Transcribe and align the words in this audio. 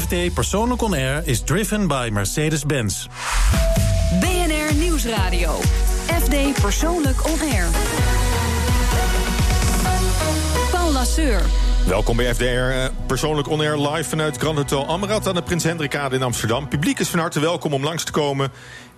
FD 0.00 0.34
Persoonlijk 0.34 0.82
On 0.82 0.94
Air 0.94 1.22
is 1.24 1.40
driven 1.40 1.88
by 1.88 2.08
Mercedes-Benz. 2.12 3.06
BNR 4.20 4.74
Nieuwsradio. 4.74 5.58
FD 6.06 6.60
Persoonlijk 6.60 7.26
On 7.26 7.40
Air. 7.40 7.66
Paul 10.70 10.92
Lasseur. 10.92 11.42
Welkom 11.86 12.16
bij 12.16 12.34
FDR, 12.34 12.44
eh, 12.44 12.84
persoonlijk 13.06 13.48
on-air 13.48 13.78
live 13.78 14.08
vanuit 14.08 14.36
Grand 14.36 14.56
Hotel 14.56 14.86
Amrad 14.86 15.26
aan 15.28 15.34
de 15.34 15.42
Prins 15.42 15.64
Hendrikade 15.64 16.16
in 16.16 16.22
Amsterdam. 16.22 16.68
Publiek 16.68 16.98
is 16.98 17.08
van 17.08 17.18
harte 17.18 17.40
welkom 17.40 17.72
om 17.72 17.84
langs 17.84 18.04
te 18.04 18.12
komen, 18.12 18.52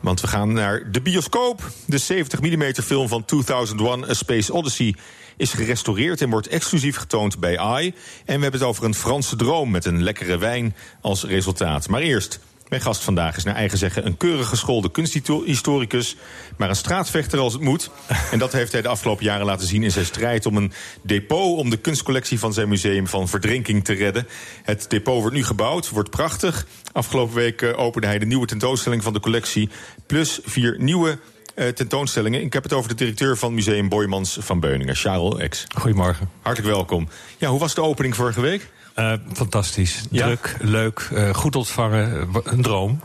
want 0.04 0.20
we 0.20 0.26
gaan 0.26 0.52
naar 0.52 0.92
de 0.92 1.00
bioscoop. 1.00 1.70
De 1.86 1.98
70 1.98 2.40
mm 2.40 2.72
film 2.72 3.08
van 3.08 3.24
2001, 3.24 4.04
A 4.10 4.14
Space 4.14 4.52
Odyssey, 4.52 4.94
is 5.36 5.52
gerestaureerd 5.52 6.20
en 6.20 6.30
wordt 6.30 6.46
exclusief 6.46 6.96
getoond 6.96 7.38
bij 7.38 7.58
AI. 7.58 7.86
En 7.86 7.94
we 8.36 8.42
hebben 8.42 8.52
het 8.52 8.62
over 8.62 8.84
een 8.84 8.94
Franse 8.94 9.36
droom 9.36 9.70
met 9.70 9.84
een 9.84 10.02
lekkere 10.02 10.38
wijn 10.38 10.74
als 11.00 11.24
resultaat. 11.24 11.88
Maar 11.88 12.00
eerst... 12.00 12.40
Mijn 12.74 12.86
gast 12.86 13.04
vandaag 13.04 13.36
is 13.36 13.44
naar 13.44 13.54
eigen 13.54 13.78
zeggen 13.78 14.06
een 14.06 14.16
keurig 14.16 14.48
geschoolde 14.48 14.90
kunsthistoricus, 14.90 16.16
maar 16.56 16.68
een 16.68 16.76
straatvechter 16.76 17.38
als 17.38 17.52
het 17.52 17.62
moet. 17.62 17.90
En 18.30 18.38
dat 18.38 18.52
heeft 18.52 18.72
hij 18.72 18.82
de 18.82 18.88
afgelopen 18.88 19.24
jaren 19.24 19.46
laten 19.46 19.66
zien 19.66 19.82
in 19.82 19.90
zijn 19.90 20.04
strijd 20.04 20.46
om 20.46 20.56
een 20.56 20.72
depot 21.02 21.58
om 21.58 21.70
de 21.70 21.76
kunstcollectie 21.76 22.38
van 22.38 22.52
zijn 22.52 22.68
museum 22.68 23.06
van 23.06 23.28
verdrinking 23.28 23.84
te 23.84 23.92
redden. 23.92 24.26
Het 24.62 24.86
depot 24.88 25.20
wordt 25.20 25.36
nu 25.36 25.44
gebouwd, 25.44 25.90
wordt 25.90 26.10
prachtig. 26.10 26.66
Afgelopen 26.92 27.34
week 27.34 27.62
eh, 27.62 27.78
opende 27.78 28.06
hij 28.06 28.18
de 28.18 28.26
nieuwe 28.26 28.46
tentoonstelling 28.46 29.02
van 29.02 29.12
de 29.12 29.20
collectie, 29.20 29.68
plus 30.06 30.40
vier 30.44 30.76
nieuwe 30.78 31.18
uh, 31.54 31.68
tentoonstellingen. 31.68 32.42
Ik 32.42 32.52
heb 32.52 32.62
het 32.62 32.72
over 32.72 32.88
de 32.88 32.94
directeur 32.94 33.36
van 33.36 33.54
Museum 33.54 33.88
Boymans 33.88 34.36
van 34.40 34.60
Beuningen, 34.60 34.94
Charles 34.94 35.48
X. 35.48 35.66
Goedemorgen. 35.78 36.30
Hartelijk 36.42 36.74
welkom. 36.74 37.08
Ja, 37.38 37.48
hoe 37.48 37.60
was 37.60 37.74
de 37.74 37.82
opening 37.82 38.14
vorige 38.14 38.40
week? 38.40 38.70
Uh, 38.98 39.12
fantastisch. 39.32 40.02
Ja? 40.10 40.24
Druk, 40.24 40.56
leuk, 40.60 41.08
uh, 41.12 41.34
goed 41.34 41.56
ontvangen, 41.56 42.28
een 42.44 42.62
droom. 42.62 43.00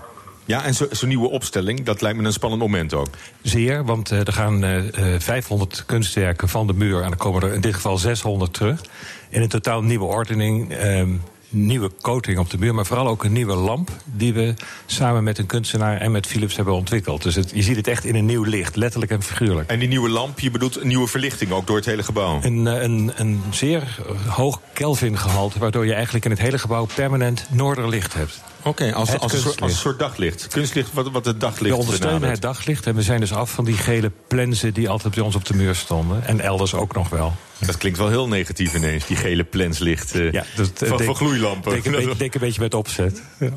Ja, 0.45 0.63
en 0.63 0.73
zo'n 0.73 0.87
zo 0.91 1.07
nieuwe 1.07 1.29
opstelling, 1.29 1.83
dat 1.83 2.01
lijkt 2.01 2.17
me 2.17 2.25
een 2.25 2.33
spannend 2.33 2.61
moment 2.61 2.93
ook. 2.93 3.07
Zeer, 3.41 3.85
want 3.85 4.11
uh, 4.11 4.19
er 4.19 4.33
gaan 4.33 4.89
500 5.17 5.83
kunstwerken 5.85 6.49
van 6.49 6.67
de 6.67 6.73
muur... 6.73 7.01
en 7.01 7.11
er 7.11 7.17
komen 7.17 7.41
er 7.41 7.53
in 7.53 7.61
dit 7.61 7.73
geval 7.73 7.97
600 7.97 8.53
terug. 8.53 8.81
In 9.29 9.41
een 9.41 9.47
totaal 9.47 9.81
nieuwe 9.81 10.05
ordening 10.05 10.73
ehm, 10.73 11.09
nieuwe 11.49 11.91
coating 12.01 12.37
op 12.37 12.49
de 12.49 12.57
muur, 12.57 12.75
maar 12.75 12.85
vooral 12.85 13.07
ook 13.07 13.23
een 13.23 13.31
nieuwe 13.31 13.55
lamp 13.55 13.91
die 14.05 14.33
we 14.33 14.53
samen 14.85 15.23
met 15.23 15.37
een 15.37 15.45
kunstenaar 15.45 15.97
en 15.97 16.11
met 16.11 16.27
Philips 16.27 16.55
hebben 16.55 16.73
ontwikkeld. 16.73 17.23
Dus 17.23 17.35
het, 17.35 17.51
je 17.53 17.63
ziet 17.63 17.75
het 17.75 17.87
echt 17.87 18.05
in 18.05 18.15
een 18.15 18.25
nieuw 18.25 18.43
licht, 18.43 18.75
letterlijk 18.75 19.11
en 19.11 19.23
figuurlijk. 19.23 19.69
En 19.69 19.79
die 19.79 19.87
nieuwe 19.87 20.09
lamp, 20.09 20.39
je 20.39 20.51
bedoelt 20.51 20.81
een 20.81 20.87
nieuwe 20.87 21.07
verlichting 21.07 21.51
ook 21.51 21.67
door 21.67 21.75
het 21.75 21.85
hele 21.85 22.03
gebouw? 22.03 22.39
Een, 22.41 22.65
een, 22.65 23.11
een 23.15 23.41
zeer 23.49 23.99
hoog 24.27 24.61
Kelvin 24.73 25.17
gehalte, 25.17 25.59
waardoor 25.59 25.85
je 25.85 25.93
eigenlijk 25.93 26.25
in 26.25 26.31
het 26.31 26.39
hele 26.39 26.59
gebouw 26.59 26.87
permanent 26.95 27.47
noorderlicht 27.51 28.13
hebt. 28.13 28.41
Oké, 28.59 28.69
okay, 28.69 28.91
als, 28.91 29.17
als, 29.17 29.59
als, 29.59 29.71
een 29.71 29.77
soort 29.77 29.99
daglicht. 29.99 30.47
Kunstlicht 30.47 30.93
wat, 30.93 31.11
wat 31.11 31.25
het 31.25 31.39
daglicht 31.39 31.75
We 31.75 31.81
ondersteunen 31.81 32.29
het 32.29 32.41
daglicht 32.41 32.87
en 32.87 32.95
we 32.95 33.01
zijn 33.01 33.19
dus 33.19 33.33
af 33.33 33.51
van 33.51 33.65
die 33.65 33.77
gele 33.77 34.11
plensen... 34.27 34.73
die 34.73 34.89
altijd 34.89 35.15
bij 35.15 35.23
ons 35.23 35.35
op 35.35 35.45
de 35.45 35.53
muur 35.53 35.75
stonden. 35.75 36.25
En 36.25 36.39
elders 36.39 36.73
ook 36.73 36.93
nog 36.93 37.09
wel. 37.09 37.35
Dat 37.65 37.77
klinkt 37.77 37.97
wel 37.97 38.09
heel 38.09 38.27
negatief 38.27 38.75
ineens, 38.75 39.05
die 39.05 39.17
gele 39.17 39.43
plenslicht 39.43 40.15
uh, 40.15 40.31
ja, 40.31 40.43
dat, 40.55 40.71
van, 40.75 40.99
van 40.99 41.15
gloeilampen. 41.15 41.71
Denk 41.71 41.85
een, 41.85 41.91
beetje, 42.05 42.15
denk 42.15 42.33
een 42.33 42.39
beetje 42.39 42.61
met 42.61 42.73
opzet. 42.73 43.21
Ja. 43.39 43.49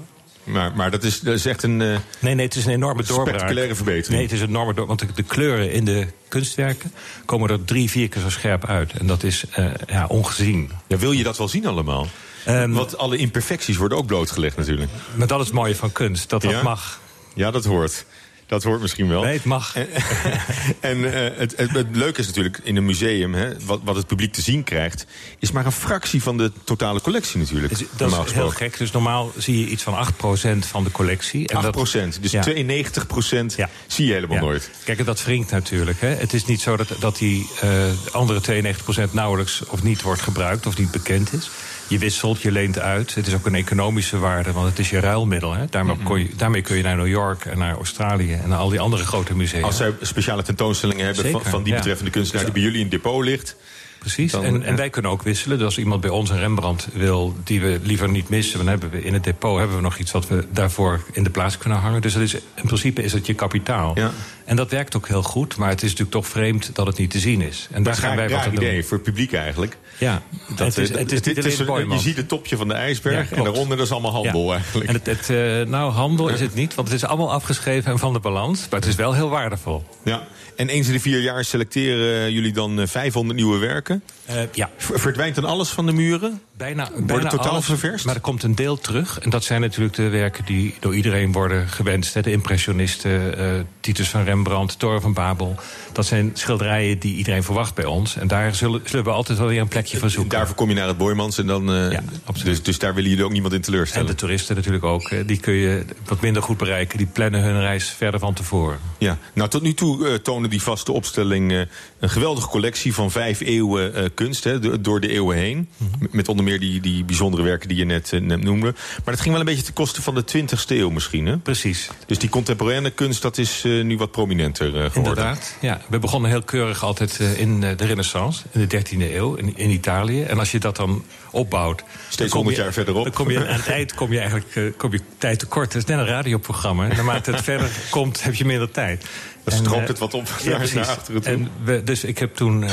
Maar, 0.44 0.72
maar 0.74 0.90
dat, 0.90 1.02
is, 1.02 1.20
dat 1.20 1.34
is 1.34 1.46
echt 1.46 1.62
een. 1.62 1.80
Uh, 1.80 1.96
nee, 2.18 2.34
nee, 2.34 2.46
het 2.46 2.56
is 2.56 2.64
een 2.64 2.72
enorme 2.72 3.02
doorbraak. 3.02 3.28
Spectaculaire 3.28 3.74
verbetering. 3.74 4.14
Nee, 4.14 4.22
het 4.22 4.32
is 4.32 4.40
een 4.40 4.48
enorme 4.48 4.74
doorbraak. 4.74 4.98
Want 4.98 5.16
de, 5.16 5.22
de, 5.22 5.28
kleuren 5.28 5.72
in 5.72 5.84
de 5.84 6.06
kunstwerken 6.28 6.92
komen 7.24 7.50
er 7.50 7.64
drie, 7.64 7.90
vier 7.90 8.08
keer 8.08 8.22
zo 8.22 8.30
scherp 8.30 8.66
uit. 8.66 8.92
En 8.92 9.06
dat 9.06 9.22
is 9.22 9.44
uh, 9.58 9.70
ja, 9.86 10.06
ongezien. 10.06 10.70
Ja, 10.86 10.96
wil 10.96 11.12
je 11.12 11.22
dat 11.22 11.38
wel 11.38 11.48
zien 11.48 11.66
allemaal? 11.66 12.06
Um, 12.48 12.72
Want 12.72 12.98
alle 12.98 13.16
imperfecties 13.16 13.76
worden 13.76 13.98
ook 13.98 14.06
blootgelegd 14.06 14.56
natuurlijk. 14.56 14.90
Maar 15.14 15.26
dat 15.26 15.40
is 15.40 15.46
het 15.46 15.54
mooie 15.54 15.76
van 15.76 15.92
kunst, 15.92 16.30
dat 16.30 16.42
dat 16.42 16.50
ja? 16.50 16.62
mag. 16.62 17.00
Ja, 17.34 17.50
dat 17.50 17.64
hoort. 17.64 18.04
Dat 18.52 18.62
hoort 18.62 18.80
misschien 18.80 19.08
wel. 19.08 19.22
Nee, 19.22 19.32
het 19.32 19.44
mag. 19.44 19.76
En, 19.76 19.88
en 20.80 20.98
uh, 20.98 21.10
het, 21.12 21.56
het, 21.56 21.70
het, 21.70 21.86
leuke 21.92 22.20
is 22.20 22.26
natuurlijk 22.26 22.60
in 22.62 22.76
een 22.76 22.84
museum, 22.84 23.34
hè, 23.34 23.64
wat, 23.64 23.80
wat 23.84 23.96
het 23.96 24.06
publiek 24.06 24.32
te 24.32 24.42
zien 24.42 24.64
krijgt, 24.64 25.06
is 25.38 25.50
maar 25.50 25.66
een 25.66 25.72
fractie 25.72 26.22
van 26.22 26.36
de 26.36 26.52
totale 26.64 27.00
collectie 27.00 27.38
natuurlijk. 27.38 27.78
Dus, 27.78 27.88
dat 27.96 28.26
is 28.26 28.32
heel 28.32 28.50
gek. 28.50 28.78
Dus 28.78 28.90
normaal 28.90 29.32
zie 29.36 29.58
je 29.58 29.66
iets 29.66 29.82
van 29.82 30.06
8% 30.06 30.58
van 30.58 30.84
de 30.84 30.90
collectie. 30.90 31.48
En 31.48 31.56
8%, 31.56 31.60
dat, 31.60 32.18
dus 32.20 32.30
ja. 32.30 32.44
92% 32.44 33.56
ja. 33.56 33.68
zie 33.86 34.06
je 34.06 34.12
helemaal 34.12 34.36
ja. 34.36 34.42
nooit. 34.42 34.70
Kijk, 34.84 34.98
en 34.98 35.04
dat 35.04 35.24
wringt 35.24 35.50
natuurlijk. 35.50 36.00
Hè. 36.00 36.08
Het 36.08 36.32
is 36.32 36.44
niet 36.44 36.60
zo 36.60 36.76
dat, 36.76 36.88
dat 36.98 37.18
die 37.18 37.50
uh, 37.64 37.84
andere 38.10 38.64
92% 39.08 39.12
nauwelijks 39.12 39.64
of 39.66 39.82
niet 39.82 40.02
wordt 40.02 40.22
gebruikt 40.22 40.66
of 40.66 40.78
niet 40.78 40.90
bekend 40.90 41.32
is. 41.32 41.50
Je 41.92 41.98
wisselt, 41.98 42.42
je 42.42 42.52
leent 42.52 42.78
uit. 42.78 43.14
Het 43.14 43.26
is 43.26 43.34
ook 43.34 43.46
een 43.46 43.54
economische 43.54 44.18
waarde, 44.18 44.52
want 44.52 44.68
het 44.68 44.78
is 44.78 44.90
je 44.90 45.00
ruilmiddel. 45.00 45.52
Hè. 45.52 45.66
Daarmee, 45.66 45.96
-hmm. 45.96 46.16
je, 46.16 46.28
daarmee 46.36 46.62
kun 46.62 46.76
je 46.76 46.82
naar 46.82 46.96
New 46.96 47.08
York 47.08 47.44
en 47.44 47.58
naar 47.58 47.74
Australië 47.74 48.32
en 48.32 48.48
naar 48.48 48.58
al 48.58 48.68
die 48.68 48.80
andere 48.80 49.04
grote 49.04 49.34
musea. 49.34 49.62
Als 49.62 49.76
zij 49.76 49.92
speciale 50.00 50.42
tentoonstellingen 50.42 51.04
hebben 51.04 51.30
van, 51.30 51.42
van, 51.44 51.62
die 51.62 51.74
betreffende 51.74 52.10
ja. 52.10 52.16
kunstenaar 52.16 52.44
die 52.44 52.52
bij 52.52 52.62
jullie 52.62 52.78
in 52.78 52.82
het 52.82 53.02
depot 53.02 53.24
ligt. 53.24 53.56
Precies, 53.98 54.32
dan, 54.32 54.44
en, 54.44 54.62
en, 54.62 54.76
wij 54.76 54.90
kunnen 54.90 55.10
ook 55.10 55.22
wisselen. 55.22 55.56
Dus 55.56 55.66
als 55.66 55.78
iemand 55.78 56.00
bij 56.00 56.10
ons 56.10 56.30
een 56.30 56.38
Rembrandt 56.38 56.88
wil 56.92 57.36
die 57.44 57.60
we 57.60 57.80
liever 57.82 58.08
niet 58.08 58.28
missen... 58.28 58.58
dan 58.58 58.66
hebben 58.66 58.90
we 58.90 59.02
in 59.02 59.12
het 59.12 59.24
depot 59.24 59.58
hebben 59.58 59.76
we 59.76 59.82
nog 59.82 59.98
iets 59.98 60.10
wat 60.10 60.28
we 60.28 60.44
daarvoor 60.50 61.00
in 61.12 61.22
de 61.22 61.30
plaats 61.30 61.58
kunnen 61.58 61.78
hangen. 61.78 62.00
Dus 62.00 62.12
dat 62.12 62.22
is, 62.22 62.34
in 62.34 62.64
principe 62.64 63.02
is 63.02 63.12
het 63.12 63.26
je 63.26 63.34
kapitaal. 63.34 63.92
Ja. 63.94 64.10
En 64.44 64.56
dat 64.56 64.70
werkt 64.70 64.96
ook 64.96 65.08
heel 65.08 65.22
goed, 65.22 65.56
maar 65.56 65.68
het 65.68 65.82
is 65.82 65.90
natuurlijk 65.90 66.10
toch 66.10 66.26
vreemd 66.26 66.74
dat 66.74 66.86
het 66.86 66.98
niet 66.98 67.10
te 67.10 67.18
zien 67.18 67.40
is. 67.40 67.68
En 67.70 67.82
daar 67.82 67.94
gaan 67.94 68.16
wij 68.16 68.28
wat 68.28 68.40
aan 68.40 68.52
idee 68.52 68.72
doen. 68.72 68.84
voor 68.84 68.96
het 68.96 69.06
publiek 69.06 69.32
eigenlijk. 69.32 69.76
Ja, 70.02 70.22
dat, 70.48 70.58
het 70.58 70.78
is, 70.78 70.88
het 70.88 71.12
is, 71.12 71.36
het 71.36 71.44
is 71.44 71.56
Je 71.56 71.98
ziet 71.98 72.16
het 72.16 72.28
topje 72.28 72.56
van 72.56 72.68
de 72.68 72.74
ijsberg 72.74 73.30
ja, 73.30 73.36
en 73.36 73.44
daaronder 73.44 73.76
dat 73.76 73.86
is 73.86 73.92
allemaal 73.92 74.12
handel 74.12 74.46
ja. 74.46 74.54
eigenlijk. 74.54 74.88
En 74.88 74.94
het, 74.94 75.06
het, 75.06 75.28
uh, 75.30 75.66
nou, 75.66 75.92
handel 75.92 76.28
is 76.28 76.40
het 76.40 76.54
niet, 76.54 76.74
want 76.74 76.88
het 76.88 76.96
is 76.96 77.04
allemaal 77.04 77.32
afgeschreven 77.32 77.92
en 77.92 77.98
van 77.98 78.12
de 78.12 78.18
balans. 78.18 78.60
Maar 78.70 78.80
het 78.80 78.88
is 78.88 78.94
wel 78.94 79.12
heel 79.14 79.28
waardevol. 79.28 79.84
Ja. 80.04 80.22
En 80.56 80.68
eens 80.68 80.86
in 80.86 80.92
de 80.92 81.00
vier 81.00 81.20
jaar 81.20 81.44
selecteren 81.44 82.32
jullie 82.32 82.52
dan 82.52 82.88
500 82.88 83.38
nieuwe 83.38 83.58
werken? 83.58 84.02
Uh, 84.30 84.42
ja. 84.52 84.70
Verdwijnt 84.76 85.34
dan 85.34 85.44
alles 85.44 85.68
van 85.68 85.86
de 85.86 85.92
muren? 85.92 86.40
Bijna, 86.56 86.88
Wordt 86.90 87.06
bijna 87.06 87.28
totaal 87.28 87.50
alles, 87.50 87.64
ververst? 87.64 88.04
Maar 88.04 88.14
er 88.14 88.20
komt 88.20 88.42
een 88.42 88.54
deel 88.54 88.78
terug. 88.78 89.18
En 89.18 89.30
dat 89.30 89.44
zijn 89.44 89.60
natuurlijk 89.60 89.94
de 89.94 90.08
werken 90.08 90.44
die 90.44 90.74
door 90.80 90.94
iedereen 90.94 91.32
worden 91.32 91.68
gewenst. 91.68 92.14
Hè. 92.14 92.22
De 92.22 92.30
impressionisten, 92.30 93.40
uh, 93.40 93.60
Titus 93.80 94.08
van 94.08 94.24
Rembrandt, 94.24 94.78
Toren 94.78 95.00
van 95.00 95.12
Babel. 95.12 95.56
Dat 95.92 96.06
zijn 96.06 96.30
schilderijen 96.34 96.98
die 96.98 97.16
iedereen 97.16 97.42
verwacht 97.42 97.74
bij 97.74 97.84
ons. 97.84 98.16
En 98.16 98.26
daar 98.26 98.54
zullen, 98.54 98.80
zullen 98.84 99.04
we 99.04 99.10
altijd 99.10 99.38
wel 99.38 99.46
weer 99.46 99.60
een 99.60 99.68
plekje 99.68 99.98
van 99.98 100.10
zoeken. 100.10 100.36
Daarvoor 100.36 100.56
kom 100.56 100.68
je 100.68 100.74
naar 100.74 100.88
het 100.88 100.96
Boymans 100.96 101.38
en 101.38 101.46
dan... 101.46 101.74
Uh, 101.74 101.92
ja, 101.92 102.02
dus, 102.44 102.62
dus 102.62 102.78
daar 102.78 102.94
willen 102.94 103.10
jullie 103.10 103.24
ook 103.24 103.32
niemand 103.32 103.54
in 103.54 103.60
teleurstellen? 103.60 104.06
En 104.06 104.12
de 104.12 104.18
toeristen 104.18 104.56
natuurlijk 104.56 104.84
ook. 104.84 105.26
Die 105.26 105.40
kun 105.40 105.54
je 105.54 105.84
wat 106.06 106.20
minder 106.20 106.42
goed 106.42 106.56
bereiken. 106.56 106.98
Die 106.98 107.06
plannen 107.06 107.42
hun 107.42 107.60
reis 107.60 107.88
verder 107.88 108.20
van 108.20 108.34
tevoren. 108.34 108.78
Ja, 108.98 109.18
nou 109.32 109.48
tot 109.48 109.62
nu 109.62 109.74
toe 109.74 110.08
uh, 110.08 110.14
tonen 110.14 110.50
die 110.50 110.62
vaste 110.62 110.92
opstelling... 110.92 111.52
Uh, 111.52 111.60
een 111.98 112.10
geweldige 112.10 112.48
collectie 112.48 112.94
van 112.94 113.10
vijf 113.10 113.40
eeuwen 113.40 113.98
uh, 113.98 114.04
kunst, 114.14 114.44
hè, 114.44 114.80
door 114.80 115.00
de 115.00 115.08
eeuwen 115.08 115.36
heen. 115.36 115.68
-hmm. 115.76 116.08
Met 116.10 116.28
onder 116.28 116.44
meer 116.44 116.60
die, 116.60 116.80
die 116.80 117.04
bijzondere 117.04 117.42
werken 117.42 117.68
die 117.68 117.76
je 117.76 117.84
net, 117.84 118.12
net, 118.20 118.42
noemde. 118.42 118.74
Maar 119.04 119.14
dat 119.14 119.20
ging 119.20 119.30
wel 119.30 119.40
een 119.40 119.46
beetje 119.46 119.62
ten 119.62 119.72
koste 119.72 120.02
van 120.02 120.14
de 120.14 120.24
20ste 120.36 120.68
eeuw 120.68 120.90
misschien, 120.90 121.26
hè? 121.26 121.36
Precies. 121.38 121.90
Dus 122.06 122.18
die 122.18 122.28
contemporaine 122.28 122.90
kunst, 122.90 123.22
dat 123.22 123.38
is 123.38 123.62
nu 123.62 123.96
wat 123.96 124.10
prominenter 124.10 124.66
geworden. 124.66 124.96
Inderdaad, 124.96 125.56
ja. 125.60 125.80
We 125.88 125.98
begonnen 125.98 126.30
heel 126.30 126.42
keurig 126.42 126.82
altijd 126.82 127.18
in 127.36 127.60
de 127.60 127.74
renaissance, 127.76 128.42
in 128.52 128.66
de 128.68 128.80
13e 128.80 128.96
eeuw, 128.98 129.34
in, 129.34 129.56
in 129.56 129.70
Italië. 129.70 130.22
En 130.22 130.38
als 130.38 130.50
je 130.50 130.58
dat 130.58 130.76
dan 130.76 131.04
opbouwt... 131.30 131.84
Steeds 132.08 132.32
honderd 132.32 132.56
jaar 132.56 132.72
verderop. 132.72 133.04
Dan 133.04 133.12
kom 133.12 133.30
je, 133.30 133.38
aan 133.38 133.54
het 133.54 133.68
eind 133.68 133.94
kom 133.94 134.12
je 134.12 134.18
eigenlijk 134.18 134.72
kom 134.76 134.92
je 134.92 135.00
tijd 135.18 135.38
tekort. 135.38 135.72
Het 135.72 135.82
is 135.82 135.88
net 135.88 135.98
een 135.98 136.06
radioprogramma. 136.06 136.86
Naarmate 136.86 137.30
het 137.30 137.42
verder 137.50 137.70
komt, 137.90 138.22
heb 138.22 138.34
je 138.34 138.44
minder 138.44 138.70
tijd. 138.70 139.04
Dan 139.44 139.58
strookt 139.58 139.88
het 139.88 139.98
wat 139.98 140.14
op 140.14 140.28
ja, 140.42 140.58
naar, 140.58 140.70
naar 140.74 140.86
achteren 140.86 141.22
toe. 141.22 141.32
En 141.32 141.48
we, 141.64 141.82
dus 141.84 142.04
ik 142.04 142.18
heb 142.18 142.34
toen 142.34 142.62
uh, 142.62 142.70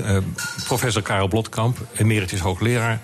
uh, 0.00 0.16
professor 0.64 1.02
Karel 1.02 1.28
Blotkamp, 1.28 1.78
emeritus 1.96 2.40
hoogleraar... 2.40 3.00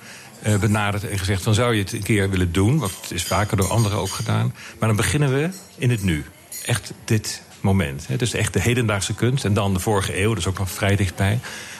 Benaderd 0.60 1.08
en 1.08 1.18
gezegd: 1.18 1.44
dan 1.44 1.54
zou 1.54 1.74
je 1.74 1.82
het 1.82 1.92
een 1.92 2.02
keer 2.02 2.30
willen 2.30 2.52
doen. 2.52 2.78
Want 2.78 2.92
het 3.00 3.10
is 3.10 3.24
vaker 3.24 3.56
door 3.56 3.68
anderen 3.68 3.98
ook 3.98 4.10
gedaan. 4.10 4.54
Maar 4.78 4.88
dan 4.88 4.96
beginnen 4.96 5.32
we 5.32 5.50
in 5.76 5.90
het 5.90 6.02
nu. 6.02 6.24
Echt 6.66 6.92
dit 7.04 7.42
moment. 7.60 8.06
Hè. 8.06 8.16
Dus 8.16 8.34
echt 8.34 8.52
de 8.52 8.60
hedendaagse 8.60 9.14
kunst. 9.14 9.44
En 9.44 9.54
dan 9.54 9.74
de 9.74 9.80
vorige 9.80 10.20
eeuw, 10.20 10.34
dus 10.34 10.46
ook 10.46 10.58
nog 10.58 10.70
vrij 10.70 10.96
dichtbij. 10.96 11.32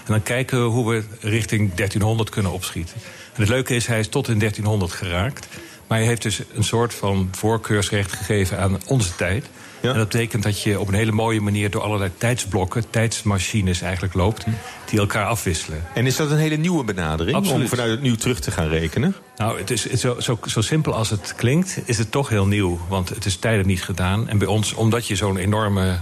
En 0.06 0.12
dan 0.12 0.22
kijken 0.22 0.62
we 0.62 0.64
hoe 0.64 0.90
we 0.90 1.04
richting 1.20 1.74
1300 1.74 2.30
kunnen 2.30 2.52
opschieten. 2.52 2.94
En 3.34 3.40
het 3.40 3.48
leuke 3.48 3.74
is, 3.74 3.86
hij 3.86 3.98
is 3.98 4.08
tot 4.08 4.28
in 4.28 4.38
1300 4.38 4.92
geraakt. 4.92 5.46
Maar 5.86 5.98
hij 5.98 6.06
heeft 6.06 6.22
dus 6.22 6.40
een 6.54 6.64
soort 6.64 6.94
van 6.94 7.28
voorkeursrecht 7.32 8.12
gegeven 8.12 8.58
aan 8.58 8.80
onze 8.86 9.14
tijd. 9.14 9.46
Ja. 9.82 9.90
En 9.90 9.98
dat 9.98 10.08
betekent 10.08 10.42
dat 10.42 10.62
je 10.62 10.80
op 10.80 10.88
een 10.88 10.94
hele 10.94 11.12
mooie 11.12 11.40
manier 11.40 11.70
door 11.70 11.82
allerlei 11.82 12.10
tijdsblokken, 12.18 12.90
tijdsmachines 12.90 13.80
eigenlijk 13.80 14.14
loopt, 14.14 14.44
die 14.90 14.98
elkaar 14.98 15.26
afwisselen. 15.26 15.84
En 15.94 16.06
is 16.06 16.16
dat 16.16 16.30
een 16.30 16.36
hele 16.36 16.56
nieuwe 16.56 16.84
benadering 16.84 17.36
Absoluut. 17.36 17.62
om 17.62 17.68
vanuit 17.68 17.90
het 17.90 18.02
nieuw 18.02 18.14
terug 18.14 18.40
te 18.40 18.50
gaan 18.50 18.68
rekenen? 18.68 19.14
Nou, 19.36 19.58
het 19.58 19.70
is, 19.70 19.86
zo, 19.86 20.20
zo, 20.20 20.38
zo, 20.46 20.60
simpel 20.60 20.94
als 20.94 21.10
het 21.10 21.34
klinkt, 21.36 21.80
is 21.84 21.98
het 21.98 22.10
toch 22.10 22.28
heel 22.28 22.46
nieuw. 22.46 22.80
Want 22.88 23.08
het 23.08 23.24
is 23.24 23.36
tijden 23.36 23.66
niet 23.66 23.82
gedaan. 23.82 24.28
En 24.28 24.38
bij 24.38 24.48
ons, 24.48 24.72
omdat 24.72 25.06
je 25.06 25.16
zo'n 25.16 25.36
enorme 25.36 25.98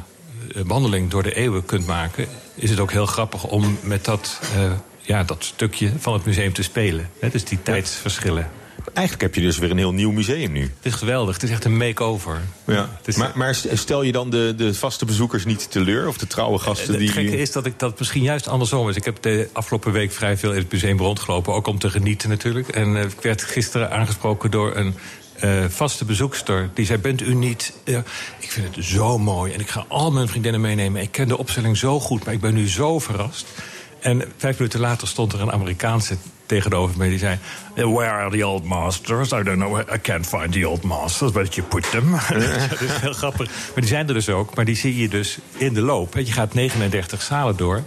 wandeling 0.67 1.11
door 1.11 1.23
de 1.23 1.35
eeuwen 1.35 1.65
kunt 1.65 1.87
maken, 1.87 2.27
is 2.55 2.71
het 2.71 2.81
ook 2.81 2.93
heel 2.93 3.06
grappig 3.06 3.44
om 3.44 3.79
met 3.82 4.05
dat, 4.05 4.41
uh, 4.56 4.73
ja, 5.00 5.25
dat 5.25 5.44
stukje 5.44 5.93
van 5.99 6.12
het 6.12 6.25
museum 6.25 6.53
te 6.53 6.62
spelen. 6.62 7.11
Hè, 7.21 7.29
dus 7.29 7.44
die 7.44 7.62
tijdsverschillen. 7.62 8.50
Eigenlijk 8.94 9.21
heb 9.21 9.35
je 9.35 9.41
dus 9.41 9.59
weer 9.59 9.71
een 9.71 9.79
heel 9.79 9.93
nieuw 9.93 10.11
museum 10.11 10.53
nu. 10.53 10.61
Het 10.62 10.71
is 10.82 10.93
geweldig, 10.94 11.35
het 11.35 11.43
is 11.43 11.50
echt 11.50 11.65
een 11.65 11.77
make-over. 11.77 12.41
Ja. 12.67 12.88
Het 12.97 13.09
is- 13.09 13.17
Maar, 13.17 13.32
maar 13.35 13.55
stel 13.73 14.03
je 14.03 14.12
dan 14.12 14.31
de, 14.31 14.55
de 14.56 14.75
vaste 14.75 15.05
bezoekers 15.05 15.44
niet 15.44 15.71
teleur? 15.71 16.09
Of 16.09 16.19
de 16.19 16.27
trouwe 16.27 16.59
gasten 16.59 16.88
Het 16.91 16.99
die... 16.99 17.09
gekke 17.09 17.37
is 17.38 17.53
dat 17.53 17.67
ik 17.67 17.79
dat 17.79 17.99
misschien 17.99 18.23
juist 18.23 18.49
andersom 18.49 18.88
is. 18.88 18.97
Ik 18.97 19.05
heb 19.05 19.23
de 19.23 19.49
afgelopen 19.53 19.93
week 19.93 20.12
vrij 20.12 20.37
veel 20.37 20.53
in 20.53 20.59
het 20.59 20.73
museum 20.73 20.99
rondgelopen, 20.99 21.53
ook 21.55 21.67
om 21.67 21.79
te 21.79 21.91
genieten 21.91 22.29
natuurlijk. 22.29 22.69
En 22.69 22.97
eh, 22.97 23.03
ik 23.05 23.21
werd 23.21 23.43
gisteren 23.43 23.91
aangesproken 23.91 24.50
door 24.50 24.77
een 24.77 24.94
eh, 25.41 25.65
vaste 25.69 26.05
bezoekster. 26.05 26.71
Die 26.75 26.87
zei: 26.87 26.99
Bent 26.99 27.21
u 27.23 27.35
niet. 27.35 27.73
eh, 27.85 27.97
ik 28.38 28.50
vind 28.50 28.77
het 28.77 28.85
zo 28.85 29.19
mooi. 29.19 29.53
En 29.53 29.61
ik 29.61 29.69
ga 29.71 29.85
al 29.88 30.11
mijn 30.12 30.29
vriendinnen 30.29 30.61
meenemen. 30.61 31.03
Ik 31.03 31.12
ken 31.12 31.29
de 31.29 31.38
opstelling 31.38 31.77
zo 31.77 32.00
goed, 32.00 32.25
maar 32.25 32.35
ik 32.35 32.41
ben 32.41 32.55
nu 32.55 32.69
zo 32.69 32.99
verrast. 32.99 33.47
En 34.00 34.23
vijf 34.37 34.59
minuten 34.59 34.81
later 34.81 35.09
stond 35.09 35.32
er 35.32 35.41
een 35.41 35.53
Amerikaanse 35.53 36.17
tegenover 36.50 36.99
me. 36.99 37.08
Die 37.08 37.19
zei: 37.19 37.38
Where 37.75 38.11
are 38.11 38.31
the 38.31 38.47
old 38.47 38.64
masters? 38.64 39.32
I 39.32 39.43
don't 39.43 39.58
know. 39.58 39.79
I 39.79 39.99
can't 40.02 40.26
find 40.26 40.52
the 40.52 40.69
old 40.69 40.82
masters, 40.82 41.32
but 41.32 41.55
you 41.55 41.67
put 41.67 41.91
them. 41.91 42.11
dat 42.70 42.81
is 42.81 42.91
heel 43.00 43.12
grappig. 43.12 43.47
Maar 43.47 43.81
die 43.81 43.87
zijn 43.87 44.08
er 44.08 44.14
dus 44.14 44.29
ook. 44.29 44.55
Maar 44.55 44.64
die 44.64 44.76
zie 44.76 44.97
je 44.97 45.08
dus 45.08 45.38
in 45.56 45.75
de 45.75 45.81
loop. 45.81 46.14
Je 46.14 46.32
gaat 46.32 46.55
39 46.55 47.23
zalen 47.23 47.56
door. 47.56 47.82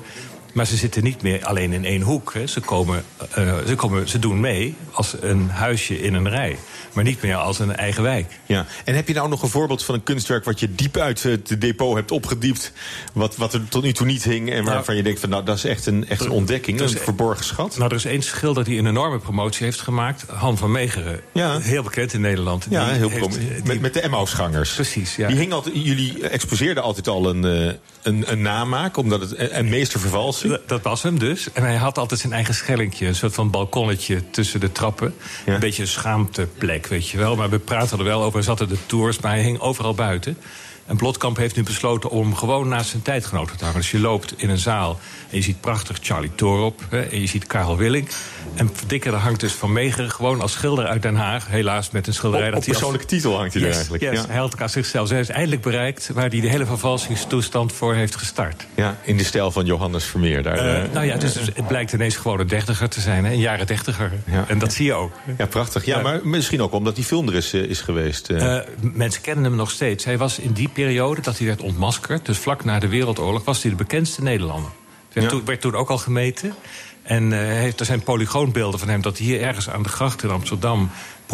Maar 0.53 0.65
ze 0.65 0.75
zitten 0.75 1.03
niet 1.03 1.21
meer 1.21 1.45
alleen 1.45 1.73
in 1.73 1.85
één 1.85 2.01
hoek. 2.01 2.33
Hè. 2.33 2.47
Ze, 2.47 2.59
komen, 2.59 3.03
eh, 3.31 3.57
ze, 3.67 3.75
komen, 3.75 4.09
ze 4.09 4.19
doen 4.19 4.39
mee 4.39 4.75
als 4.91 5.15
een 5.21 5.49
huisje 5.49 6.01
in 6.01 6.13
een 6.13 6.29
rij. 6.29 6.57
Maar 6.93 7.03
niet 7.03 7.21
meer 7.21 7.35
als 7.35 7.59
een 7.59 7.75
eigen 7.75 8.03
wijk. 8.03 8.39
Ja. 8.45 8.65
En 8.85 8.95
heb 8.95 9.07
je 9.07 9.13
nou 9.13 9.29
nog 9.29 9.41
een 9.43 9.49
voorbeeld 9.49 9.83
van 9.85 9.95
een 9.95 10.03
kunstwerk... 10.03 10.43
wat 10.45 10.59
je 10.59 10.75
diep 10.75 10.97
uit 10.97 11.23
het 11.23 11.61
depot 11.61 11.95
hebt 11.95 12.11
opgediept... 12.11 12.71
wat, 13.13 13.35
wat 13.35 13.53
er 13.53 13.61
tot 13.69 13.83
nu 13.83 13.93
toe 13.93 14.05
niet 14.05 14.23
hing... 14.23 14.51
en 14.51 14.63
waarvan 14.63 14.95
je 14.95 15.03
denkt, 15.03 15.19
van, 15.19 15.29
nou, 15.29 15.43
dat 15.43 15.57
is 15.57 15.63
echt 15.65 15.85
een, 15.85 16.07
echt 16.09 16.21
een 16.21 16.29
ontdekking, 16.29 16.81
is 16.81 16.93
een 16.93 16.99
verborgen 16.99 17.45
schat? 17.45 17.77
Nou, 17.77 17.89
er 17.89 17.95
is 17.95 18.05
één 18.05 18.21
schilder 18.21 18.63
die 18.63 18.79
een 18.79 18.87
enorme 18.87 19.19
promotie 19.19 19.65
heeft 19.65 19.81
gemaakt. 19.81 20.25
Han 20.27 20.57
van 20.57 20.71
Meegeren. 20.71 21.21
Ja. 21.31 21.59
Heel 21.59 21.83
bekend 21.83 22.13
in 22.13 22.21
Nederland. 22.21 22.65
Ja, 22.69 22.85
Die 22.85 22.93
heel 22.93 23.09
heeft- 23.09 23.39
die- 23.39 23.49
Met, 23.63 23.81
met 23.81 23.93
de 23.93 24.01
Emmausgangers. 24.01 24.73
Precies, 24.73 25.15
ja. 25.15 25.27
Die 25.27 25.37
hing 25.37 25.53
altijd, 25.53 25.75
jullie 25.83 26.27
exposeerden 26.27 26.83
altijd 26.83 27.07
al 27.07 27.29
een, 27.29 27.77
een, 28.03 28.31
een 28.31 28.41
namaak, 28.41 28.97
omdat 28.97 29.21
het 29.21 29.35
een, 29.51 29.69
meestervervalsing. 29.69 30.51
Dat- 30.51 30.67
Dat 30.67 30.81
was 30.81 31.03
hem 31.03 31.19
dus. 31.19 31.51
En 31.53 31.63
hij 31.63 31.75
had 31.75 31.97
altijd 31.97 32.19
zijn 32.19 32.33
eigen 32.33 32.53
schellingje. 32.53 33.07
Een 33.07 33.15
soort 33.15 33.33
van 33.33 33.49
balkonnetje 33.51 34.29
tussen 34.29 34.59
de 34.59 34.71
trappen. 34.71 35.13
Ja. 35.45 35.53
Een 35.53 35.59
beetje 35.59 35.81
een 35.81 35.87
schaamteplek, 35.87 36.87
weet 36.87 37.09
je 37.09 37.17
wel. 37.17 37.35
Maar 37.35 37.49
we 37.49 37.59
praten 37.59 37.97
er 37.97 38.03
wel 38.03 38.21
over. 38.21 38.33
Hij 38.33 38.43
zat 38.43 38.61
in 38.61 38.67
de 38.67 38.77
tours, 38.85 39.19
maar 39.19 39.31
hij 39.31 39.41
hing 39.43 39.59
overal 39.59 39.93
buiten. 39.93 40.37
En 40.85 40.95
Blotkamp 40.97 41.37
heeft 41.37 41.55
nu 41.55 41.63
besloten 41.63 42.09
om 42.09 42.35
gewoon 42.35 42.67
naast 42.67 42.89
zijn 42.89 43.01
tijdgenoten 43.01 43.57
te 43.57 43.63
hangen. 43.63 43.79
Dus 43.79 43.91
je 43.91 43.99
loopt 43.99 44.33
in 44.37 44.49
een 44.49 44.57
zaal 44.57 44.99
en 45.29 45.37
je 45.37 45.43
ziet 45.43 45.61
prachtig 45.61 45.97
Charlie 46.01 46.31
Torop. 46.35 46.81
Hè, 46.89 47.01
en 47.01 47.19
je 47.21 47.27
ziet 47.27 47.47
Karel 47.47 47.77
Willink. 47.77 48.09
En 48.55 48.71
dikker 48.87 49.13
hangt 49.13 49.39
dus 49.39 49.53
Van 49.53 49.71
Meegeren 49.73 50.11
gewoon 50.11 50.41
als 50.41 50.51
schilder 50.51 50.85
uit 50.85 51.01
Den 51.01 51.15
Haag. 51.15 51.47
Helaas 51.47 51.91
met 51.91 52.07
een 52.07 52.13
schilderij 52.13 52.47
Op, 52.47 52.53
dat 52.53 52.59
hij 52.65 52.69
als- 52.73 52.77
persoonlijke 52.81 53.15
titel 53.15 53.37
hangt 53.37 53.53
hij 53.53 53.63
er 53.63 53.71
eigenlijk. 53.73 54.03
yes. 54.03 54.19
Ja. 54.19 54.25
Hij 54.27 54.37
had 54.37 54.55
zichzelf. 54.71 55.09
Hij 55.09 55.19
is 55.19 55.29
eindelijk 55.29 55.61
bereikt 55.61 56.09
waar 56.13 56.29
hij 56.29 56.39
de 56.39 56.47
hele 56.49 56.65
vervalsingstoestand 56.65 57.73
voor 57.73 57.93
heeft 57.93 58.15
gestart. 58.15 58.65
ja, 58.75 58.97
in 59.03 59.17
de 59.17 59.23
stijl 59.23 59.51
van 59.51 59.65
Johannes 59.65 60.03
Vermeer. 60.05 60.43
Daar, 60.43 60.57
Eh, 60.57 60.83
eh, 60.83 60.91
nou 60.91 61.05
ja, 61.05 61.17
dus 61.17 61.33
het 61.35 61.67
blijkt 61.67 61.93
ineens 61.93 62.15
gewoon 62.15 62.39
een 62.39 62.47
dertiger 62.47 62.89
te 62.89 63.01
zijn, 63.01 63.25
hè? 63.25 63.31
een 63.31 63.39
jaren 63.39 63.67
dertiger. 63.67 64.11
Ja. 64.31 64.45
En 64.47 64.59
dat 64.59 64.73
zie 64.73 64.85
je 64.85 64.93
ook. 64.93 65.11
ja, 65.37 65.45
prachtig. 65.45 65.85
Ja, 65.85 66.01
maar 66.01 66.19
misschien 66.23 66.61
ook 66.61 66.71
omdat 66.73 66.95
die 66.95 67.03
film 67.03 67.27
er 67.27 67.35
is, 67.35 67.53
eh, 67.53 67.61
is 67.61 67.81
geweest. 67.81 68.29
eh. 68.29 68.57
Eh, 68.57 68.63
mensen 68.81 69.21
kennen 69.21 69.43
hem 69.43 69.55
nog 69.55 69.71
steeds. 69.71 70.05
Hij 70.05 70.17
was 70.17 70.39
in 70.39 70.51
die 70.51 70.69
periode 70.73 71.21
dat 71.21 71.37
hij 71.37 71.47
werd 71.47 71.61
ontmaskerd, 71.61 72.25
dus 72.25 72.37
vlak 72.37 72.63
na 72.63 72.79
de 72.79 72.87
Wereldoorlog, 72.87 73.43
was 73.43 73.61
hij 73.61 73.71
de 73.71 73.77
bekendste 73.77 74.21
Nederlander. 74.23 74.71
Er 74.71 75.13
werd, 75.13 75.25
Ja. 75.25 75.31
toen, 75.37 75.45
werd 75.45 75.61
toen 75.61 75.75
ook 75.75 75.89
al 75.89 75.97
gemeten. 75.97 76.55
En 77.03 77.33
eh, 77.33 77.39
heeft, 77.39 77.79
er 77.79 77.85
zijn 77.85 78.03
polygoonbeelden 78.03 78.79
van 78.79 78.89
hem 78.89 79.01
dat 79.01 79.17
hij 79.17 79.27
hier 79.27 79.41
ergens 79.41 79.69
aan 79.69 79.83
de 79.83 79.89
gracht 79.89 80.23
in 80.23 80.29
Amsterdam 80.29 80.89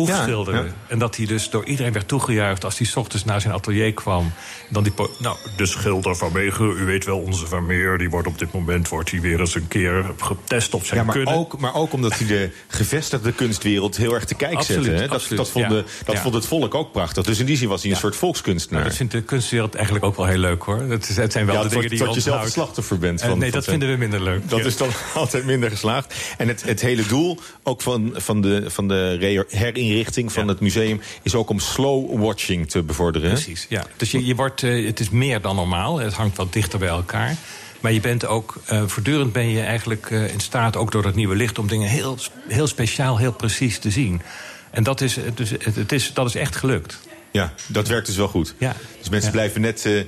proefschilderde. 0.05 0.59
Ja, 0.59 0.65
ja. 0.65 0.71
En 0.87 0.99
dat 0.99 1.15
hij 1.15 1.25
dus 1.25 1.49
door 1.49 1.65
iedereen 1.65 1.93
werd 1.93 2.07
toegejuicht 2.07 2.63
als 2.65 2.77
hij 2.77 2.87
's 2.87 2.95
ochtends 2.95 3.25
naar 3.25 3.41
zijn 3.41 3.53
atelier 3.53 3.93
kwam. 3.93 4.31
Dan 4.69 4.83
die 4.83 4.93
nou, 5.19 5.37
de 5.57 5.65
schilder 5.65 6.15
van 6.15 6.31
Meegen, 6.33 6.65
u 6.77 6.85
weet 6.85 7.05
wel, 7.05 7.19
onze 7.19 7.47
Vermeer, 7.47 7.97
die 7.97 8.09
wordt 8.09 8.27
op 8.27 8.39
dit 8.39 8.51
moment 8.53 8.87
wordt 8.89 9.11
hij 9.11 9.21
weer 9.21 9.39
eens 9.39 9.55
een 9.55 9.67
keer 9.67 10.05
getest 10.17 10.73
op 10.73 10.85
zijn 10.85 10.99
ja, 10.99 11.05
maar 11.05 11.15
kunnen. 11.15 11.33
ook, 11.33 11.59
maar 11.59 11.75
ook 11.75 11.93
omdat 11.93 12.17
hij 12.17 12.27
de 12.27 12.49
gevestigde 12.67 13.31
kunstwereld 13.31 13.97
heel 13.97 14.13
erg 14.13 14.25
te 14.25 14.35
kijk 14.35 14.53
Absoluut, 14.53 14.83
zette. 14.85 15.01
Hè? 15.01 15.07
Dat, 15.07 15.15
absoluut, 15.15 15.37
dat, 15.37 15.49
vonden, 15.49 15.77
ja. 15.77 15.83
dat 16.05 16.15
Ja. 16.15 16.21
vond 16.21 16.33
het 16.33 16.45
volk 16.45 16.75
ook 16.75 16.91
prachtig. 16.91 17.23
Dus 17.25 17.39
in 17.39 17.45
die 17.45 17.57
zin 17.57 17.67
was 17.67 17.81
hij 17.81 17.91
een 17.91 17.97
soort 17.97 18.15
volkskunstenaar. 18.15 18.77
Nou, 18.79 18.89
dat 18.89 18.97
vindt 18.97 19.13
de 19.13 19.21
kunstwereld 19.21 19.75
eigenlijk 19.75 20.05
ook 20.05 20.15
wel 20.15 20.25
heel 20.25 20.37
leuk 20.37 20.63
hoor. 20.63 20.77
Het, 20.81 21.09
is, 21.09 21.15
het 21.15 21.31
zijn 21.31 21.45
wel 21.45 21.55
ja, 21.55 21.63
de 21.63 21.69
dingen 21.69 21.89
die 21.89 22.03
je 22.03 22.13
je 22.13 22.19
zelf 22.19 22.47
slachtoffer 22.47 22.97
bent. 22.97 23.21
Eh, 23.21 23.29
Van, 23.29 23.39
nee, 23.39 23.49
van 23.51 23.59
dat 23.59 23.69
vinden 23.69 23.89
we 23.89 23.95
minder 23.95 24.21
leuk. 24.23 24.49
Dat 24.49 24.59
Ja. 24.59 24.65
is 24.65 24.77
dan 24.77 24.89
altijd 25.13 25.45
minder 25.45 25.69
geslaagd. 25.69 26.15
En 26.37 26.47
het, 26.47 26.63
het 26.63 26.81
hele 26.81 27.05
doel 27.05 27.39
ook 27.63 27.81
van, 27.81 28.13
van 28.15 28.41
de, 28.41 28.63
van 28.67 28.87
de 28.87 29.13
re- 29.17 29.45
herinrichting 29.89 30.31
van 30.31 30.43
Ja. 30.43 30.49
het 30.49 30.59
museum... 30.59 31.01
is 31.21 31.35
ook 31.35 31.49
om 31.49 31.59
slow 31.59 32.19
watching 32.21 32.69
te 32.69 32.83
bevorderen. 32.83 33.29
Precies, 33.29 33.65
ja. 33.69 33.85
Dus 33.97 34.11
je, 34.11 34.25
je 34.25 34.35
wordt, 34.35 34.63
eh, 34.63 34.85
het 34.85 34.99
is 34.99 35.09
meer 35.09 35.41
dan 35.41 35.55
normaal. 35.55 35.99
Het 35.99 36.13
hangt 36.13 36.37
wat 36.37 36.53
dichter 36.53 36.79
bij 36.79 36.87
elkaar. 36.87 37.35
Maar 37.79 37.91
je 37.91 37.99
bent 37.99 38.25
ook, 38.25 38.55
eh, 38.65 38.83
voortdurend 38.85 39.31
ben 39.31 39.49
je 39.49 39.61
eigenlijk 39.61 40.11
eh, 40.11 40.33
in 40.33 40.39
staat, 40.39 40.75
ook 40.75 40.91
door 40.91 41.01
dat 41.01 41.15
nieuwe 41.15 41.35
licht, 41.35 41.59
om 41.59 41.67
dingen 41.67 41.89
heel, 41.89 42.17
heel 42.47 42.67
speciaal, 42.67 43.17
heel 43.17 43.33
precies 43.33 43.79
te 43.79 43.91
zien. 43.91 44.21
En 44.71 44.83
dat 44.83 45.01
is, 45.01 45.15
het 45.15 45.39
is, 45.39 45.51
het 45.75 45.91
is, 45.91 46.13
dat 46.13 46.27
is 46.27 46.35
echt 46.35 46.55
gelukt. 46.55 46.99
Ja, 47.31 47.53
dat 47.67 47.87
werkt 47.87 48.05
dus 48.07 48.15
wel 48.15 48.27
goed. 48.27 48.53
Ja. 48.57 48.75
Dus 48.99 49.09
mensen 49.09 49.29
Ja. 49.29 49.35
blijven 49.35 49.61
net 49.61 49.85
eh, 49.85 49.99
eh, 49.99 50.05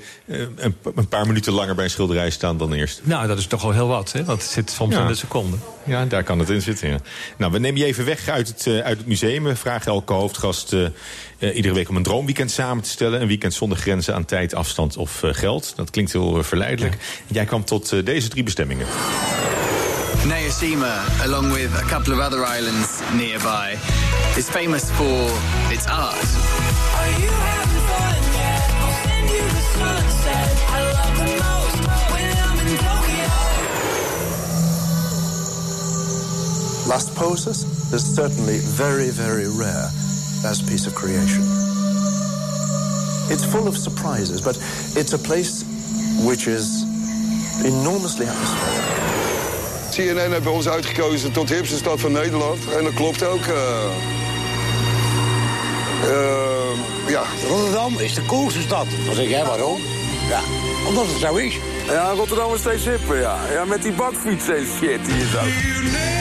een, 0.55 0.75
een 0.95 1.07
paar 1.07 1.27
minuten 1.27 1.53
langer 1.53 1.75
bij 1.75 1.83
een 1.83 1.89
schilderij 1.89 2.29
staan 2.29 2.57
dan 2.57 2.73
eerst. 2.73 3.01
Nou, 3.03 3.27
dat 3.27 3.37
is 3.37 3.45
toch 3.47 3.63
al 3.63 3.71
heel 3.71 3.87
wat, 3.87 4.11
hè? 4.11 4.23
Want 4.23 4.41
het 4.41 4.51
zit 4.51 4.71
soms 4.71 4.95
Ja. 4.95 5.01
in 5.01 5.07
de 5.07 5.15
seconde. 5.15 5.57
Ja, 5.83 6.05
daar 6.05 6.23
kan 6.23 6.39
het 6.39 6.49
in 6.49 6.61
zitten. 6.61 6.89
Ja. 6.89 6.97
Nou, 7.37 7.51
we 7.51 7.59
nemen 7.59 7.79
je 7.79 7.85
even 7.85 8.05
weg 8.05 8.27
uit 8.27 8.47
het, 8.47 8.67
eh, 8.67 8.79
uit 8.79 8.97
het 8.97 9.07
museum. 9.07 9.43
We 9.43 9.55
vragen 9.55 9.91
elke 9.91 10.13
hoofdgast 10.13 10.73
eh, 10.73 11.55
iedere 11.55 11.73
week 11.73 11.89
om 11.89 11.95
een 11.95 12.03
droomweekend 12.03 12.51
samen 12.51 12.83
te 12.83 12.89
stellen. 12.89 13.21
Een 13.21 13.27
weekend 13.27 13.53
zonder 13.53 13.77
grenzen 13.77 14.15
aan 14.15 14.25
tijd, 14.25 14.53
afstand 14.55 14.97
of 14.97 15.23
eh, 15.23 15.33
geld. 15.33 15.73
Dat 15.75 15.89
klinkt 15.89 16.11
heel 16.11 16.43
verleidelijk. 16.43 16.97
Jij 17.27 17.45
kwam 17.45 17.65
tot 17.65 18.05
deze 18.05 18.27
drie 18.27 18.43
bestemmingen. 18.43 18.87
Naoshima, 20.25 21.03
along 21.23 21.53
with 21.53 21.69
a 21.75 21.83
couple 21.87 22.13
of 22.13 22.19
other 22.19 22.57
islands 22.57 22.87
nearby, 23.13 23.75
is 24.35 24.45
famous 24.45 24.83
for 24.83 25.29
its 25.71 25.85
art. 25.85 26.29
Last 36.91 37.15
poses 37.15 37.63
is 37.93 38.03
certainly 38.15 38.57
very, 38.57 39.11
very 39.11 39.47
rare 39.47 39.89
as 40.43 40.61
a 40.61 40.65
piece 40.65 40.85
of 40.87 40.93
creation. 40.93 41.41
It's 43.31 43.45
full 43.45 43.65
of 43.65 43.77
surprises, 43.77 44.41
but 44.41 44.57
it's 44.97 45.13
a 45.13 45.17
place 45.17 45.63
which 46.27 46.47
is 46.47 46.83
enormously 47.63 48.25
atmospheric. 48.25 48.83
CNN 49.91 50.31
hebben 50.31 50.51
ons 50.51 50.67
uitgekozen 50.67 51.31
tot 51.31 51.49
hipste 51.49 51.75
stad 51.75 51.99
van 51.99 52.11
Nederland. 52.11 52.59
En 52.77 52.83
dat 52.83 52.93
klopt 52.93 53.23
ook. 53.23 53.45
eh. 53.45 53.85
Eh, 56.03 57.09
ja. 57.09 57.23
Rotterdam 57.47 57.97
is 57.97 58.13
de 58.13 58.25
coolste 58.25 58.61
stad. 58.61 58.85
Dan 59.05 59.15
zeg 59.15 59.27
jij 59.29 59.45
waarom? 59.45 59.79
Ja, 60.29 60.39
omdat 60.87 61.05
het 61.07 61.17
zo 61.17 61.35
is. 61.35 61.53
Ja, 61.87 62.11
Rotterdam 62.11 62.53
is 62.53 62.59
steeds 62.59 62.85
hipper, 62.85 63.19
ja. 63.19 63.37
Ja, 63.51 63.65
met 63.65 63.81
die 63.81 63.91
bakfietsen 63.91 64.57
en 64.57 64.65
shit 64.65 65.05
die 65.05 65.15
je 65.17 65.27
zag. 65.31 66.20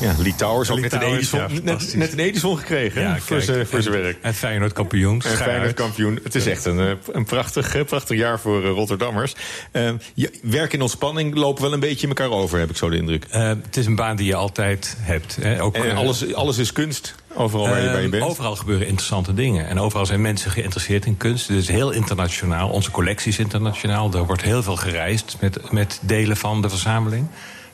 Ja, 0.00 0.14
Lee 0.18 0.34
Towers, 0.34 0.70
ook 0.70 0.80
net 0.80 0.92
een, 0.92 1.02
Edison, 1.02 1.40
ja, 1.40 1.48
net, 1.62 1.94
net 1.96 2.12
een 2.12 2.18
Edison 2.18 2.58
gekregen 2.58 3.12
hè, 3.12 3.20
voor 3.20 3.40
zijn 3.40 3.66
voor 3.66 3.82
zijn 3.82 4.02
werk. 4.02 4.18
En 4.20 4.34
Feyenoord 4.34 4.72
kampioen. 4.72 5.22
En 5.22 5.36
Feyenoord 5.36 5.74
kampioen. 5.74 6.20
Het 6.22 6.34
is 6.34 6.46
echt 6.46 6.64
een, 6.64 6.80
eh, 6.80 6.90
een 7.12 7.24
prachtig, 7.24 7.74
eh, 7.74 7.84
prachtig 7.84 8.18
jaar 8.18 8.40
voor 8.40 8.64
eh, 8.64 8.70
Rotterdammers. 8.70 9.34
Eh, 9.70 9.90
je, 10.14 10.30
werk 10.42 10.72
en 10.72 10.82
ontspanning 10.82 11.34
lopen 11.34 11.62
wel 11.62 11.72
een 11.72 11.80
beetje 11.80 12.02
in 12.02 12.08
elkaar 12.08 12.30
over, 12.38 12.58
heb 12.58 12.70
ik 12.70 12.76
zo 12.76 12.90
de 12.90 12.96
indruk. 12.96 13.26
Het 13.30 13.76
is 13.76 13.86
een 13.86 13.94
baan 13.96 14.16
die 14.16 14.26
je 14.26 14.34
altijd 14.34 14.96
hebt. 15.00 15.38
Hè. 15.40 15.62
Ook, 15.62 15.74
En 15.76 15.96
alles, 15.96 16.34
alles 16.34 16.58
is 16.58 16.72
kunst, 16.72 17.14
overal 17.34 17.68
waar 17.68 17.80
je, 17.82 17.86
waar 17.86 17.98
je 17.98 18.04
Eh, 18.04 18.10
bent. 18.10 18.22
Overal 18.24 18.56
gebeuren 18.56 18.86
interessante 18.86 19.34
dingen. 19.34 19.68
En 19.68 19.80
overal 19.80 20.06
zijn 20.06 20.20
mensen 20.20 20.50
geïnteresseerd 20.50 21.06
in 21.06 21.16
kunst. 21.16 21.48
Het 21.48 21.56
is 21.56 21.68
heel 21.68 21.90
internationaal. 21.90 22.68
Onze 22.68 22.90
collectie 22.90 23.32
is 23.32 23.38
internationaal. 23.38 24.12
Er 24.12 24.26
wordt 24.26 24.42
heel 24.42 24.62
veel 24.62 24.76
gereisd 24.76 25.36
met, 25.40 25.72
met 25.72 25.98
delen 26.02 26.36
van 26.36 26.62
de 26.62 26.68
verzameling. 26.68 27.26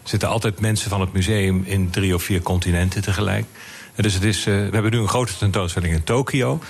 Er 0.03 0.09
zitten 0.09 0.29
altijd 0.29 0.61
mensen 0.61 0.91
van 0.91 1.01
het 1.01 1.13
museum 1.13 1.63
in 1.67 1.91
drie 1.91 2.15
of 2.15 2.23
vier 2.23 2.43
continenten 2.43 3.03
tegelijk. 3.03 3.45
Dus 3.95 4.15
het 4.15 4.23
is, 4.23 4.39
eh, 4.39 4.45
we 4.45 4.71
hebben 4.73 4.91
nu 4.91 4.99
een 4.99 5.09
grote 5.09 5.37
tentoonstelling 5.37 5.95
in 5.95 6.05
Tokio. 6.05 6.61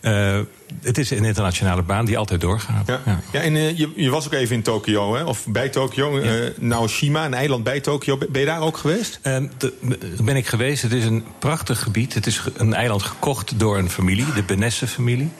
Eh, 0.00 0.40
het 0.82 0.98
is 0.98 1.10
een 1.10 1.24
internationale 1.24 1.82
baan 1.82 2.04
die 2.04 2.18
altijd 2.18 2.40
doorgaat. 2.40 2.86
Ja, 2.86 3.00
ja. 3.32 3.40
en 3.40 3.56
eh, 3.56 3.78
je, 3.78 3.92
je 3.96 4.10
was 4.10 4.26
ook 4.26 4.32
even 4.32 4.56
in 4.56 4.62
Tokio, 4.62 5.14
hè? 5.14 5.24
of 5.24 5.46
bij 5.46 5.68
Tokio. 5.68 6.18
eh 6.18 6.58
Naoshima, 6.58 7.24
een 7.24 7.34
eiland 7.34 7.64
bij 7.64 7.80
Tokio. 7.80 8.18
Ben 8.18 8.40
je 8.40 8.46
daar 8.46 8.60
ook 8.60 8.76
geweest? 8.76 9.18
Daar 9.22 9.42
ben 10.22 10.36
ik 10.36 10.46
geweest. 10.46 10.82
Het 10.82 10.92
is 10.92 11.04
een 11.04 11.24
prachtig 11.38 11.82
gebied. 11.82 12.14
Het 12.14 12.26
is 12.26 12.42
een 12.56 12.74
eiland 12.74 13.02
gekocht 13.02 13.58
door 13.58 13.78
een 13.78 13.90
familie, 13.90 14.32
de 14.32 14.42
Benesse-familie. 14.42 15.30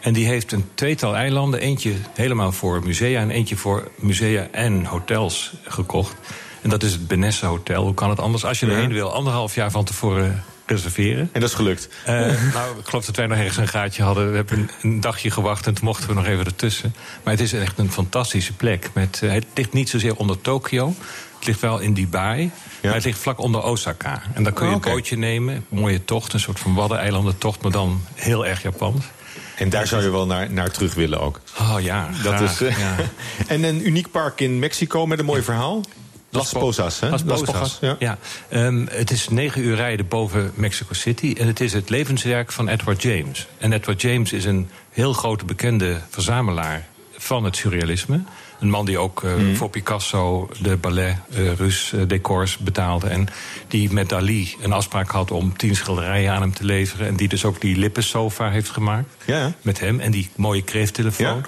En 0.00 0.12
die 0.12 0.26
heeft 0.26 0.52
een 0.52 0.64
tweetal 0.74 1.16
eilanden. 1.16 1.60
Eentje 1.60 1.92
helemaal 2.14 2.52
voor 2.52 2.82
musea 2.84 3.20
en 3.20 3.30
eentje 3.30 3.56
voor 3.56 3.90
musea 3.98 4.48
en 4.50 4.84
hotels 4.84 5.52
gekocht. 5.64 6.14
En 6.62 6.68
dat 6.70 6.82
is 6.82 6.92
het 6.92 7.06
Benesse 7.08 7.46
Hotel. 7.46 7.82
Hoe 7.84 7.94
kan 7.94 8.10
het 8.10 8.20
anders? 8.20 8.44
Als 8.44 8.60
je 8.60 8.66
Ja. 8.66 8.72
erheen 8.72 8.92
wil, 8.92 9.12
anderhalf 9.12 9.54
jaar 9.54 9.70
van 9.70 9.84
tevoren 9.84 10.44
reserveren. 10.66 11.28
En 11.32 11.40
dat 11.40 11.48
is 11.48 11.54
gelukt. 11.54 11.88
Eh, 12.04 12.14
nou, 12.54 12.78
ik 12.78 12.84
geloof 12.86 13.04
dat 13.04 13.16
wij 13.16 13.26
nog 13.26 13.38
ergens 13.38 13.56
een 13.56 13.68
gaatje 13.68 14.02
hadden. 14.02 14.30
We 14.30 14.36
hebben 14.36 14.70
een, 14.82 15.00
dagje 15.00 15.30
gewacht 15.30 15.66
en 15.66 15.74
toen 15.74 15.84
mochten 15.84 16.08
we 16.08 16.14
nog 16.14 16.26
even 16.26 16.44
ertussen. 16.44 16.94
Maar 17.22 17.32
het 17.32 17.42
is 17.42 17.52
echt 17.52 17.78
een 17.78 17.92
fantastische 17.92 18.52
plek. 18.52 18.90
Met, 18.92 19.20
eh, 19.22 19.30
het 19.32 19.44
ligt 19.54 19.72
niet 19.72 19.88
zozeer 19.88 20.16
onder 20.16 20.40
Tokio. 20.40 20.94
Het 21.38 21.46
ligt 21.46 21.60
wel 21.60 21.78
in 21.78 21.94
Dubai. 21.94 22.50
Maar 22.82 22.94
het 22.94 23.04
ligt 23.04 23.18
vlak 23.18 23.38
onder 23.38 23.62
Osaka. 23.62 24.22
En 24.32 24.42
dan 24.42 24.52
kun 24.52 24.66
je 24.68 24.74
Oh, 24.74 24.80
een 24.84 24.92
bootje 24.92 25.16
nemen. 25.16 25.54
Een 25.54 25.64
mooie 25.68 26.04
tocht, 26.04 26.32
een 26.32 26.40
soort 26.40 26.60
van 26.60 26.74
waddeneilandentocht. 26.74 27.62
Maar 27.62 27.72
dan 27.72 28.04
heel 28.14 28.46
erg 28.46 28.62
Japans. 28.62 29.04
En 29.56 29.70
daar 29.70 29.86
zou 29.86 30.02
je 30.02 30.10
wel 30.10 30.26
naar, 30.26 30.50
naar 30.52 30.70
terug 30.70 30.94
willen 30.94 31.20
ook. 31.20 31.40
Oh 31.60 31.76
ja, 31.80 32.08
Dat 32.22 32.40
is, 32.40 32.60
eh, 32.60 32.78
ja. 32.78 32.96
en 33.46 33.62
een 33.62 33.86
uniek 33.86 34.10
park 34.10 34.40
in 34.40 34.58
Mexico 34.58 35.06
met 35.06 35.18
een 35.18 35.24
mooi 35.24 35.42
verhaal. 35.42 35.80
Las 36.32 36.52
Posas, 36.52 37.00
hè? 37.00 37.08
Las 37.08 37.22
Posas, 37.22 37.78
ja. 37.80 37.96
ja. 37.98 38.18
Ehm, 38.48 38.86
het 38.90 39.10
is 39.10 39.28
negen 39.28 39.62
uur 39.62 39.76
rijden 39.76 40.08
boven 40.08 40.52
Mexico 40.54 40.94
City. 40.94 41.34
En 41.38 41.46
het 41.46 41.60
is 41.60 41.72
het 41.72 41.90
levenswerk 41.90 42.52
van 42.52 42.68
Edward 42.68 43.02
James. 43.02 43.46
En 43.58 43.72
Edward 43.72 44.00
James 44.02 44.32
is 44.32 44.44
een 44.44 44.68
heel 44.90 45.12
grote 45.12 45.44
bekende 45.44 46.00
verzamelaar 46.10 46.86
van 47.16 47.44
het 47.44 47.56
surrealisme. 47.56 48.20
Een 48.60 48.70
man 48.70 48.84
die 48.84 48.98
ook 48.98 49.22
eh, 49.24 49.34
Mhm. 49.34 49.54
voor 49.54 49.68
Picasso 49.70 50.48
de 50.60 50.76
ballet 50.76 51.16
eh 51.34 51.52
Rus 51.52 51.92
eh, 51.92 52.00
decors 52.06 52.58
betaalde. 52.58 53.06
En 53.08 53.26
die 53.68 53.92
met 53.92 54.08
Dali 54.08 54.54
een 54.60 54.72
afspraak 54.72 55.10
had 55.10 55.30
om 55.30 55.56
tien 55.56 55.76
schilderijen 55.76 56.32
aan 56.32 56.40
hem 56.40 56.54
te 56.54 56.64
leveren. 56.64 57.06
En 57.06 57.16
die 57.16 57.28
dus 57.28 57.44
ook 57.44 57.60
die 57.60 57.76
lippensofa 57.76 58.50
heeft 58.50 58.70
gemaakt. 58.70 59.08
Ja. 59.26 59.52
Met 59.62 59.80
hem. 59.80 60.00
En 60.00 60.10
die 60.10 60.30
mooie 60.36 60.62
kreefttelefoon. 60.62 61.44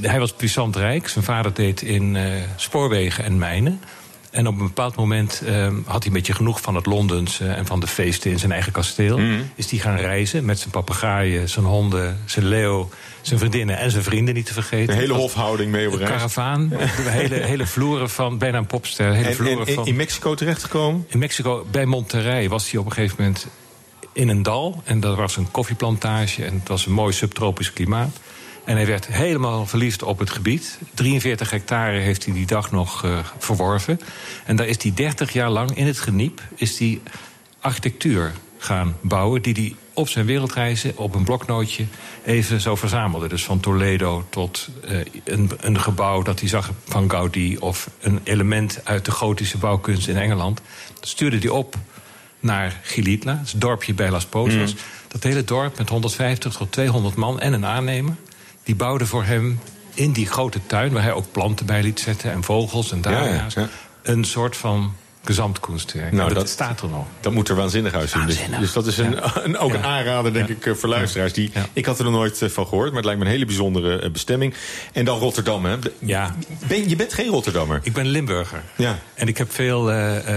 Hij 0.00 0.18
was 0.18 0.32
puissant 0.32 0.76
rijk. 0.76 1.08
Zijn 1.08 1.24
vader 1.24 1.54
deed 1.54 1.82
in 1.82 2.16
spoorwegen 2.56 3.24
en 3.24 3.38
mijnen. 3.38 3.80
En 4.30 4.46
op 4.46 4.52
een 4.58 4.66
bepaald 4.66 4.96
moment 4.96 5.42
eh, 5.46 5.66
had 5.84 5.98
hij 5.98 6.06
een 6.06 6.12
beetje 6.12 6.34
genoeg 6.34 6.60
van 6.60 6.74
het 6.74 6.86
Londens 6.86 7.40
en 7.40 7.66
van 7.66 7.80
de 7.80 7.86
feesten 7.86 8.30
in 8.30 8.38
zijn 8.38 8.52
eigen 8.52 8.72
kasteel. 8.72 9.18
Mhm. 9.18 9.40
Is 9.54 9.70
hij 9.70 9.78
gaan 9.78 9.96
reizen 9.96 10.44
met 10.44 10.58
zijn 10.58 10.70
papegaaien, 10.70 11.48
zijn 11.48 11.64
honden, 11.64 12.18
zijn 12.24 12.46
leeuw, 12.46 12.88
zijn 13.20 13.38
vriendinnen 13.38 13.78
en 13.78 13.90
zijn 13.90 14.02
vrienden 14.02 14.34
niet 14.34 14.46
te 14.46 14.52
vergeten. 14.52 14.94
Een 14.94 15.00
hele 15.00 15.12
hofhouding 15.12 15.70
mee 15.70 15.86
op 15.86 15.92
Een 15.92 15.98
reis. 15.98 16.10
karavaan, 16.10 16.72
hele, 16.72 17.34
hele 17.34 17.66
vloeren 17.66 18.10
van, 18.10 18.38
bijna 18.38 18.58
een 18.58 18.66
popster. 18.66 19.12
Hele 19.12 19.28
En, 19.28 19.34
vloeren 19.34 19.66
en 19.66 19.74
van, 19.74 19.86
in 19.86 19.96
Mexico 19.96 20.34
terechtgekomen? 20.34 21.04
in 21.08 21.18
Mexico, 21.18 21.66
bij 21.70 21.86
Monterrey, 21.86 22.48
was 22.48 22.70
hij 22.70 22.80
op 22.80 22.86
een 22.86 22.92
gegeven 22.92 23.16
moment 23.18 23.46
in 24.12 24.28
een 24.28 24.42
dal. 24.42 24.82
En 24.84 25.00
dat 25.00 25.16
was 25.16 25.36
een 25.36 25.50
koffieplantage 25.50 26.44
en 26.44 26.54
het 26.54 26.68
was 26.68 26.86
een 26.86 26.92
mooi 26.92 27.12
subtropisch 27.12 27.72
klimaat. 27.72 28.16
En 28.64 28.76
hij 28.76 28.86
werd 28.86 29.06
helemaal 29.06 29.66
verliefd 29.66 30.02
op 30.02 30.18
het 30.18 30.30
gebied. 30.30 30.78
43 30.94 31.50
hectare 31.50 31.98
heeft 31.98 32.24
hij 32.24 32.34
die 32.34 32.46
dag 32.46 32.70
nog 32.70 33.04
eh, 33.04 33.18
verworven. 33.38 34.00
En 34.44 34.56
daar 34.56 34.66
is 34.66 34.82
hij 34.82 34.92
30 34.94 35.32
jaar 35.32 35.50
lang 35.50 35.76
in 35.76 35.86
het 35.86 35.98
geniep... 35.98 36.42
is 36.54 36.78
hij 36.78 37.00
architectuur 37.60 38.32
gaan 38.58 38.96
bouwen... 39.00 39.42
die 39.42 39.54
hij 39.54 39.74
op 39.94 40.08
zijn 40.08 40.26
wereldreizen 40.26 40.96
op 40.96 41.14
een 41.14 41.24
bloknootje 41.24 41.84
even 42.24 42.60
zo 42.60 42.74
verzamelde. 42.74 43.28
Dus 43.28 43.44
van 43.44 43.60
Toledo 43.60 44.24
tot 44.30 44.68
eh, 44.84 44.98
een, 45.24 45.50
een 45.60 45.80
gebouw 45.80 46.22
dat 46.22 46.40
hij 46.40 46.48
zag 46.48 46.70
van 46.88 47.10
Gaudí... 47.10 47.56
of 47.56 47.90
een 48.00 48.20
element 48.24 48.80
uit 48.84 49.04
de 49.04 49.10
gotische 49.10 49.58
bouwkunst 49.58 50.08
in 50.08 50.16
Engeland. 50.16 50.60
Dat 50.94 51.08
stuurde 51.08 51.38
hij 51.38 51.48
op 51.48 51.76
naar 52.40 52.80
Gilitla, 52.82 53.42
het 53.44 53.60
dorpje 53.60 53.94
bij 53.94 54.10
Las 54.10 54.26
Posas. 54.26 54.74
Dat 55.08 55.22
hele 55.22 55.44
dorp 55.44 55.78
met 55.78 55.88
150 55.88 56.54
tot 56.56 56.72
200 56.72 57.14
man 57.14 57.40
en 57.40 57.52
een 57.52 57.66
aannemer... 57.66 58.14
die 58.62 58.74
bouwden 58.74 59.06
voor 59.06 59.24
hem 59.24 59.60
in 59.94 60.12
die 60.12 60.26
grote 60.26 60.60
tuin... 60.66 60.92
waar 60.92 61.02
hij 61.02 61.12
ook 61.12 61.32
planten 61.32 61.66
bij 61.66 61.82
liet 61.82 62.00
zetten 62.00 62.32
en 62.32 62.42
vogels 62.42 62.92
en 62.92 63.00
dahlia's... 63.00 63.54
ja. 63.54 63.68
een 64.02 64.24
soort 64.24 64.56
van 64.56 64.94
gezamtkunstwerk. 65.24 66.12
Nou, 66.12 66.34
dat- 66.34 66.48
staat 66.48 66.80
er 66.80 66.88
nog. 66.88 67.06
Dat 67.20 67.32
moet 67.32 67.48
er 67.48 67.54
waanzinnig 67.54 67.94
uitzien. 67.94 68.26
Dus, 68.26 68.38
dus 68.58 68.72
dat 68.72 68.86
is 68.86 68.98
een, 68.98 69.16
een, 69.44 69.58
ook 69.58 69.72
een 69.72 69.84
aanrader, 69.84 70.32
denk 70.32 70.48
ik, 70.48 70.66
eh, 70.66 70.74
voor 70.74 70.88
luisteraars. 70.88 71.32
Die, 71.32 71.52
Ik 71.72 71.86
had 71.86 71.98
er 71.98 72.04
nog 72.04 72.12
nooit 72.12 72.42
eh, 72.42 72.48
van 72.48 72.66
gehoord, 72.66 72.86
maar 72.86 72.96
het 72.96 73.04
lijkt 73.04 73.20
me 73.20 73.26
een 73.26 73.32
hele 73.32 73.44
bijzondere 73.44 73.98
eh, 73.98 74.10
bestemming. 74.10 74.54
En 74.92 75.04
dan 75.04 75.18
Rotterdam, 75.18 75.64
hè? 75.64 75.76
Ja. 75.98 76.36
Ben, 76.66 76.88
je 76.88 76.96
bent 76.96 77.12
geen 77.14 77.28
Rotterdammer. 77.28 77.80
Ik 77.82 77.92
ben 77.92 78.06
Limburger. 78.06 78.62
Ja. 78.76 78.98
En 79.14 79.28
ik 79.28 79.38
heb 79.38 79.52
veel 79.52 79.84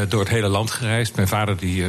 door 0.10 0.20
het 0.20 0.30
hele 0.30 0.48
land 0.48 0.72
gereisd. 0.72 1.16
Mijn 1.16 1.28
vader 1.28 1.58
die, 1.58 1.86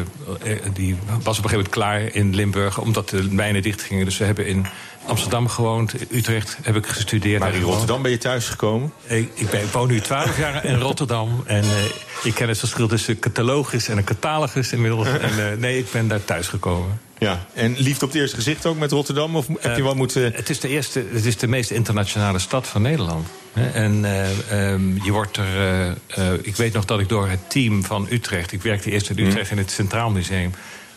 die 0.73 0.97
was 1.23 1.39
op 1.39 1.45
een 1.45 1.51
gegeven 1.51 1.51
moment 1.51 1.69
klaar 1.69 2.01
in 2.01 2.35
Limburg... 2.35 2.79
omdat 2.81 3.09
de 3.09 3.23
mijnen 3.31 3.63
dicht 3.63 3.83
gingen. 3.83 4.05
Dus 4.05 4.19
we 4.19 4.25
hebben 4.25 4.47
in 4.47 4.67
Amsterdam 5.07 5.49
gewoond. 5.49 5.95
Utrecht 6.11 6.59
heb 6.63 6.77
ik 6.77 6.87
gestudeerd. 6.87 7.41
Maar 7.41 7.55
in. 7.55 7.63
Rotterdam 7.63 8.03
ben 8.03 8.11
je 8.11 8.19
thuisgekomen? 8.19 8.93
Ik, 9.07 9.31
ik, 9.35 9.51
ben, 9.51 9.61
ik 9.63 9.71
woon 9.71 9.89
nu 9.89 10.01
12 10.01 10.39
jaar 10.39 10.65
in 10.65 10.79
Rotterdam. 10.79 11.43
En 11.47 11.63
eh, 11.63 11.85
ik 12.23 12.35
ken 12.35 12.49
het 12.49 12.59
verschil 12.59 12.89
tussen 12.89 13.19
catalogus 13.19 13.89
en 13.89 13.97
een 13.99 14.05
catalogus 14.05 14.73
inmiddels. 14.73 15.09
En 15.21 15.51
eh, 15.51 15.59
nee, 15.59 15.79
ik 15.79 15.91
ben 15.91 16.09
daar 16.09 16.25
thuisgekomen. 16.25 17.01
Ja. 17.19 17.47
En 17.55 17.75
liefde 17.79 18.05
op 18.05 18.13
het 18.13 18.21
eerste 18.21 18.37
gezicht 18.37 18.67
ook 18.67 18.79
met 18.79 18.91
Rotterdam? 18.91 19.37
Of 19.37 19.47
heb 19.61 19.77
je 19.77 19.83
wel 19.83 19.95
moeten... 19.95 20.33
Het 20.35 20.51
is 20.51 20.61
de 20.61 20.69
eerste, 20.69 21.05
het 21.13 21.25
is 21.25 21.37
de 21.37 21.47
meest 21.47 21.71
internationale 21.71 22.39
stad 22.39 22.67
van 22.67 22.83
Nederland. 22.83 23.29
En 23.55 24.05
eh, 24.05 24.73
ehm, 24.73 25.05
je 25.05 25.13
wordt 25.13 25.37
er. 25.37 25.57
eh, 25.57 25.89
eh, 25.89 26.39
ik 26.43 26.57
weet 26.57 26.73
nog 26.73 26.85
dat 26.85 27.01
ik 27.01 27.09
door 27.09 27.29
het 27.29 27.51
team 27.51 27.85
van 27.85 28.07
Utrecht. 28.11 28.53
Ik 28.53 28.63
werkte 28.63 28.91
eerst 28.91 29.11
in 29.11 29.27
Utrecht 29.27 29.51
in 29.51 29.59
het 29.59 29.71
Centraal 29.71 30.11
Museum. 30.11 30.53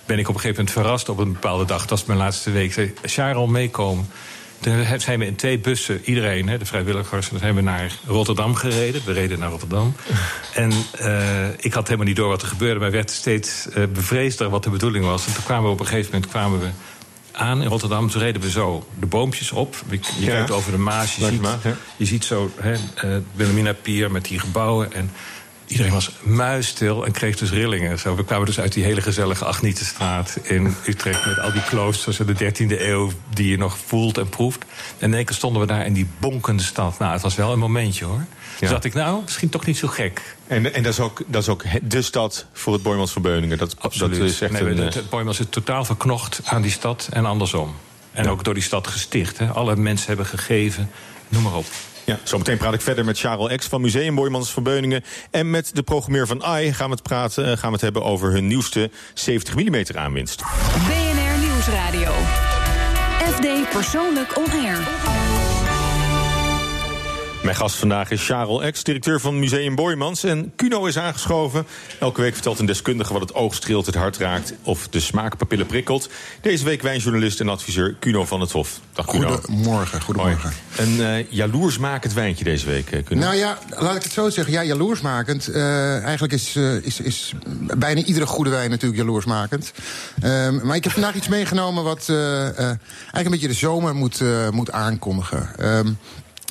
Ben 0.07 0.19
ik 0.19 0.27
op 0.27 0.35
een 0.35 0.41
gegeven 0.41 0.63
moment 0.65 0.71
verrast 0.71 1.09
op 1.09 1.17
een 1.17 1.31
bepaalde 1.33 1.65
dag. 1.65 1.79
Dat 1.79 1.89
was 1.89 2.05
mijn 2.05 2.19
laatste 2.19 2.51
week. 2.51 2.73
Zei 2.73 2.93
Charles 3.01 3.49
meekomen. 3.49 4.09
Toen 4.59 4.85
zijn 4.97 5.19
we 5.19 5.25
in 5.25 5.35
twee 5.35 5.59
bussen, 5.59 6.01
iedereen, 6.03 6.47
hè, 6.49 6.57
de 6.57 6.65
vrijwilligers, 6.65 7.29
dan 7.29 7.39
zijn 7.39 7.55
we 7.55 7.61
naar 7.61 7.91
Rotterdam 8.05 8.55
gereden. 8.55 9.01
We 9.05 9.11
reden 9.13 9.39
naar 9.39 9.49
Rotterdam. 9.49 9.95
En 10.53 10.71
eh, 10.91 11.47
ik 11.57 11.73
had 11.73 11.85
helemaal 11.85 12.07
niet 12.07 12.15
door 12.15 12.29
wat 12.29 12.41
er 12.41 12.47
gebeurde, 12.47 12.79
maar 12.79 12.91
werd 12.91 13.11
steeds 13.11 13.69
eh, 13.69 13.83
bevreesder 13.93 14.49
wat 14.49 14.63
de 14.63 14.69
bedoeling 14.69 15.05
was. 15.05 15.25
En 15.27 15.33
toen 15.33 15.43
kwamen 15.43 15.65
we 15.65 15.71
op 15.71 15.79
een 15.79 15.85
gegeven 15.85 16.11
moment 16.13 16.31
kwamen 16.31 16.59
we 16.59 16.67
aan 17.31 17.61
in 17.61 17.67
Rotterdam. 17.67 18.09
Toen 18.09 18.21
reden 18.21 18.41
we 18.41 18.49
zo 18.49 18.87
de 18.99 19.05
boompjes 19.05 19.51
op. 19.51 19.75
Je 19.89 19.99
je 20.19 20.25
Ja. 20.25 20.31
kijkt 20.31 20.51
over 20.51 20.71
de 20.71 20.77
Maas. 20.77 21.15
Je, 21.15 21.25
ziet, 21.25 21.47
je 21.97 22.05
ziet 22.05 22.25
zo 22.25 22.51
hè, 22.55 22.73
eh, 22.73 23.17
Wilhelmina 23.33 23.73
Pier 23.73 24.11
met 24.11 24.25
die 24.25 24.39
gebouwen. 24.39 24.93
En 24.93 25.11
iedereen 25.67 25.91
was 25.91 26.11
muisstil 26.21 27.05
en 27.05 27.11
kreeg 27.11 27.37
dus 27.37 27.51
rillingen. 27.51 27.99
Zo, 27.99 28.15
we 28.15 28.25
kwamen 28.25 28.45
dus 28.45 28.59
uit 28.59 28.73
die 28.73 28.83
hele 28.83 29.01
gezellige 29.01 29.45
Agnietenstraat 29.45 30.39
in 30.43 30.75
Utrecht... 30.85 31.25
met 31.25 31.39
al 31.39 31.51
die 31.51 31.63
kloosters 31.63 32.19
uit 32.19 32.37
de 32.37 32.51
13e 32.51 32.81
eeuw 32.81 33.11
die 33.33 33.49
je 33.49 33.57
nog 33.57 33.77
voelt 33.85 34.17
en 34.17 34.29
proeft. 34.29 34.65
En 34.99 35.07
in 35.09 35.13
één 35.13 35.25
keer 35.25 35.35
stonden 35.35 35.61
we 35.61 35.67
daar 35.67 35.85
in 35.85 35.93
die 35.93 36.07
bonkende 36.19 36.63
stad. 36.63 36.99
Nou, 36.99 37.11
het 37.13 37.21
was 37.21 37.35
wel 37.35 37.51
een 37.51 37.59
momentje, 37.59 38.05
hoor. 38.05 38.25
Toen 38.57 38.67
Ja. 38.67 38.69
dacht 38.69 38.83
ik, 38.83 38.93
nou, 38.93 39.21
misschien 39.23 39.49
toch 39.49 39.65
niet 39.65 39.77
zo 39.77 39.87
gek. 39.87 40.35
En, 40.47 40.73
en 40.73 40.83
dat, 40.83 40.93
is 40.93 40.99
ook, 40.99 41.21
dat 41.27 41.41
is 41.41 41.49
ook 41.49 41.63
de 41.81 42.01
stad 42.01 42.45
voor 42.53 42.73
het 42.73 42.83
Boymans 42.83 43.11
van 43.11 43.21
Beuningen. 43.21 43.57
Dat, 43.57 43.75
Absoluut. 43.79 44.19
dat 44.19 44.29
is 44.29 44.41
echt 44.41 44.51
nee, 44.51 44.61
een... 44.61 44.77
het, 44.77 44.95
eh, 44.95 45.01
het 45.01 45.09
Boymans 45.09 45.39
is 45.39 45.45
totaal 45.49 45.85
verknocht 45.85 46.41
aan 46.43 46.61
die 46.61 46.71
stad 46.71 47.07
en 47.11 47.25
andersom. 47.25 47.75
En 48.11 48.29
ook 48.29 48.43
door 48.43 48.53
die 48.53 48.63
stad 48.63 48.87
gesticht. 48.87 49.37
Hè. 49.37 49.47
Alle 49.47 49.75
mensen 49.75 50.07
hebben 50.07 50.25
gegeven, 50.25 50.91
noem 51.29 51.43
maar 51.43 51.55
op. 51.55 51.65
Ja, 52.07 52.19
zometeen 52.23 52.57
praat 52.57 52.73
ik 52.73 52.81
verder 52.81 53.05
met 53.05 53.19
Charles 53.19 53.55
X 53.55 53.67
van 53.67 53.81
Museum 53.81 54.15
Boymans 54.15 54.51
van 54.51 54.63
Beuningen. 54.63 55.03
En 55.31 55.49
met 55.49 55.71
de 55.73 55.83
programmeur 55.83 56.27
van 56.27 56.43
AI 56.43 56.73
gaan 56.73 56.89
we 56.89 56.95
het, 56.95 57.03
praten, 57.03 57.43
eh, 57.43 57.57
gaan 57.57 57.67
we 57.67 57.73
het 57.73 57.81
hebben 57.81 58.03
over 58.03 58.31
hun 58.31 58.47
nieuwste 58.47 58.91
70 59.13 59.55
mm 59.55 59.83
aanwinst. 59.95 60.41
BNR 60.87 61.47
Nieuwsradio. 61.47 62.11
FD 63.31 63.69
Persoonlijk 63.69 64.37
On 64.37 64.51
Air. 64.51 65.46
Mijn 67.47 67.59
gast 67.59 67.75
vandaag 67.75 68.11
is 68.11 68.25
Charles 68.25 68.71
X, 68.71 68.83
directeur 68.83 69.19
van 69.19 69.39
Museum 69.39 69.75
Boymans. 69.75 70.23
En 70.23 70.53
Cuno 70.55 70.85
is 70.85 70.97
aangeschoven. 70.97 71.65
Elke 71.99 72.21
week 72.21 72.33
vertelt 72.33 72.59
een 72.59 72.65
deskundige 72.65 73.13
wat 73.13 73.21
het 73.21 73.33
oog 73.33 73.53
streelt, 73.53 73.85
het 73.85 73.95
hart 73.95 74.17
raakt... 74.17 74.53
of 74.63 74.87
de 74.87 74.99
smaakpapillen 74.99 75.65
prikkelt. 75.65 76.09
Deze 76.41 76.65
week 76.65 76.81
wijnjournalist 76.81 77.39
en 77.39 77.49
adviseur 77.49 77.95
Cuno 77.99 78.25
van 78.25 78.41
het 78.41 78.51
Hof. 78.51 78.79
Dag 78.93 79.05
Cuno. 79.05 79.27
Goedemorgen, 79.27 80.01
goedemorgen. 80.01 80.51
Een 80.77 81.01
eh 81.01 81.31
jaloersmakend 81.31 82.13
wijntje 82.13 82.43
deze 82.43 82.65
week, 82.65 82.91
eh, 82.91 83.03
Cuno. 83.03 83.21
Nou 83.21 83.35
ja, 83.35 83.57
laat 83.69 83.95
ik 83.95 84.03
het 84.03 84.11
zo 84.11 84.29
zeggen. 84.29 84.53
Ja, 84.53 84.63
jaloersmakend. 84.63 85.47
Eh, 85.47 86.03
eigenlijk 86.03 86.33
is, 86.33 86.55
eh, 86.55 86.75
is, 86.75 86.99
is 86.99 87.33
bijna 87.77 88.01
iedere 88.01 88.25
goede 88.25 88.49
wijn 88.49 88.69
natuurlijk 88.69 88.99
jaloersmakend. 88.99 89.73
Ehm, 90.21 90.65
maar 90.65 90.75
ik 90.75 90.83
heb 90.83 90.93
vandaag 90.93 91.15
iets 91.15 91.27
meegenomen 91.27 91.83
wat 91.83 92.09
eh, 92.09 92.47
eh, 92.47 92.57
eigenlijk 92.57 93.25
een 93.25 93.31
beetje 93.31 93.47
de 93.47 93.53
zomer 93.53 93.95
moet, 93.95 94.21
eh, 94.21 94.49
moet 94.49 94.71
aankondigen. 94.71 95.49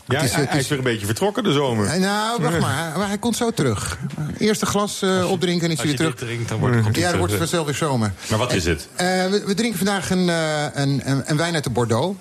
Ja, 0.08 0.14
het 0.16 0.24
is- 0.24 0.30
hij, 0.32 0.40
het 0.40 0.50
hij 0.50 0.58
is 0.60 0.68
weer 0.68 0.78
een 0.78 0.84
beetje 0.84 1.06
vertrokken 1.06 1.42
de 1.44 1.52
zomer. 1.52 1.86
Eh, 1.86 2.00
Nou, 2.00 2.42
wacht 2.42 2.58
maar. 2.60 2.92
Maar 2.98 3.06
hij 3.08 3.18
komt 3.18 3.36
zo 3.36 3.50
terug. 3.50 3.98
Eerste 4.38 4.66
glas 4.66 5.02
eh, 5.02 5.30
opdrinken 5.30 5.64
en 5.66 5.70
is 5.72 5.78
Als 5.78 5.86
hij 5.88 5.96
je 5.96 6.02
weer 6.02 6.12
terug. 6.14 6.28
drinkt, 6.28 6.48
dan 6.48 6.58
wordt, 6.58 6.74
hij 6.74 6.92
Ja, 6.92 7.08
dan 7.08 7.18
wordt 7.18 7.32
het 7.32 7.40
vanzelf 7.42 7.66
weer 7.66 7.74
zomer. 7.74 8.12
Maar 8.30 8.38
wat 8.38 8.52
is 8.52 8.64
het? 8.64 8.88
Eh, 8.94 9.06
we, 9.06 9.42
we 9.46 9.54
drinken 9.54 9.78
vandaag 9.78 10.10
een, 10.10 10.28
een, 10.28 11.10
een, 11.10 11.22
een 11.26 11.36
wijn 11.36 11.54
uit 11.54 11.64
de 11.64 11.70
Bordeaux. 11.70 12.18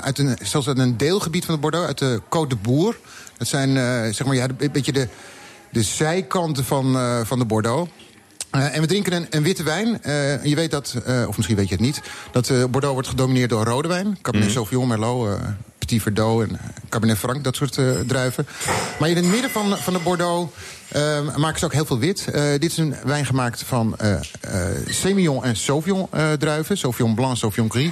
Uit 0.00 0.18
een, 0.18 0.36
zelfs 0.42 0.68
uit 0.68 0.78
een 0.78 0.96
deelgebied 0.96 1.44
van 1.44 1.54
de 1.54 1.60
Bordeaux, 1.60 1.86
uit 1.86 1.98
de 1.98 2.20
Côte 2.24 2.48
de 2.48 2.56
Boer. 2.56 2.96
Dat 3.36 3.48
zijn 3.48 3.74
zeg 4.14 4.26
maar, 4.26 4.34
ja, 4.36 4.46
een 4.58 4.72
beetje 4.72 4.92
de, 4.92 5.08
de 5.70 5.82
zijkanten 5.82 6.64
van, 6.64 6.98
van 7.26 7.38
de 7.38 7.44
Bordeaux. 7.44 7.90
En 8.50 8.80
we 8.80 8.86
drinken 8.86 9.12
een, 9.12 9.26
een 9.30 9.42
witte 9.42 9.62
wijn. 9.62 10.00
Je 10.42 10.54
weet 10.54 10.70
dat, 10.70 10.94
of 11.28 11.36
misschien 11.36 11.56
weet 11.56 11.68
je 11.68 11.74
het 11.74 11.84
niet... 11.84 12.00
dat 12.32 12.48
Bordeaux 12.48 12.92
wordt 12.92 13.08
gedomineerd 13.08 13.50
door 13.50 13.64
rode 13.64 13.88
wijn. 13.88 14.18
Cabernet 14.22 14.48
Mhm. 14.48 14.56
Sauvignon, 14.58 14.88
Merlot, 14.88 15.28
Petit 15.82 16.02
Verdot 16.02 16.42
en 16.48 16.58
Cabernet 16.88 17.18
Franc. 17.18 17.44
Dat 17.44 17.56
soort 17.56 17.78
eh, 17.78 17.84
druiven. 18.06 18.46
Maar 18.98 19.08
in 19.08 19.16
het 19.16 19.24
midden 19.24 19.50
van, 19.50 19.76
van 19.76 19.92
de 19.92 19.98
Bordeaux 19.98 20.52
eh, 20.88 21.36
maken 21.36 21.58
ze 21.58 21.64
ook 21.64 21.72
heel 21.72 21.84
veel 21.86 21.98
wit. 21.98 22.24
Eh, 22.32 22.42
dit 22.50 22.64
is 22.70 22.76
een 22.76 22.94
wijn 23.04 23.26
gemaakt 23.26 23.62
van 23.66 23.94
eh 23.98 24.12
eh, 24.12 24.20
Semillon 24.88 25.44
en 25.44 25.56
Sauvignon 25.56 26.06
eh, 26.10 26.32
druiven. 26.32 26.78
Sauvignon 26.78 27.14
Blanc, 27.14 27.36
Sauvignon 27.36 27.70
Gris. 27.70 27.90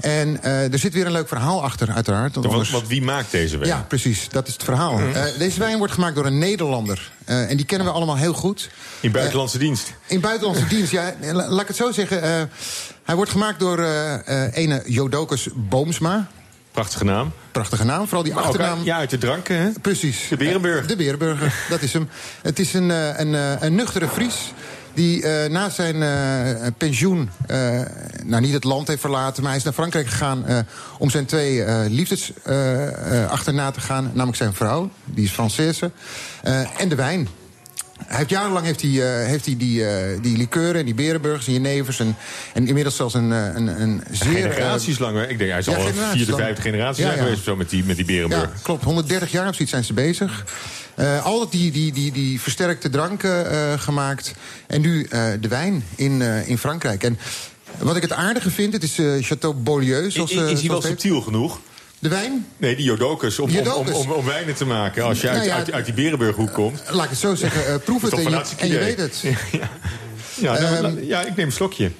En 0.00 0.42
eh, 0.42 0.72
er 0.72 0.78
zit 0.78 0.92
weer 0.92 1.06
een 1.06 1.12
leuk 1.12 1.28
verhaal 1.28 1.62
achter, 1.62 1.90
uiteraard. 1.92 2.34
Want 2.34 2.34
Want, 2.46 2.52
anders- 2.52 2.70
want 2.70 2.88
wie 2.88 3.02
maakt 3.02 3.30
deze 3.30 3.56
wijn? 3.58 3.70
ja, 3.70 3.84
precies. 3.88 4.28
Dat 4.30 4.46
is 4.46 4.52
het 4.52 4.62
verhaal. 4.64 4.92
Mhm. 4.98 5.10
Eh, 5.12 5.24
deze 5.38 5.58
wijn 5.58 5.78
wordt 5.78 5.92
gemaakt 5.92 6.14
door 6.14 6.26
een 6.26 6.38
Nederlander. 6.38 7.10
Eh, 7.24 7.50
en 7.50 7.56
die 7.56 7.66
kennen 7.66 7.86
we 7.86 7.92
allemaal 7.92 8.16
heel 8.16 8.32
goed. 8.34 8.70
In 9.00 9.12
buitenlandse 9.12 9.58
dienst. 9.58 9.92
In 10.06 10.20
buitenlandse 10.20 10.66
dienst, 10.66 10.92
ja. 10.92 11.14
la- 11.20 11.48
Laat 11.48 11.60
ik 11.60 11.68
het 11.68 11.76
zo 11.76 11.92
zeggen. 11.92 12.22
eh, 12.22 12.42
hij 13.04 13.14
wordt 13.16 13.30
gemaakt 13.30 13.60
door 13.60 13.78
eh 13.78 14.44
eh, 14.44 14.56
ene 14.56 14.82
Jodokus 14.86 15.48
Boomsma. 15.54 16.28
Prachtige 16.72 17.04
naam. 17.04 17.32
Prachtige 17.52 17.84
naam, 17.84 18.04
vooral 18.04 18.22
die 18.22 18.34
achternaam. 18.34 18.76
uit- 18.76 18.86
ja, 18.86 18.96
uit 18.96 19.10
de 19.10 19.18
dranken, 19.18 19.56
hè? 19.56 19.70
Precies. 19.82 20.28
De 20.28 20.36
Berenburger. 20.36 20.86
De 20.86 20.96
Berenburger, 20.96 21.54
dat 21.70 21.82
is 21.82 21.92
hem. 21.92 22.08
Het 22.42 22.58
is 22.58 22.74
een, 22.74 22.90
eh, 22.90 23.18
een, 23.18 23.34
eh, 23.34 23.52
een 23.60 23.74
nuchtere 23.74 24.08
Fries 24.08 24.52
die 24.94 25.22
eh, 25.22 25.50
na 25.50 25.68
zijn 25.68 25.96
pensioen... 26.78 27.30
nou, 28.24 28.42
niet 28.42 28.52
het 28.52 28.64
land 28.64 28.88
heeft 28.88 29.00
verlaten, 29.00 29.42
maar 29.42 29.50
hij 29.50 29.58
is 29.58 29.64
naar 29.64 29.74
Frankrijk 29.74 30.06
gegaan... 30.06 30.44
om 30.98 31.10
zijn 31.10 31.26
twee 31.26 31.64
liefdes 31.88 32.32
achterna 33.28 33.70
te 33.70 33.80
gaan. 33.80 34.04
Namelijk 34.04 34.36
zijn 34.36 34.54
vrouw, 34.54 34.90
die 35.04 35.24
is 35.24 35.32
Française, 35.32 35.90
en 36.76 36.88
de 36.88 36.94
wijn. 36.94 37.28
Hij 38.06 38.16
heeft 38.16 38.30
jarenlang 38.30 38.66
heeft 38.66 38.82
hij, 38.82 38.90
eh, 38.90 39.26
heeft 39.26 39.46
hij 39.46 39.56
die, 39.56 39.86
eh, 39.86 40.22
die 40.22 40.36
likeuren 40.36 40.80
en 40.80 40.84
die 40.84 40.94
berenburgers 40.94 41.46
en 41.46 41.52
jenevers... 41.52 42.00
En, 42.00 42.16
en 42.54 42.66
inmiddels 42.66 42.96
zelfs 42.96 43.14
een, 43.14 43.32
eh, 43.32 43.54
een, 43.54 43.80
een 43.80 44.02
zeer... 44.10 44.52
Generaties 44.52 44.98
lang. 44.98 45.16
hè? 45.16 45.28
Ik 45.28 45.38
denk, 45.38 45.50
hij 45.50 45.58
is 45.58 45.66
ja, 45.66 45.76
al 45.76 45.86
vierde, 46.12 46.34
vijfde 46.34 46.62
generatie 46.62 47.02
Ja, 47.02 47.08
zijn 47.08 47.20
ja. 47.20 47.26
geweest 47.26 47.44
zo 47.44 47.56
met 47.56 47.70
die, 47.70 47.84
met 47.84 47.96
die 47.96 48.04
Berenburg. 48.04 48.42
Ja, 48.42 48.50
klopt. 48.62 48.84
130 48.84 49.30
jaar 49.32 49.48
of 49.48 49.54
zoiets 49.54 49.70
zijn 49.72 49.84
ze 49.84 49.92
bezig. 49.92 50.44
Eh 50.94 51.24
altijd 51.24 51.50
die, 51.50 51.70
die, 51.70 51.92
die, 51.92 52.12
die 52.12 52.40
versterkte 52.40 52.90
dranken 52.90 53.78
gemaakt. 53.78 54.34
En 54.66 54.80
nu 54.80 55.08
de 55.40 55.48
wijn 55.48 55.84
in, 55.94 56.22
in 56.22 56.58
Frankrijk. 56.58 57.02
En 57.02 57.18
wat 57.78 57.96
ik 57.96 58.02
het 58.02 58.12
aardige 58.12 58.50
vind, 58.50 58.72
het 58.72 58.82
is 58.82 58.98
Chateau 59.20 59.54
Beaulieu. 59.54 60.10
Zoals, 60.10 60.30
Is, 60.30 60.50
is 60.50 60.60
hij 60.60 60.70
wel 60.70 60.82
subtiel 60.82 61.20
genoeg? 61.20 61.60
De 62.02 62.08
wijn? 62.08 62.46
Nee, 62.56 62.76
die 62.76 62.84
Jodokus. 62.84 63.38
Om, 63.38 63.50
om, 63.50 63.56
om, 63.56 63.64
Jodokus. 63.64 63.94
om, 63.94 64.10
om 64.10 64.24
wijnen 64.24 64.54
te 64.54 64.64
maken. 64.64 65.04
Als 65.04 65.20
je 65.20 65.28
uit, 65.28 65.36
Nou 65.36 65.48
ja, 65.48 65.56
uit, 65.56 65.72
uit 65.72 65.84
die 65.84 65.94
Berenburghoek 65.94 66.52
komt. 66.52 66.82
Laat 66.90 67.04
ik 67.04 67.10
het 67.10 67.18
zo 67.18 67.34
zeggen, 67.34 67.66
eh, 67.66 67.74
proef 67.84 68.02
het 68.02 68.12
en 68.12 68.22
je, 68.22 68.42
en 68.58 68.68
je 68.68 68.78
weet 68.78 68.98
het. 68.98 69.22
Ja, 70.40 70.58
ja, 70.60 70.70
nou, 70.70 70.84
Ehm, 70.84 71.04
ja, 71.04 71.20
ik 71.20 71.36
neem 71.36 71.46
een 71.46 71.52
slokje. 71.52 71.90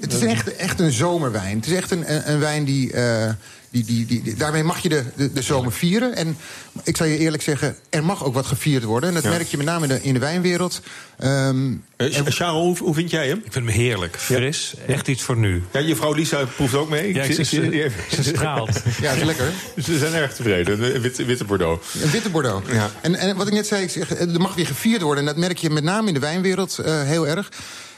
Het 0.00 0.12
is 0.12 0.20
een 0.20 0.28
echt, 0.28 0.56
echt 0.56 0.80
een 0.80 0.92
zomerwijn. 0.92 1.56
Het 1.56 1.66
is 1.66 1.72
echt 1.72 1.90
een, 1.90 2.14
een, 2.14 2.30
een 2.32 2.38
wijn 2.40 2.64
die, 2.64 2.92
eh, 2.92 3.30
die, 3.70 3.84
die, 3.84 4.06
die, 4.06 4.22
die- 4.22 4.34
Daarmee 4.34 4.62
mag 4.62 4.78
je 4.78 4.88
de, 4.88 5.02
de, 5.16 5.32
de 5.32 5.42
zomer 5.42 5.72
vieren. 5.72 6.14
En 6.16 6.36
ik 6.82 6.96
zal 6.96 7.06
je 7.06 7.18
eerlijk 7.18 7.42
zeggen, 7.42 7.76
er 7.90 8.04
mag 8.04 8.24
ook 8.24 8.34
wat 8.34 8.46
gevierd 8.46 8.84
worden. 8.84 9.08
En 9.08 9.14
dat 9.14 9.24
Ja. 9.24 9.30
merk 9.30 9.46
je 9.46 9.56
met 9.56 9.66
name 9.66 9.82
in 9.86 9.88
de, 9.88 10.02
in 10.02 10.14
de 10.14 10.20
wijnwereld. 10.20 10.80
Ehm, 11.18 11.72
Eh, 11.96 12.06
Charles, 12.12 12.38
hoe, 12.38 12.78
hoe 12.78 12.94
vind 12.94 13.10
jij 13.10 13.28
hem? 13.28 13.36
Ik 13.44 13.52
vind 13.52 13.66
hem 13.66 13.74
heerlijk. 13.74 14.16
Fris. 14.18 14.74
Echt 14.86 15.08
iets 15.08 15.22
voor 15.22 15.36
nu. 15.36 15.62
Ja, 15.72 15.80
je 15.80 15.96
vrouw 15.96 16.12
Lisa 16.12 16.44
proeft 16.44 16.74
ook 16.74 16.88
mee. 16.88 17.14
Ja, 17.14 17.22
ik- 17.22 17.44
ze- 17.44 18.22
straalt. 18.22 18.80
ja, 19.02 19.10
is 19.12 19.22
lekker. 19.22 19.52
Ze 19.84 19.98
zijn 19.98 20.14
erg 20.14 20.34
tevreden. 20.34 20.94
Een 20.94 21.00
Witte, 21.00 21.24
witte 21.24 21.44
Bordeaux. 21.44 21.94
Een 22.02 22.10
witte 22.10 22.30
Bordeaux. 22.30 22.70
Ja. 22.72 22.90
En, 23.00 23.14
en 23.14 23.36
wat 23.36 23.46
ik 23.46 23.52
net 23.52 23.66
zei, 23.66 23.82
ik 23.82 23.90
zeg, 23.90 24.10
er 24.20 24.40
mag 24.40 24.54
weer 24.54 24.66
gevierd 24.66 25.02
worden. 25.02 25.20
En 25.28 25.34
dat 25.34 25.38
merk 25.44 25.58
je 25.58 25.70
met 25.70 25.84
name 25.84 26.08
in 26.08 26.14
de 26.14 26.20
wijnwereld 26.20 26.78
eh, 26.78 27.02
heel 27.02 27.26
erg. 27.28 27.48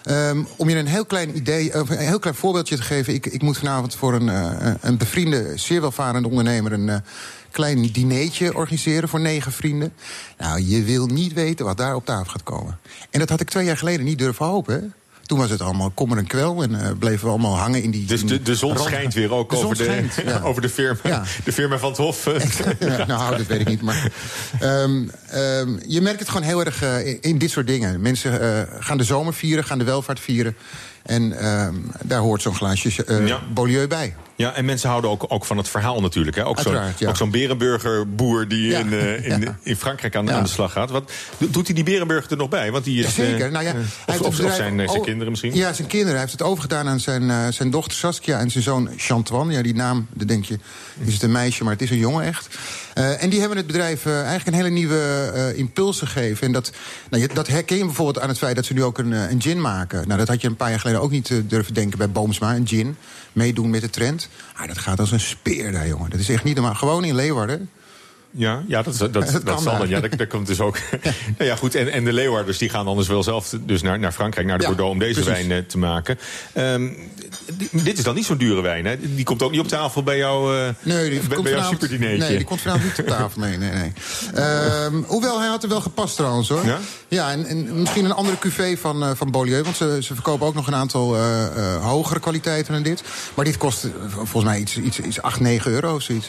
Ehm, 0.06 0.44
om 0.56 0.68
je 0.68 0.76
een 0.76 0.86
heel 0.86 1.04
klein 1.04 1.36
idee, 1.36 1.74
een 1.74 1.86
heel 1.88 2.18
klein 2.18 2.36
voorbeeldje 2.36 2.76
te 2.76 2.82
geven. 2.82 3.14
Ik, 3.14 3.26
ik 3.26 3.42
moet 3.42 3.58
vanavond 3.58 3.94
voor 3.94 4.14
een, 4.14 4.28
eh, 4.28 4.74
een 4.80 4.96
bevriende, 4.98 5.52
zeer 5.54 5.80
welvarende 5.80 6.28
ondernemer... 6.28 6.72
een 6.72 6.88
eh, 6.88 6.96
klein 7.50 7.82
dineetje 7.92 8.54
organiseren 8.54 9.08
voor 9.08 9.20
negen 9.20 9.52
vrienden. 9.52 9.92
Nou, 10.38 10.62
je 10.62 10.82
wil 10.82 11.06
niet 11.06 11.32
weten 11.32 11.64
wat 11.64 11.76
daar 11.76 11.94
op 11.94 12.04
tafel 12.04 12.30
gaat 12.30 12.42
komen. 12.42 12.78
En 13.10 13.20
dat 13.20 13.28
had 13.28 13.40
ik 13.40 13.48
twee 13.48 13.64
jaar 13.64 13.76
geleden 13.76 14.04
niet 14.04 14.18
durven 14.18 14.46
hopen. 14.46 14.94
Toen 15.26 15.38
was 15.38 15.50
het 15.50 15.60
allemaal 15.60 15.90
kommer 15.90 16.18
en 16.18 16.26
kwel 16.26 16.62
en 16.62 16.80
eh, 16.80 16.90
bleven 16.98 17.24
we 17.24 17.30
allemaal 17.30 17.56
hangen 17.58 17.82
in 17.82 17.90
die... 17.90 18.04
Dus 18.04 18.20
in 18.20 18.26
de, 18.26 18.42
de 18.42 18.54
zon 18.54 18.78
schijnt 18.78 19.14
weer 19.14 19.32
ook 19.32 19.50
De 19.50 19.56
over, 19.56 19.76
de, 19.76 20.04
ja. 20.24 20.40
over 20.48 20.62
de, 20.62 20.68
firma, 20.68 21.00
Ja. 21.02 21.24
de 21.44 21.52
firma 21.52 21.78
van 21.78 21.88
het 21.88 21.98
Hof. 21.98 22.24
Ja, 22.78 23.06
nou, 23.06 23.36
dat 23.36 23.46
weet 23.46 23.60
ik 23.60 23.68
niet. 23.68 23.82
Maar 23.82 24.10
ehm, 24.60 25.04
ehm, 25.28 25.76
je 25.86 26.00
merkt 26.00 26.18
het 26.18 26.28
gewoon 26.28 26.46
heel 26.46 26.64
erg 26.64 26.82
eh, 26.82 27.06
in, 27.06 27.18
in 27.20 27.38
dit 27.38 27.50
soort 27.50 27.66
dingen. 27.66 28.00
Mensen 28.00 28.40
eh, 28.40 28.74
gaan 28.78 28.98
de 28.98 29.04
zomer 29.04 29.34
vieren, 29.34 29.64
gaan 29.64 29.78
de 29.78 29.84
welvaart 29.84 30.20
vieren. 30.20 30.56
En 31.02 31.38
ehm, 31.38 31.74
daar 32.02 32.20
hoort 32.20 32.42
zo'n 32.42 32.54
glaasje 32.54 33.04
Ja. 33.26 33.40
Beaulieu 33.54 33.86
bij. 33.86 34.14
Ja, 34.36 34.52
en 34.52 34.64
mensen 34.64 34.88
houden 34.88 35.10
ook, 35.10 35.24
ook 35.28 35.44
van 35.44 35.56
het 35.56 35.68
verhaal 35.68 36.00
natuurlijk. 36.00 36.36
Hè? 36.36 36.46
Ook 36.46 36.60
zo'n 36.60 36.78
ja. 36.98 37.14
zo'n 37.14 37.30
Berenburger-boer 37.30 38.48
die 38.48 38.68
Ja. 38.70 38.78
in, 38.78 38.92
eh, 38.92 39.24
in, 39.30 39.40
Ja. 39.40 39.58
in 39.62 39.76
Frankrijk 39.76 40.16
aan, 40.16 40.30
aan 40.30 40.42
de 40.42 40.48
slag 40.48 40.72
gaat. 40.72 40.90
Wat, 40.90 41.12
do- 41.38 41.50
doet 41.50 41.66
hij 41.66 41.74
die 41.74 41.84
Berenburger 41.84 42.30
er 42.30 42.36
nog 42.36 42.48
bij? 42.48 42.70
Want 42.70 42.84
die 42.84 43.04
is, 43.04 43.14
Zeker. 43.14 43.46
eh, 43.46 43.52
Nou 43.52 43.64
ja, 43.64 43.70
eh, 43.70 43.76
hij 43.76 43.82
of, 43.82 44.04
heeft 44.06 44.18
het 44.18 44.26
of, 44.26 44.54
zijn, 44.54 44.88
zijn 44.88 45.02
kinderen 45.02 45.30
misschien? 45.30 45.54
Ja, 45.54 45.72
zijn 45.72 45.88
kinderen. 45.88 46.12
Hij 46.12 46.20
heeft 46.20 46.32
het 46.38 46.42
overgedaan 46.42 46.88
aan 46.88 47.00
zijn, 47.00 47.52
zijn 47.52 47.70
dochter 47.70 47.96
Saskia 47.96 48.38
en 48.38 48.50
zijn 48.50 48.64
zoon 48.64 48.88
Chantoine. 48.96 49.52
Ja, 49.52 49.62
die 49.62 49.74
naam, 49.74 50.06
dan 50.12 50.26
denk 50.26 50.44
je, 50.44 50.58
is 51.04 51.12
het 51.12 51.22
een 51.22 51.32
meisje, 51.32 51.62
maar 51.64 51.72
het 51.72 51.82
is 51.82 51.90
een 51.90 51.98
jongen 51.98 52.24
echt. 52.24 52.48
En 52.94 53.28
die 53.30 53.38
hebben 53.40 53.56
het 53.58 53.66
bedrijf 53.66 54.06
eigenlijk 54.06 54.46
een 54.46 54.54
hele 54.54 54.68
nieuwe 54.70 55.52
impuls 55.56 55.98
gegeven. 55.98 56.46
En 56.46 56.52
dat, 56.52 56.72
nou, 57.10 57.22
je- 57.22 57.28
dat 57.34 57.46
herken 57.46 57.76
je 57.76 57.84
bijvoorbeeld 57.84 58.20
aan 58.20 58.28
het 58.28 58.38
feit 58.38 58.56
dat 58.56 58.64
ze 58.64 58.72
nu 58.72 58.82
ook 58.84 58.98
een, 58.98 59.12
een 59.12 59.42
gin 59.42 59.60
maken. 59.60 60.04
Nou, 60.06 60.18
dat 60.18 60.28
had 60.28 60.40
je 60.40 60.48
een 60.48 60.56
paar 60.56 60.70
jaar 60.70 60.80
geleden 60.80 61.00
ook 61.00 61.10
niet 61.10 61.30
durven 61.44 61.74
denken 61.74 61.98
bij 61.98 62.10
Boomsma, 62.10 62.54
een 62.54 62.68
gin. 62.68 62.96
Meedoen 63.32 63.70
met 63.70 63.80
de 63.80 63.90
trend. 63.90 64.25
Ah, 64.56 64.66
dat 64.68 64.78
gaat 64.78 65.00
als 65.00 65.12
een 65.12 65.20
speer 65.20 65.72
daar, 65.72 65.88
jongen. 65.88 66.10
Dat 66.10 66.20
is 66.20 66.28
echt 66.28 66.44
niet 66.44 66.54
normaal. 66.54 66.74
Gewoon 66.74 67.04
in 67.04 67.14
Leeuwarden. 67.14 67.70
Ja, 68.38 68.62
ja, 68.68 68.82
dat, 68.82 68.98
dat, 69.12 69.12
dat, 69.44 69.62
zal 69.62 69.78
dan. 69.78 69.88
Ja, 69.88 70.00
dat, 70.00 70.18
dat 70.18 70.28
komt 70.28 70.46
dus 70.46 70.60
ook. 70.60 70.78
nou 71.38 71.50
ja, 71.50 71.56
goed. 71.56 71.74
En, 71.74 71.92
en 71.92 72.04
de 72.04 72.12
Leeuwarders 72.12 72.58
die 72.58 72.68
gaan 72.68 72.86
anders 72.86 73.08
wel 73.08 73.22
zelf 73.22 73.54
dus 73.60 73.82
naar, 73.82 73.98
naar 73.98 74.12
Frankrijk, 74.12 74.46
naar 74.46 74.56
de 74.56 74.62
Ja, 74.62 74.68
Bordeaux, 74.68 74.92
om 74.92 74.98
deze 74.98 75.20
precies. 75.20 75.46
wijn 75.46 75.58
eh, 75.62 75.68
te 75.68 75.78
maken. 75.78 76.18
Ehm, 76.52 76.88
di- 77.56 77.68
dit 77.72 77.98
is 77.98 78.04
dan 78.04 78.14
niet 78.14 78.24
zo'n 78.24 78.36
dure 78.36 78.60
wijn, 78.60 78.84
hè? 78.84 78.96
Die 79.14 79.24
komt 79.24 79.42
ook 79.42 79.50
niet 79.50 79.60
op 79.60 79.68
tafel 79.68 80.02
bij 80.02 80.16
jou, 80.16 80.56
eh 80.58 80.68
Nee, 80.82 81.10
die 81.10 81.20
bij, 81.20 81.42
bij 81.42 81.52
jouw 81.52 81.70
superdineetje. 81.70 82.18
nee, 82.28 82.36
die 82.36 82.46
komt 82.46 82.60
vanavond 82.60 82.84
niet 82.84 82.98
op 82.98 83.06
tafel. 83.18 83.40
Nee, 83.40 83.56
nee, 83.58 83.70
nee. 83.70 83.92
Ehm, 84.34 84.94
hoewel, 85.06 85.38
hij 85.40 85.48
had 85.48 85.62
er 85.62 85.68
wel 85.68 85.80
gepast 85.80 86.16
trouwens, 86.16 86.48
hoor. 86.48 86.64
Ja? 86.64 86.78
Ja, 87.08 87.30
en, 87.30 87.46
en 87.46 87.80
misschien 87.80 88.04
een 88.04 88.12
andere 88.12 88.38
cuvée 88.38 88.78
van, 88.78 89.02
eh, 89.02 89.10
van 89.14 89.30
Beaulieu. 89.30 89.62
Want 89.62 89.76
ze, 89.76 89.98
ze 90.02 90.14
verkopen 90.14 90.46
ook 90.46 90.54
nog 90.54 90.66
een 90.66 90.74
aantal 90.74 91.16
hogere 91.80 92.20
kwaliteiten 92.20 92.72
dan 92.72 92.82
dit. 92.82 93.02
Maar 93.34 93.44
dit 93.44 93.56
kost 93.56 93.86
volgens 94.08 94.44
mij 94.44 94.58
iets, 94.60 94.76
iets, 94.76 95.00
iets 95.00 95.22
8, 95.22 95.40
9 95.40 95.70
euro 95.72 95.94
of 95.94 96.02
zoiets. 96.02 96.26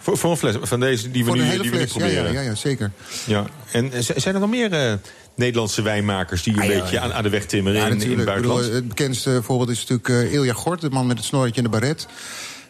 Voor, 0.00 0.18
voor 0.18 0.30
een 0.30 0.36
fles 0.36 0.54
van 0.60 0.80
deze 0.80 1.10
die 1.10 1.24
we 1.24 1.30
nu, 1.32 1.40
een 1.40 1.46
hele 1.46 1.62
die 1.62 1.70
we 1.70 1.76
nu 1.76 1.86
fles. 1.86 2.02
Ja, 2.02 2.06
ja, 2.06 2.14
proberen. 2.22 2.42
ja, 2.42 2.50
ja, 2.50 2.54
zeker. 2.54 2.90
Ja. 3.26 3.44
En 3.72 3.92
eh, 3.92 4.00
zijn 4.16 4.34
er 4.34 4.40
nog 4.40 4.50
meer 4.50 4.72
eh, 4.72 4.92
Nederlandse 5.34 5.82
wijnmakers 5.82 6.42
die 6.42 6.52
een 6.54 6.60
Ah, 6.60 6.66
beetje 6.68 6.94
ja. 6.96 7.02
Aan, 7.02 7.12
aan 7.12 7.22
de 7.22 7.28
weg 7.28 7.44
timmeren 7.44 7.80
Ja, 7.80 7.86
in, 7.86 7.92
in 7.92 7.98
het 8.00 8.08
bedoel, 8.08 8.24
buitenland? 8.24 8.64
het 8.72 8.88
bekendste 8.88 9.42
voorbeeld 9.42 9.70
is 9.70 9.86
natuurlijk 9.86 10.08
eh 10.08 10.32
Ilja 10.32 10.52
Gort, 10.52 10.80
de 10.80 10.90
man 10.90 11.06
met 11.06 11.16
het 11.16 11.26
snorretje 11.26 11.56
en 11.56 11.70
de 11.70 11.78
baret. 11.78 12.06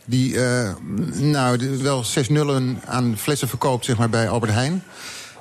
Die 0.05 0.41
eh, 0.45 0.71
nou, 1.13 1.79
wel 1.83 2.05
zes 2.05 2.29
nullen 2.29 2.81
aan 2.87 3.15
flessen 3.19 3.49
verkoopt 3.49 3.85
zeg 3.85 3.97
maar, 3.99 4.11
bij 4.11 4.29
Albert 4.29 4.53
Heijn. 4.53 4.83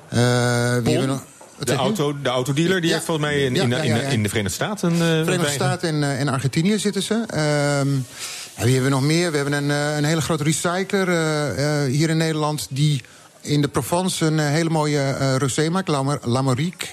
Eh, 0.08 0.18
wie 0.18 0.22
hebben 0.24 1.00
we 1.00 1.06
nog? 1.06 1.22
Wat 1.58 1.66
de, 1.68 1.74
auto, 1.74 2.16
de 2.22 2.28
autodealer, 2.28 2.80
die 2.80 2.88
Ja. 2.88 2.94
heeft 2.94 3.06
volgens 3.06 3.26
mij 3.26 3.40
in, 3.44 3.54
Ja, 3.54 3.62
in, 3.62 3.68
ja, 3.70 3.76
ja, 3.76 3.82
in, 3.82 3.88
ja. 4.02 4.08
in 4.08 4.22
de 4.22 4.28
Verenigde 4.28 4.54
Staten... 4.54 4.92
eh, 4.92 4.98
Verenigde 4.98 5.50
Staten 5.52 5.88
en, 5.88 6.18
en 6.18 6.28
Argentinië 6.28 6.78
zitten 6.78 7.02
ze. 7.02 7.24
Wie 8.64 8.72
hebben 8.72 8.90
we 8.90 8.96
nog 8.96 9.06
meer? 9.06 9.30
We 9.30 9.36
hebben 9.36 9.54
een, 9.54 9.70
eh, 9.70 9.96
een 9.96 10.04
hele 10.04 10.20
grote 10.20 10.42
recycler 10.44 11.08
eh, 11.08 11.84
eh, 11.84 11.90
hier 11.90 12.10
in 12.10 12.16
Nederland... 12.16 12.66
die 12.70 13.02
in 13.40 13.60
de 13.60 13.68
Provence 13.68 14.26
een 14.26 14.38
hele 14.38 14.70
mooie 14.70 15.36
rosé 15.38 15.70
maakt, 15.70 15.88
Lamorique. 16.24 16.86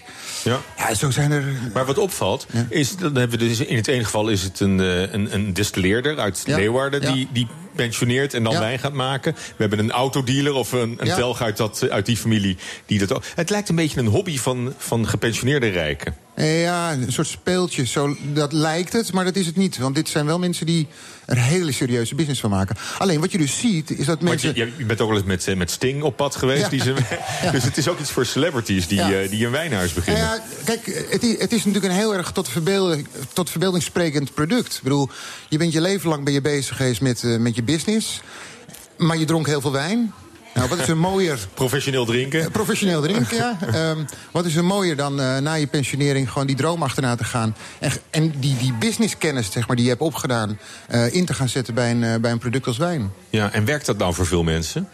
Ja. 0.43 0.59
Ja, 0.77 0.93
zo 0.93 1.11
zijn 1.11 1.31
er... 1.31 1.43
Maar 1.73 1.85
wat 1.85 1.97
opvalt, 1.97 2.47
is 2.69 2.95
dan 2.95 3.15
hebben 3.15 3.39
we 3.39 3.47
dus 3.47 3.59
in 3.59 3.75
het 3.75 3.87
ene 3.87 4.03
geval 4.03 4.29
is 4.29 4.43
het 4.43 4.59
een, 4.59 4.79
een, 4.79 5.33
een 5.33 5.53
distilleerder 5.53 6.19
uit 6.19 6.43
Ja. 6.45 6.55
Leeuwarden 6.55 7.01
Ja. 7.01 7.13
die, 7.13 7.27
die 7.33 7.47
pensioneert 7.75 8.33
en 8.33 8.43
dan 8.43 8.53
Ja. 8.53 8.59
wijn 8.59 8.79
gaat 8.79 8.93
maken. 8.93 9.33
We 9.33 9.39
hebben 9.57 9.79
een 9.79 9.91
autodealer 9.91 10.53
of 10.53 10.71
een, 10.71 10.95
een 10.97 11.07
Ja. 11.07 11.15
telg 11.15 11.41
uit, 11.41 11.57
dat, 11.57 11.89
uit 11.89 12.05
die 12.05 12.17
familie 12.17 12.57
die 12.85 12.99
dat 12.99 13.13
ook. 13.13 13.23
Het 13.35 13.49
lijkt 13.49 13.69
een 13.69 13.75
beetje 13.75 13.99
een 13.99 14.07
hobby 14.07 14.37
van, 14.37 14.73
van 14.77 15.07
gepensioneerde 15.07 15.67
rijken. 15.67 16.15
Ja, 16.45 16.91
een 16.93 17.11
soort 17.11 17.27
speeltje. 17.27 17.85
Zo, 17.85 18.15
dat 18.33 18.53
lijkt 18.53 18.93
het, 18.93 19.13
maar 19.13 19.25
dat 19.25 19.35
is 19.35 19.45
het 19.45 19.55
niet. 19.55 19.77
Want 19.77 19.95
dit 19.95 20.09
zijn 20.09 20.25
wel 20.25 20.39
mensen 20.39 20.65
die 20.65 20.87
er 21.25 21.37
hele 21.37 21.71
serieuze 21.71 22.15
business 22.15 22.41
van 22.41 22.49
maken. 22.49 22.75
Alleen 22.97 23.19
wat 23.19 23.31
je 23.31 23.37
dus 23.37 23.59
ziet, 23.59 23.99
is 23.99 24.05
dat 24.05 24.21
mensen... 24.21 24.55
je, 24.55 24.71
je 24.77 24.85
bent 24.85 25.01
ook 25.01 25.07
wel 25.07 25.17
eens 25.17 25.25
met, 25.27 25.47
eh, 25.47 25.55
met 25.55 25.71
Sting 25.71 26.01
op 26.03 26.15
pad 26.17 26.35
geweest. 26.35 26.61
Ja. 26.61 26.69
Die 26.69 26.81
ze, 26.81 26.93
Ja. 27.43 27.51
Dus 27.51 27.63
het 27.63 27.77
is 27.77 27.87
ook 27.87 27.99
iets 27.99 28.11
voor 28.11 28.25
celebrities 28.25 28.87
die, 28.87 28.97
Ja. 28.97 29.11
eh, 29.11 29.29
die 29.29 29.45
een 29.45 29.51
wijnhuis 29.51 29.93
beginnen. 29.93 30.23
Nou 30.23 30.35
ja, 30.35 30.43
kijk, 30.65 31.05
het 31.09 31.23
is, 31.23 31.39
het 31.39 31.51
is 31.51 31.65
natuurlijk 31.65 31.93
een 31.93 31.99
heel 31.99 32.13
erg 32.15 32.31
tot, 32.31 32.49
verbeelding, 32.49 33.07
tot 33.33 33.49
verbeelding 33.49 33.83
sprekend 33.83 34.33
product. 34.33 34.73
Ik 34.75 34.83
bedoel, 34.83 35.09
je 35.49 35.57
bent 35.57 35.73
je 35.73 35.81
leven 35.81 36.09
lang 36.09 36.23
ben 36.23 36.33
je 36.33 36.41
bezig 36.41 36.77
geweest 36.77 37.01
met, 37.01 37.23
eh, 37.23 37.37
met 37.37 37.55
je 37.55 37.63
business. 37.63 38.21
Maar 38.97 39.17
je 39.17 39.25
dronk 39.25 39.47
heel 39.47 39.61
veel 39.61 39.71
wijn. 39.71 40.13
Nou, 40.57 40.69
wat 40.69 40.79
is 40.79 40.87
er 40.87 40.97
mooier... 40.97 41.37
Professioneel 41.53 42.05
drinken. 42.05 42.51
Professioneel 42.51 43.01
drinken, 43.01 43.37
ja. 43.37 43.57
Ehm, 43.73 43.97
wat 44.31 44.45
is 44.45 44.55
er 44.55 44.65
mooier 44.65 44.95
dan 44.95 45.19
eh, 45.21 45.37
na 45.37 45.53
je 45.53 45.67
pensionering 45.67 46.31
gewoon 46.31 46.47
die 46.47 46.55
droom 46.55 46.83
achterna 46.83 47.15
te 47.15 47.23
gaan... 47.23 47.55
en, 47.79 47.91
en 48.09 48.33
die, 48.39 48.57
die 48.57 48.73
businesskennis 48.79 49.51
zeg 49.51 49.67
maar, 49.67 49.75
die 49.75 49.85
je 49.85 49.91
hebt 49.91 50.01
opgedaan... 50.03 50.59
eh, 50.87 51.13
in 51.13 51.25
te 51.25 51.33
gaan 51.33 51.49
zetten 51.49 51.73
bij 51.73 51.91
een, 51.91 52.03
eh, 52.03 52.15
bij 52.19 52.31
een 52.31 52.37
product 52.37 52.67
als 52.67 52.77
wijn. 52.77 53.11
Ja, 53.29 53.51
en 53.53 53.65
werkt 53.65 53.85
dat 53.85 53.97
nou 53.97 54.13
voor 54.13 54.25
veel 54.25 54.43
mensen? 54.43 54.87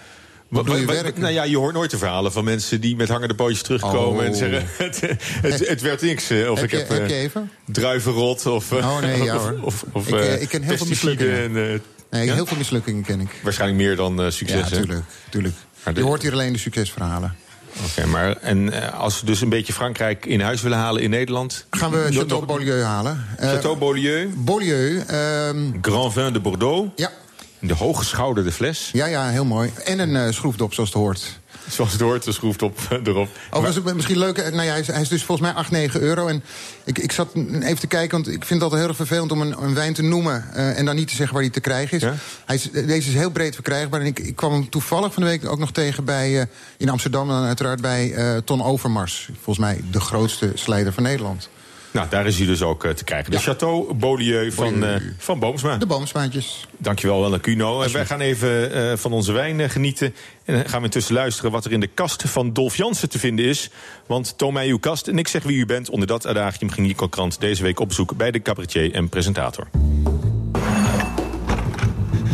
Wat 0.48 0.64
bedoel 0.64 0.80
je, 0.80 0.86
werken? 0.86 1.22
Nou 1.22 1.34
ja, 1.34 1.44
je 1.44 1.58
hoort 1.58 1.74
nooit 1.74 1.92
de 1.92 1.98
verhalen 1.98 2.32
van 2.32 2.44
mensen 2.44 2.82
die 2.82 2.96
met 2.96 3.10
hangende 3.10 3.36
pootjes 3.36 3.62
terugkomen 3.62 4.20
Oh. 4.20 4.26
en 4.26 4.36
zeggen: 4.36 4.64
het, 4.86 5.02
het, 5.42 5.68
het 5.68 5.82
werd 5.82 6.02
niks. 6.02 6.30
eh, 6.30 6.52
Of 6.52 6.56
Heb 6.56 6.66
ik 6.66 6.72
je- 6.72 6.78
heb, 6.78 6.90
eh, 7.02 7.08
je 7.08 7.14
even? 7.16 7.52
druivenrot 7.66 8.46
of, 8.46 8.72
eh, 8.72 8.78
Oh, 8.78 9.00
nee, 9.00 9.24
ja, 9.24 9.36
of, 9.38 9.42
hoor. 9.50 9.60
of, 9.62 9.84
of, 9.92 10.08
Ik, 10.08 10.14
eh, 10.14 10.34
eh, 10.34 10.42
ik 10.42 10.50
ken 10.50 10.62
heel 10.62 10.78
veel 10.78 10.86
pesticiden 10.88 11.28
mislukkingen. 11.28 11.64
En, 11.68 11.74
eh, 11.74 11.80
Nee, 12.14 12.26
ja? 12.26 12.34
heel 12.34 12.46
veel 12.46 12.58
mislukkingen 12.58 13.04
ken 13.04 13.20
ik. 13.22 13.40
Waarschijnlijk 13.44 13.82
meer 13.82 13.96
dan 13.96 14.22
eh, 14.22 14.30
succes. 14.30 14.70
Ja, 14.70 14.76
tuurlijk. 14.76 15.04
tuurlijk. 15.30 15.56
Je 15.94 16.02
hoort 16.02 16.22
hier 16.22 16.32
alleen 16.32 16.54
de 16.54 16.60
succesverhalen. 16.60 17.36
Oké, 17.86 18.06
maar 18.06 18.38
en 18.38 18.72
eh, 18.72 19.00
als 19.00 19.20
we 19.20 19.26
dus 19.26 19.42
een 19.42 19.50
beetje 19.50 19.74
Frankrijk 19.74 20.26
in 20.26 20.42
huis 20.42 20.62
willen 20.62 20.78
halen 20.78 21.02
in 21.02 21.10
Nederland. 21.10 21.66
Gaan 21.70 21.92
we 21.92 22.08
Chateau 22.12 22.46
Beaulieu 22.46 22.82
halen. 22.84 23.26
Eh, 23.38 23.50
Chateau 23.50 23.78
Beaulieu, 23.78 24.30
Beaulieu, 24.36 25.00
ehm, 25.00 25.72
Grand 25.82 26.14
Vin 26.14 26.34
de 26.34 26.40
Bordeaux. 26.40 26.92
ja. 26.96 27.12
De 27.60 27.74
hooggeschouderde 27.74 28.52
fles. 28.52 28.90
Ja, 28.94 29.06
ja, 29.06 29.30
heel 29.30 29.46
mooi. 29.46 29.72
En 29.84 30.00
een 30.00 30.34
schroefdop, 30.34 30.74
zoals 30.74 30.90
het 30.90 30.98
hoort. 30.98 31.40
Zoals 31.76 31.92
het 31.92 32.02
hoort, 32.02 32.24
de 32.24 32.32
schroeft 32.32 32.62
op 32.62 32.80
erop. 33.04 33.30
Was 33.50 33.76
het 33.76 33.94
misschien 33.94 34.18
leuk. 34.18 34.38
eh, 34.38 34.52
Nou 34.52 34.64
ja, 34.64 34.72
hij 34.72 34.80
is, 34.80 34.88
hij 34.88 35.02
is 35.02 35.08
dus 35.08 35.24
volgens 35.24 35.48
mij 35.48 35.58
8, 35.58 35.72
9 35.72 36.02
euro. 36.02 36.28
En 36.28 36.44
ik, 36.84 36.98
ik 37.00 37.12
zat 37.12 37.30
even 37.36 37.80
te 37.80 37.88
kijken, 37.88 38.12
want 38.12 38.28
ik 38.28 38.46
vind 38.46 38.50
het 38.50 38.62
altijd 38.62 38.80
heel 38.80 38.88
erg 38.90 38.98
vervelend 38.98 39.32
om 39.32 39.42
een, 39.42 39.62
een 39.64 39.74
wijn 39.74 39.94
te 39.94 40.02
noemen. 40.02 40.46
eh, 40.54 40.78
en 40.78 40.86
dan 40.86 40.96
niet 40.96 41.08
te 41.08 41.16
zeggen 41.16 41.34
waar 41.34 41.44
die 41.44 41.52
te 41.52 41.60
krijgen 41.60 41.98
is. 41.98 42.04
Ja? 42.04 42.16
Hij 42.46 42.56
is. 42.56 42.70
Deze 42.72 43.10
is 43.10 43.14
heel 43.16 43.30
breed 43.32 43.54
verkrijgbaar. 43.54 44.00
En 44.00 44.06
ik, 44.06 44.20
ik 44.20 44.36
kwam 44.36 44.52
hem 44.52 44.70
toevallig 44.70 45.14
van 45.14 45.24
de 45.24 45.30
week 45.30 45.46
ook 45.46 45.60
nog 45.60 45.72
tegen 45.72 46.06
bij, 46.06 46.40
eh, 46.40 46.46
in 46.78 46.90
Amsterdam. 46.90 47.28
Dan 47.28 47.44
uiteraard 47.44 47.82
bij 47.82 48.14
eh, 48.14 48.38
Ton 48.38 48.64
Overmars. 48.64 49.30
Volgens 49.34 49.58
mij 49.66 49.82
de 49.92 50.00
grootste 50.00 50.52
slijder 50.54 50.94
van 50.94 51.04
Nederland. 51.04 51.50
Nou, 51.94 52.10
daar 52.10 52.26
is 52.26 52.38
hij 52.38 52.48
dus 52.48 52.62
ook 52.62 52.84
eh, 52.84 52.92
te 52.92 53.04
krijgen. 53.04 53.32
De 53.32 53.38
Ja. 53.38 53.44
Chateau 53.44 53.94
Beaulieu 53.94 54.52
van, 54.52 54.86
eh, 54.86 54.96
van 55.18 55.40
Boomsma. 55.40 55.78
De 55.78 55.86
boomsmaatjes. 55.86 56.68
Dankjewel, 56.78 57.22
Welle 57.22 57.40
Cuno. 57.40 57.82
En 57.82 57.92
wij 57.92 58.06
gaan 58.06 58.20
even 58.20 58.74
eh, 58.74 58.98
van 58.98 59.12
onze 59.12 59.32
wijn 59.32 59.70
genieten. 59.70 60.16
En 60.46 60.56
dan 60.56 60.70
gaan 60.70 60.80
we 60.80 60.86
intussen 60.86 61.14
luisteren 61.14 61.52
wat 61.52 61.66
er 61.66 61.72
in 61.72 61.80
de 61.80 61.88
kast 61.88 62.24
van 62.26 62.54
Dolf 62.54 62.76
Jansen 62.78 63.10
te 63.10 63.20
vinden 63.20 63.46
is. 63.46 63.70
Want 64.06 64.38
toon 64.38 64.54
mij 64.54 64.68
uw 64.68 64.80
kast 64.80 65.08
en 65.08 65.18
ik 65.18 65.28
zeg 65.28 65.44
wie 65.44 65.58
u 65.58 65.66
bent. 65.66 65.90
Onder 65.90 66.08
dat 66.08 66.28
adagium 66.28 66.70
ging 66.70 66.88
Nico 66.88 67.08
Krant 67.08 67.40
deze 67.40 67.64
week 67.64 67.80
op 67.80 67.88
bezoek 67.88 68.16
bij 68.18 68.32
de 68.32 68.42
cabaretier 68.42 68.94
en 68.94 69.10
presentator. 69.10 69.68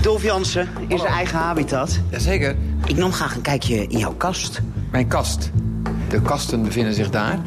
Dolf 0.01 0.23
Jansen 0.23 0.69
in 0.87 0.97
zijn 0.97 1.13
eigen 1.13 1.37
habitat. 1.37 1.99
Jazeker. 2.11 2.55
Ik 2.85 2.95
nam 2.95 3.11
graag 3.11 3.35
een 3.35 3.41
kijkje 3.41 3.87
in 3.87 3.97
jouw 3.97 4.13
kast. 4.13 4.61
Mijn 4.91 5.07
kast. 5.07 5.51
De 6.09 6.21
kasten 6.21 6.63
bevinden 6.63 6.93
zich 6.93 7.09
daar. 7.09 7.39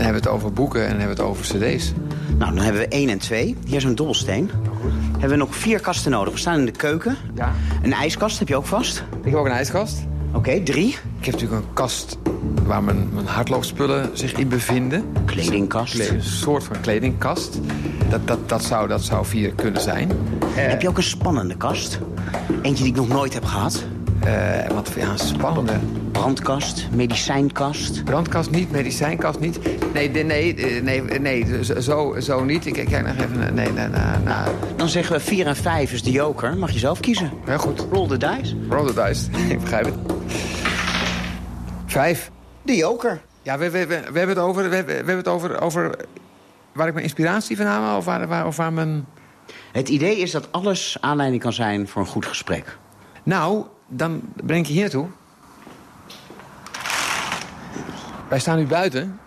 Dan 0.00 0.08
hebben 0.08 0.22
we 0.24 0.28
het 0.30 0.38
over 0.38 0.52
boeken 0.52 0.80
en 0.82 0.88
dan 0.90 0.98
hebben 0.98 1.16
we 1.16 1.22
het 1.22 1.30
over 1.30 1.44
cd's. 1.44 1.92
Nou, 2.38 2.54
dan 2.54 2.64
hebben 2.64 2.80
we 2.82 2.88
één 2.88 3.08
en 3.08 3.18
twee. 3.18 3.56
Hier 3.66 3.76
is 3.76 3.84
een 3.84 3.94
dobbelsteen. 3.94 4.50
Hebben 5.10 5.28
we 5.30 5.36
nog 5.36 5.54
vier 5.54 5.80
kasten 5.80 6.10
nodig. 6.10 6.32
We 6.32 6.38
staan 6.38 6.58
in 6.58 6.64
de 6.64 6.70
keuken. 6.70 7.16
Ja. 7.34 7.52
Een 7.82 7.92
ijskast 7.92 8.38
heb 8.38 8.48
je 8.48 8.56
ook 8.56 8.66
vast. 8.66 9.04
Ik 9.18 9.24
heb 9.30 9.34
ook 9.34 9.46
een 9.46 9.52
ijskast. 9.52 9.98
Oké, 10.32 10.60
drie. 10.62 10.88
Ik 10.88 11.24
heb 11.24 11.34
natuurlijk 11.34 11.62
een 11.62 11.72
kast 11.72 12.18
waar 12.66 12.82
mijn, 12.82 13.08
mijn 13.14 13.26
hardloopspullen 13.26 14.10
zich 14.12 14.32
in 14.32 14.48
bevinden. 14.48 15.04
Kledingkast. 15.24 15.94
Kle- 15.94 16.08
Een 16.08 16.22
soort 16.22 16.64
van 16.64 16.80
kledingkast. 16.80 17.58
Dat, 18.10 18.26
dat, 18.26 18.48
dat, 18.48 18.64
zou, 18.64 18.88
dat 18.88 19.02
zou 19.02 19.26
vier 19.26 19.52
kunnen 19.52 19.80
zijn. 19.82 20.10
Heb 20.54 20.82
je 20.82 20.88
ook 20.88 20.96
een 20.96 21.02
spannende 21.02 21.56
kast? 21.56 21.98
Eentje 22.62 22.82
die 22.84 22.92
ik 22.92 22.98
nog 22.98 23.08
nooit 23.08 23.34
heb 23.34 23.44
gehad. 23.44 23.84
Eh, 24.24 24.66
wat 24.74 24.90
ja, 24.96 25.16
spannende. 25.16 25.72
Brandkast, 26.12 26.88
medicijnkast. 26.94 28.04
Brandkast 28.04 28.50
niet, 28.50 28.70
medicijnkast 28.70 29.40
niet. 29.40 29.58
Nee, 29.92 30.10
de- 30.10 30.22
nee, 30.22 30.54
eh, 30.54 30.82
nee, 30.82 31.02
nee 31.02 31.64
zo- 31.78 32.20
zo, 32.20 32.44
niet. 32.44 32.66
Ik 32.66 32.72
kijk 32.72 33.06
nog 33.06 33.16
even. 33.16 33.38
Nee, 33.38 33.50
nee, 33.50 33.72
nee, 33.72 33.88
nee. 34.24 34.54
Dan 34.76 34.88
zeggen 34.88 35.14
we 35.16 35.20
vier 35.20 35.46
en 35.46 35.56
vijf 35.56 35.92
is 35.92 36.02
de 36.02 36.10
joker. 36.10 36.56
Mag 36.56 36.70
je 36.70 36.78
zelf 36.78 37.00
kiezen. 37.00 37.30
Heel 37.44 37.58
goed. 37.58 37.86
Roll 37.92 38.08
the 38.08 38.16
dice. 38.16 38.56
Roll 38.68 38.92
the 38.92 39.02
dice. 39.04 39.30
ik 39.54 39.60
begrijp 39.60 39.84
het. 39.84 39.94
Vijf. 41.86 42.30
De 42.62 42.76
joker. 42.76 43.20
Ja, 43.42 43.58
we, 43.58 43.70
we, 43.70 43.78
we, 43.78 43.86
we 44.12 44.18
hebben 44.18 44.28
het 44.28 44.38
over, 44.38 44.68
we, 44.70 44.74
hebben- 44.76 44.92
we 44.94 44.96
hebben 44.96 45.16
het 45.16 45.28
over, 45.28 45.60
over 45.60 45.96
waar 46.72 46.86
ik 46.86 46.92
mijn 46.92 47.04
inspiratie 47.04 47.56
van 47.56 47.66
haal 47.66 47.96
of 47.96 48.04
waar, 48.04 48.28
waar, 48.28 48.46
of 48.46 48.56
waar 48.56 48.72
mijn... 48.72 49.06
Het 49.72 49.88
idee 49.88 50.18
is 50.18 50.30
dat 50.30 50.48
alles 50.52 50.96
aanleiding 51.00 51.42
kan 51.42 51.52
zijn 51.52 51.88
voor 51.88 52.02
een 52.02 52.08
goed 52.08 52.26
gesprek. 52.26 52.78
Nou, 53.22 53.64
dan 53.90 54.20
breng 54.44 54.60
ik 54.60 54.66
je 54.66 54.72
hier 54.72 54.82
naartoe. 54.82 55.06
Wij 58.28 58.38
staan 58.38 58.58
nu 58.58 58.66
buiten 58.66 59.20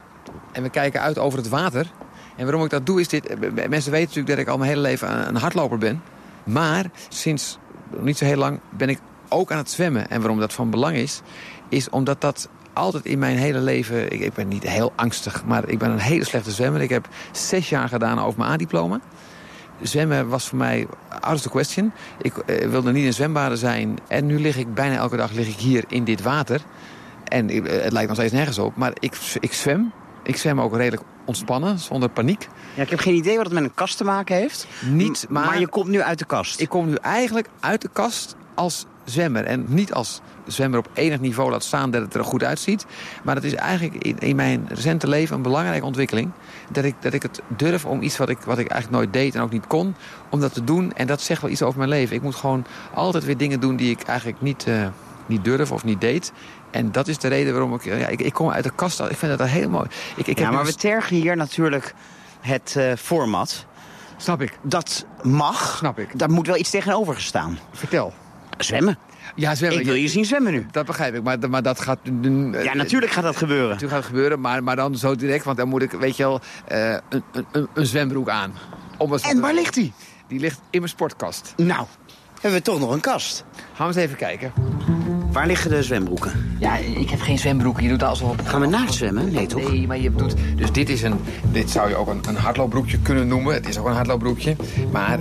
en 0.51 0.63
we 0.63 0.69
kijken 0.69 1.01
uit 1.01 1.17
over 1.17 1.37
het 1.37 1.49
water. 1.49 1.91
En 2.35 2.43
waarom 2.45 2.63
ik 2.63 2.69
dat 2.69 2.85
doe 2.85 2.99
is 2.99 3.07
dit... 3.07 3.27
eh, 3.27 3.37
Mensen 3.69 3.91
weten 3.91 4.07
natuurlijk 4.07 4.27
dat 4.27 4.37
ik 4.37 4.47
al 4.47 4.57
mijn 4.57 4.69
hele 4.69 4.81
leven 4.81 5.27
een 5.27 5.35
hardloper 5.35 5.77
ben. 5.77 6.01
Maar 6.43 6.85
sinds 7.09 7.57
niet 7.99 8.17
zo 8.17 8.25
heel 8.25 8.37
lang 8.37 8.59
ben 8.69 8.89
ik 8.89 8.99
ook 9.29 9.51
aan 9.51 9.57
het 9.57 9.69
zwemmen. 9.69 10.09
En 10.09 10.19
waarom 10.19 10.39
dat 10.39 10.53
van 10.53 10.69
belang 10.69 10.95
is, 10.95 11.21
is 11.69 11.89
omdat 11.89 12.21
dat 12.21 12.49
altijd 12.73 13.05
in 13.05 13.19
mijn 13.19 13.37
hele 13.37 13.59
leven... 13.59 14.11
Ik, 14.11 14.19
ik 14.19 14.33
ben 14.33 14.47
niet 14.47 14.63
heel 14.63 14.93
angstig, 14.95 15.45
maar 15.45 15.69
ik 15.69 15.77
ben 15.79 15.91
een 15.91 15.99
hele 15.99 16.25
slechte 16.25 16.51
zwemmer. 16.51 16.81
Ik 16.81 16.89
heb 16.89 17.07
zes 17.31 17.69
jaar 17.69 17.87
gedaan 17.89 18.19
over 18.19 18.39
mijn 18.39 18.51
A-diploma. 18.51 18.99
Zwemmen 19.83 20.27
was 20.27 20.47
voor 20.47 20.57
mij 20.57 20.87
out 21.19 21.35
of 21.35 21.41
the 21.41 21.49
question. 21.49 21.91
Ik 22.21 22.37
eh, 22.37 22.69
wilde 22.69 22.91
niet 22.91 23.05
in 23.05 23.13
zwembaden 23.13 23.57
zijn. 23.57 23.97
En 24.07 24.25
nu 24.25 24.39
lig 24.39 24.57
ik 24.57 24.73
bijna 24.73 24.95
elke 24.95 25.17
dag 25.17 25.31
lig 25.31 25.47
ik 25.47 25.55
hier 25.55 25.83
in 25.87 26.03
dit 26.03 26.21
water. 26.21 26.61
En 27.23 27.49
eh, 27.49 27.83
het 27.83 27.91
lijkt 27.91 28.07
nog 28.07 28.17
steeds 28.17 28.33
nergens 28.33 28.57
op. 28.59 28.75
Maar 28.75 28.91
ik, 28.99 29.17
ik 29.39 29.53
zwem. 29.53 29.91
Ik 30.23 30.37
zwem 30.37 30.61
ook 30.61 30.75
redelijk 30.75 31.03
ontspannen, 31.25 31.79
zonder 31.79 32.09
paniek. 32.09 32.47
Ja, 32.73 32.81
ik 32.83 32.89
heb 32.89 32.99
geen 32.99 33.15
idee 33.15 33.35
wat 33.35 33.45
het 33.45 33.53
met 33.53 33.63
een 33.63 33.73
kast 33.73 33.97
te 33.97 34.03
maken 34.03 34.35
heeft. 34.35 34.67
Niet, 34.85 35.25
maar, 35.29 35.45
maar- 35.45 35.59
je 35.59 35.67
komt 35.67 35.87
nu 35.87 36.01
uit 36.01 36.19
de 36.19 36.25
kast. 36.25 36.59
Ik 36.59 36.69
kom 36.69 36.85
nu 36.85 36.95
eigenlijk 37.01 37.49
uit 37.59 37.81
de 37.81 37.89
kast 37.93 38.35
als 38.55 38.85
zwemmer. 39.05 39.43
En 39.43 39.65
niet 39.67 39.93
als 39.93 40.21
zwemmer 40.47 40.79
op 40.79 40.89
enig 40.93 41.19
niveau 41.19 41.51
laat 41.51 41.63
staan 41.63 41.91
dat 41.91 42.01
het 42.01 42.13
er 42.13 42.23
goed 42.23 42.43
uitziet. 42.43 42.85
Maar 43.23 43.35
dat 43.35 43.43
is 43.43 43.53
eigenlijk 43.53 44.03
in, 44.03 44.19
in 44.19 44.35
mijn 44.35 44.65
recente 44.69 45.07
leven 45.07 45.35
een 45.35 45.41
belangrijke 45.41 45.85
ontwikkeling. 45.85 46.31
Dat 46.71 46.83
ik, 46.83 46.95
dat 46.99 47.13
ik 47.13 47.21
het 47.21 47.41
durf 47.47 47.85
om 47.85 48.01
iets 48.01 48.17
wat 48.17 48.29
ik, 48.29 48.37
wat 48.39 48.57
ik 48.57 48.67
eigenlijk 48.67 49.01
nooit 49.01 49.13
deed 49.13 49.35
en 49.35 49.41
ook 49.41 49.51
niet 49.51 49.67
kon... 49.67 49.95
om 50.29 50.39
dat 50.39 50.53
te 50.53 50.63
doen. 50.63 50.93
En 50.93 51.07
dat 51.07 51.21
zegt 51.21 51.41
wel 51.41 51.51
iets 51.51 51.61
over 51.61 51.77
mijn 51.77 51.89
leven. 51.89 52.15
Ik 52.15 52.21
moet 52.21 52.35
gewoon 52.35 52.65
altijd 52.93 53.23
weer 53.25 53.37
dingen 53.37 53.59
doen 53.59 53.75
die 53.75 53.89
ik 53.89 54.01
eigenlijk 54.03 54.41
niet, 54.41 54.63
eh, 54.67 54.87
niet 55.25 55.43
durf 55.43 55.71
of 55.71 55.83
niet 55.83 56.01
deed. 56.01 56.31
En 56.71 56.91
dat 56.91 57.07
is 57.07 57.17
de 57.17 57.27
reden 57.27 57.53
waarom 57.53 57.73
ik... 57.73 57.83
Ja, 57.83 58.07
ik, 58.07 58.21
ik 58.21 58.33
kom 58.33 58.49
uit 58.49 58.63
de 58.63 58.71
kast. 58.75 58.99
Ik 58.99 59.17
vind 59.17 59.37
dat 59.37 59.47
heel 59.47 59.69
mooi. 59.69 59.87
Ik, 60.15 60.27
ik 60.27 60.39
ja, 60.39 60.51
maar 60.51 60.63
nu- 60.63 60.69
we 60.69 60.75
tergen 60.75 61.15
hier 61.15 61.35
natuurlijk 61.35 61.93
het 62.39 62.75
eh, 62.77 62.91
format. 62.97 63.65
Snap 64.17 64.41
ik. 64.41 64.57
Dat 64.61 65.05
mag. 65.21 65.75
Snap 65.77 65.99
ik. 65.99 66.19
Daar 66.19 66.31
moet 66.31 66.47
wel 66.47 66.57
iets 66.57 66.69
tegenover 66.69 67.15
gestaan. 67.15 67.59
Vertel. 67.71 68.13
Zwemmen. 68.57 68.97
Ja, 69.35 69.55
zwemmen. 69.55 69.79
Ik 69.79 69.85
wil 69.85 69.95
je 69.95 70.07
zien 70.07 70.25
zwemmen 70.25 70.51
nu. 70.51 70.65
Dat 70.71 70.85
begrijp 70.85 71.15
ik, 71.15 71.23
maar, 71.23 71.49
maar 71.49 71.63
dat 71.63 71.79
gaat... 71.81 71.99
Ja, 72.03 72.73
natuurlijk 72.73 73.11
gaat 73.11 73.23
dat 73.23 73.37
gebeuren. 73.37 73.67
Natuurlijk 73.69 73.91
gaat 73.93 74.01
het 74.01 74.09
gebeuren, 74.09 74.39
maar, 74.39 74.63
maar 74.63 74.75
dan 74.75 74.97
zo 74.97 75.15
direct. 75.15 75.43
Want 75.43 75.57
dan 75.57 75.67
moet 75.67 75.81
ik, 75.81 75.91
weet 75.91 76.17
je 76.17 76.23
wel, 76.23 76.39
eh, 76.67 76.97
een, 77.09 77.23
een- 77.73 77.85
zwembroek 77.87 78.29
aan. 78.29 78.53
Om 78.97 79.13
En 79.13 79.39
waar 79.41 79.53
ligt 79.53 79.73
die? 79.73 79.93
Die 80.27 80.39
ligt 80.39 80.59
in 80.69 80.79
mijn 80.79 80.91
sportkast. 80.91 81.53
Nou, 81.57 81.85
hebben 82.33 82.59
we 82.59 82.65
toch 82.65 82.79
nog 82.79 82.91
een 82.91 83.01
kast. 83.01 83.43
Gaan 83.73 83.87
we 83.87 83.93
eens 83.93 84.03
even 84.03 84.17
kijken. 84.17 84.53
Waar 85.33 85.47
liggen 85.47 85.69
de 85.69 85.83
zwembroeken? 85.83 86.55
Ja, 86.59 86.77
ik 86.77 87.09
heb 87.09 87.21
geen 87.21 87.37
zwembroek. 87.37 87.79
Je 87.79 87.89
doet 87.89 88.03
alsof... 88.03 88.35
Gaan 88.43 88.61
we 88.61 88.67
naakt 88.67 88.93
zwemmen? 88.93 89.31
Nee, 89.31 89.45
toch? 89.45 89.71
Nee, 89.71 89.87
maar 89.87 89.99
je 89.99 90.11
doet... 90.15 90.35
Dus 90.55 90.71
dit 90.71 90.89
is 90.89 91.01
een... 91.01 91.19
Dit 91.51 91.69
zou 91.69 91.89
je 91.89 91.95
ook 91.95 92.07
een, 92.07 92.21
een 92.27 92.35
hardloopbroekje 92.35 92.99
kunnen 92.99 93.27
noemen. 93.27 93.53
Het 93.53 93.67
is 93.67 93.77
ook 93.77 93.87
een 93.87 93.93
hardloopbroekje. 93.93 94.55
Maar 94.91 95.19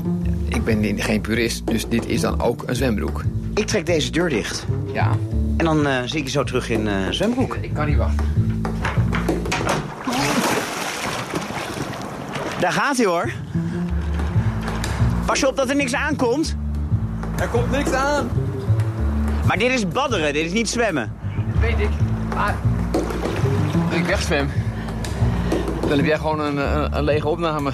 ik 0.48 0.64
ben 0.64 1.00
geen 1.02 1.20
purist, 1.20 1.66
dus 1.66 1.88
dit 1.88 2.06
is 2.06 2.20
dan 2.20 2.40
ook 2.40 2.62
een 2.66 2.76
zwembroek. 2.76 3.24
Ik 3.54 3.66
trek 3.66 3.86
deze 3.86 4.10
deur 4.10 4.28
dicht. 4.28 4.66
Ja. 4.92 5.10
En 5.56 5.64
dan 5.64 5.86
eh, 5.86 6.02
zie 6.04 6.18
ik 6.18 6.24
je 6.24 6.30
zo 6.30 6.44
terug 6.44 6.70
in 6.70 6.88
eh 6.88 6.94
zwembroek. 7.10 7.56
Ik 7.60 7.74
kan 7.74 7.86
niet 7.86 7.96
wachten. 7.96 8.26
Daar 12.60 12.72
gaat 12.72 12.96
hij 12.96 13.06
hoor. 13.06 13.30
Pas 15.24 15.40
je 15.40 15.48
op 15.48 15.56
dat 15.56 15.68
er 15.68 15.76
niks 15.76 15.94
aankomt. 15.94 16.56
Er 17.38 17.48
komt 17.48 17.70
niks 17.70 17.92
aan. 17.92 18.28
Maar 19.46 19.58
dit 19.58 19.70
is 19.70 19.88
badderen, 19.88 20.32
dit 20.32 20.44
is 20.46 20.52
niet 20.52 20.68
zwemmen. 20.68 21.12
Dat 21.52 21.60
weet 21.60 21.78
ik. 21.80 21.88
Maar 22.34 22.54
als 23.88 23.94
ik 23.94 24.04
wegzwem, 24.06 24.48
dan 25.80 25.96
heb 25.96 26.06
jij 26.06 26.16
gewoon 26.18 26.40
een, 26.40 26.56
een, 26.56 26.96
een 26.96 27.04
lege 27.04 27.28
opname. 27.28 27.70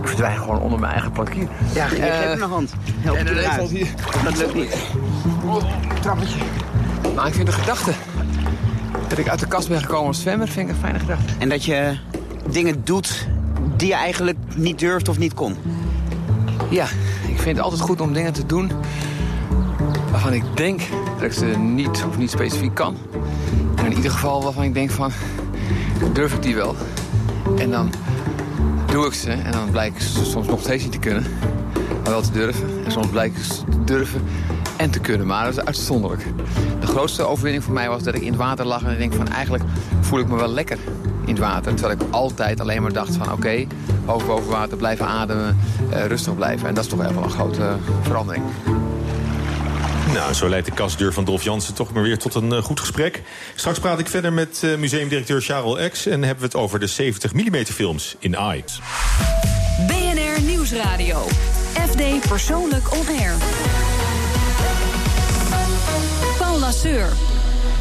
Ik 0.00 0.08
verdwijn 0.08 0.36
gewoon 0.38 0.60
onder 0.60 0.78
mijn 0.78 0.92
eigen 0.92 1.12
plankier. 1.12 1.48
Ja, 1.74 1.86
geef 1.86 1.98
Eh, 1.98 2.18
even 2.30 2.42
een 2.42 2.50
hand. 2.50 2.72
Help 3.00 3.16
en 3.16 3.52
valt 3.56 3.70
hier- 3.70 3.88
Dat 4.24 4.36
lukt 4.38 4.54
niet. 4.54 4.76
Oh, 5.44 5.64
trappetje. 6.00 6.38
Maar 7.14 7.26
ik 7.26 7.34
vind 7.34 7.46
de 7.46 7.52
gedachte 7.52 7.90
dat 9.08 9.18
ik 9.18 9.28
uit 9.28 9.40
de 9.40 9.46
kast 9.46 9.68
ben 9.68 9.80
gekomen 9.80 10.06
als 10.06 10.20
zwemmer, 10.20 10.48
vind 10.48 10.68
ik 10.68 10.74
een 10.74 10.80
fijne 10.80 10.98
gedachte. 10.98 11.24
En 11.38 11.48
dat 11.48 11.64
je 11.64 11.96
dingen 12.50 12.80
doet 12.84 13.26
die 13.76 13.88
je 13.88 13.94
eigenlijk 13.94 14.38
niet 14.54 14.78
durft 14.78 15.08
of 15.08 15.18
niet 15.18 15.34
kon. 15.34 15.56
Ja, 16.70 16.84
ik 17.28 17.38
vind 17.40 17.56
het 17.56 17.60
altijd 17.60 17.80
goed 17.80 18.00
om 18.00 18.12
dingen 18.12 18.32
te 18.32 18.46
doen 18.46 18.70
waarvan 20.22 20.48
ik 20.48 20.56
denk 20.56 20.80
dat 21.14 21.22
ik 21.22 21.32
ze 21.32 21.44
niet 21.46 22.04
of 22.08 22.18
niet 22.18 22.30
specifiek 22.30 22.74
kan. 22.74 22.96
En 23.76 23.84
in 23.84 23.96
ieder 23.96 24.10
geval 24.10 24.42
waarvan 24.42 24.64
ik 24.64 24.74
denk 24.74 24.90
van, 24.90 25.10
durf 26.12 26.34
ik 26.34 26.42
die 26.42 26.54
wel? 26.54 26.76
En 27.58 27.70
dan 27.70 27.92
doe 28.86 29.06
ik 29.06 29.14
ze 29.14 29.30
en 29.30 29.52
dan 29.52 29.70
blijkt 29.70 29.96
ik 29.96 30.02
ze 30.02 30.24
soms 30.24 30.46
nog 30.46 30.60
steeds 30.60 30.82
niet 30.82 30.92
te 30.92 30.98
kunnen. 30.98 31.26
Maar 32.02 32.10
wel 32.10 32.20
te 32.20 32.30
durven. 32.30 32.84
En 32.84 32.92
soms 32.92 33.06
blijkt 33.06 33.36
ik 33.36 33.42
ze 33.42 33.64
te 33.70 33.84
durven 33.84 34.22
en 34.76 34.90
te 34.90 35.00
kunnen, 35.00 35.26
maar 35.26 35.44
dat 35.44 35.52
is 35.52 35.64
uitzonderlijk. 35.64 36.26
De 36.80 36.86
grootste 36.86 37.22
overwinning 37.22 37.64
voor 37.64 37.74
mij 37.74 37.88
was 37.88 38.02
dat 38.02 38.14
ik 38.14 38.22
in 38.22 38.28
het 38.28 38.36
water 38.36 38.66
lag 38.66 38.82
en 38.82 38.92
ik 38.92 38.98
denk 38.98 39.14
van 39.14 39.28
eigenlijk 39.28 39.64
voel 40.00 40.18
ik 40.18 40.28
me 40.28 40.36
wel 40.36 40.52
lekker 40.52 40.78
in 41.24 41.28
het 41.28 41.38
water. 41.38 41.74
Terwijl 41.74 42.00
ik 42.00 42.06
altijd 42.10 42.60
alleen 42.60 42.82
maar 42.82 42.92
dacht 42.92 43.16
van 43.16 43.32
oké, 43.32 43.66
hoofd 44.04 44.26
boven 44.26 44.50
water, 44.50 44.76
blijven 44.76 45.06
ademen, 45.06 45.58
eh, 45.90 46.06
rustig 46.06 46.34
blijven. 46.34 46.68
En 46.68 46.74
dat 46.74 46.84
is 46.84 46.90
toch 46.90 46.98
wel 46.98 47.22
een 47.22 47.30
grote 47.30 47.76
verandering. 48.02 48.44
Nou, 50.12 50.34
zo 50.34 50.48
leidt 50.48 50.66
de 50.66 50.72
kastdeur 50.72 51.12
van 51.12 51.24
Dolf 51.24 51.42
Jansen 51.42 51.74
toch 51.74 51.92
maar 51.92 52.02
weer 52.02 52.18
tot 52.18 52.34
een 52.34 52.52
eh, 52.52 52.62
goed 52.62 52.80
gesprek. 52.80 53.22
Straks 53.54 53.78
praat 53.78 53.98
ik 53.98 54.08
verder 54.08 54.32
met 54.32 54.60
eh, 54.62 54.76
museumdirecteur 54.76 55.40
Charles 55.40 55.90
X... 55.90 56.06
en 56.06 56.22
hebben 56.22 56.38
we 56.38 56.44
het 56.44 56.54
over 56.54 56.78
de 56.78 56.86
70 56.86 57.32
mm 57.32 57.64
films 57.64 58.16
in 58.18 58.36
AI. 58.36 58.64
BNR 59.86 60.42
Nieuwsradio. 60.42 61.26
FD 61.88 62.28
Persoonlijk 62.28 62.92
On 62.92 63.06
Air. 63.18 63.34
Paul 66.38 66.58
Lasseur. 66.58 67.08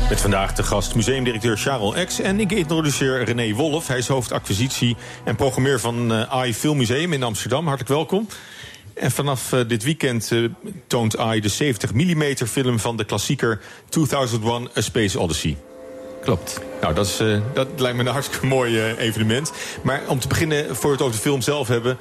Met 0.10 0.22
vandaag 0.22 0.54
de 0.54 0.64
gast 0.64 0.96
museumdirecteur 0.96 1.58
Charles 1.58 2.06
X. 2.06 2.20
En 2.20 2.40
ik 2.40 2.52
introduceer 2.52 3.24
René 3.24 3.54
Wolf. 3.54 3.88
Hij 3.88 3.98
is 3.98 4.08
hoofdacquisitie 4.08 4.98
en 5.24 5.36
programmeur 5.36 5.80
van 5.80 6.14
eh, 6.14 6.22
AI 6.22 6.54
Filmmuseum 6.54 7.14
in 7.14 7.24
Amsterdam. 7.24 7.68
Hartelijk 7.68 7.90
welkom. 7.90 8.28
En 9.02 9.12
vanaf 9.12 9.54
eh, 9.54 9.60
dit 9.68 9.84
weekend 9.84 10.32
eh, 10.32 10.44
toont 10.88 11.18
AI 11.18 11.40
de 11.40 11.50
70 11.50 11.94
mm 11.94 12.36
film 12.36 12.80
van 12.80 12.98
de 12.98 13.04
klassieker 13.04 13.62
2001 13.90 14.70
A 14.78 14.82
Space 14.82 15.20
Odyssey. 15.20 15.58
Klopt. 16.24 16.60
Nou, 16.82 16.94
dat, 16.94 17.06
is, 17.06 17.20
eh, 17.20 17.40
dat 17.54 17.68
lijkt 17.78 17.98
me 17.98 18.04
een 18.04 18.14
hartstikke 18.20 18.46
mooi 18.46 18.82
evenement. 18.82 19.52
Maar 19.84 20.02
om 20.08 20.20
te 20.20 20.28
beginnen, 20.28 20.76
voor 20.76 20.86
we 20.86 20.92
het 20.92 21.02
over 21.02 21.16
de 21.16 21.22
film 21.22 21.42
zelf 21.42 21.68
hebben... 21.68 21.98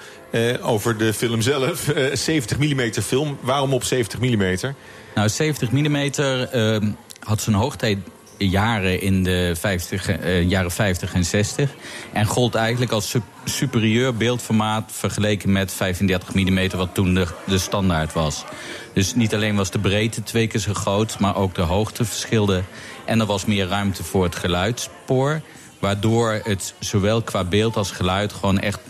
over 0.62 0.96
de 0.96 1.12
film 1.12 1.40
zelf, 1.40 1.88
eh, 1.88 2.14
70 2.14 2.58
mm 2.58 2.92
film. 2.92 3.38
Waarom 3.40 3.72
op 3.72 3.84
70 3.84 4.20
mm? 4.20 4.74
Nou, 5.14 5.28
70 5.28 5.70
mm 5.70 5.96
ehm, 5.96 6.90
had 7.20 7.40
zijn 7.40 7.56
hoogtijd 7.56 7.98
jaren 8.48 9.00
in 9.00 9.22
de 9.22 9.53
50, 9.59 10.09
eh, 10.09 10.48
jaren 10.48 10.70
50 10.70 11.14
en 11.14 11.24
60. 11.24 11.70
En 12.12 12.26
gold 12.26 12.55
eigenlijk 12.55 12.92
als 12.92 13.11
sup- 13.11 13.22
superieur 13.44 14.14
beeldformaat 14.14 14.90
vergeleken 14.94 15.53
met 15.53 15.72
35 15.72 16.35
mm, 16.35 16.68
wat 16.76 16.94
toen 16.94 17.14
de, 17.14 17.26
de 17.46 17.59
standaard 17.59 18.12
was. 18.12 18.44
Dus 18.94 19.14
niet 19.14 19.35
alleen 19.35 19.57
was 19.57 19.70
de 19.70 19.79
breedte 19.79 20.22
twee 20.22 20.46
keer 20.46 20.61
zo 20.61 20.74
groot, 20.74 21.18
maar 21.18 21.37
ook 21.37 21.55
de 21.55 21.62
hoogte 21.62 22.05
verschilde. 22.05 22.62
En 23.05 23.20
er 23.20 23.26
was 23.26 23.44
meer 23.44 23.66
ruimte 23.66 24.05
voor 24.05 24.24
het 24.24 24.37
geluidsspoor. 24.37 25.40
Waardoor 25.79 26.40
het 26.44 26.74
zowel 26.79 27.22
qua 27.22 27.44
beeld 27.44 27.76
als 27.76 27.90
geluid 27.90 28.33
gewoon 28.33 28.59
echt 28.59 28.81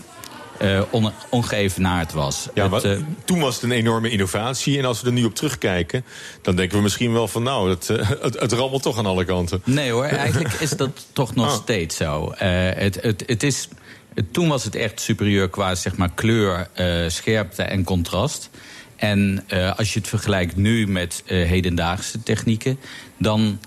eh 0.60 0.80
on, 0.90 1.10
ongeëvenaard 1.30 2.12
was. 2.12 2.48
Ja, 2.54 2.70
Het, 2.70 2.84
eh, 2.84 2.96
toen 3.24 3.40
was 3.40 3.54
het 3.54 3.62
een 3.64 3.70
enorme 3.72 4.10
innovatie. 4.10 4.78
En 4.78 4.84
als 4.84 5.00
we 5.00 5.06
er 5.06 5.12
nu 5.12 5.24
op 5.24 5.34
terugkijken, 5.34 6.04
dan 6.42 6.56
denken 6.56 6.76
we 6.76 6.82
misschien 6.82 7.12
wel 7.12 7.28
van... 7.28 7.42
nou, 7.42 7.70
het, 7.70 7.90
eh, 7.90 8.10
het, 8.22 8.40
het 8.40 8.52
rammelt 8.52 8.82
toch 8.82 8.98
aan 8.98 9.06
alle 9.06 9.24
kanten. 9.24 9.62
Nee 9.64 9.90
hoor, 9.90 10.04
eigenlijk 10.04 10.52
is 10.54 10.70
dat 10.70 11.06
toch 11.12 11.34
nog 11.34 11.46
Ah. 11.46 11.54
steeds 11.54 11.96
zo. 11.96 12.32
Het, 12.36 13.02
het, 13.02 13.22
het 13.26 13.42
is, 13.42 13.68
het- 14.14 14.32
toen 14.32 14.48
was 14.48 14.64
het 14.64 14.74
echt 14.74 15.00
superieur 15.00 15.48
qua 15.48 15.74
zeg 15.74 15.96
maar, 15.96 16.10
kleur, 16.14 16.68
scherpte 17.08 17.62
en 17.62 17.84
contrast. 17.84 18.50
En 18.96 19.44
als 19.76 19.92
je 19.92 19.98
het 19.98 20.08
vergelijkt 20.08 20.56
nu 20.56 20.86
met 20.86 21.22
hedendaagse 21.26 22.22
technieken... 22.22 22.78
dan 23.18 23.58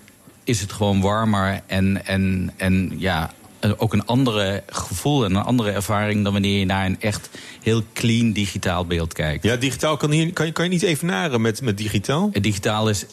is 0.43 0.61
het 0.61 0.71
gewoon 0.71 1.01
warmer 1.01 1.61
en, 1.67 2.05
en, 2.05 2.53
en 2.57 2.93
ja, 2.97 3.33
ook 3.77 3.93
een 3.93 4.05
andere 4.05 4.63
gevoel 4.67 5.25
en 5.25 5.35
een 5.35 5.43
andere 5.43 5.71
ervaring... 5.71 6.23
dan 6.23 6.33
wanneer 6.33 6.59
je 6.59 6.65
naar 6.65 6.85
een 6.85 7.01
echt 7.01 7.29
heel 7.61 7.83
clean 7.93 8.31
digitaal 8.31 8.85
beeld 8.85 9.13
kijkt. 9.13 9.43
Ja, 9.43 9.55
digitaal 9.55 9.97
kan, 9.97 10.11
hier, 10.11 10.33
kan, 10.33 10.45
je, 10.45 10.51
kan 10.51 10.63
je 10.63 10.71
niet 10.71 10.81
evenaren 10.81 11.41
met, 11.41 11.61
met 11.61 11.77
digitaal? 11.77 12.29
Het 12.31 12.43
digitaal 12.43 12.89
is, 12.89 13.05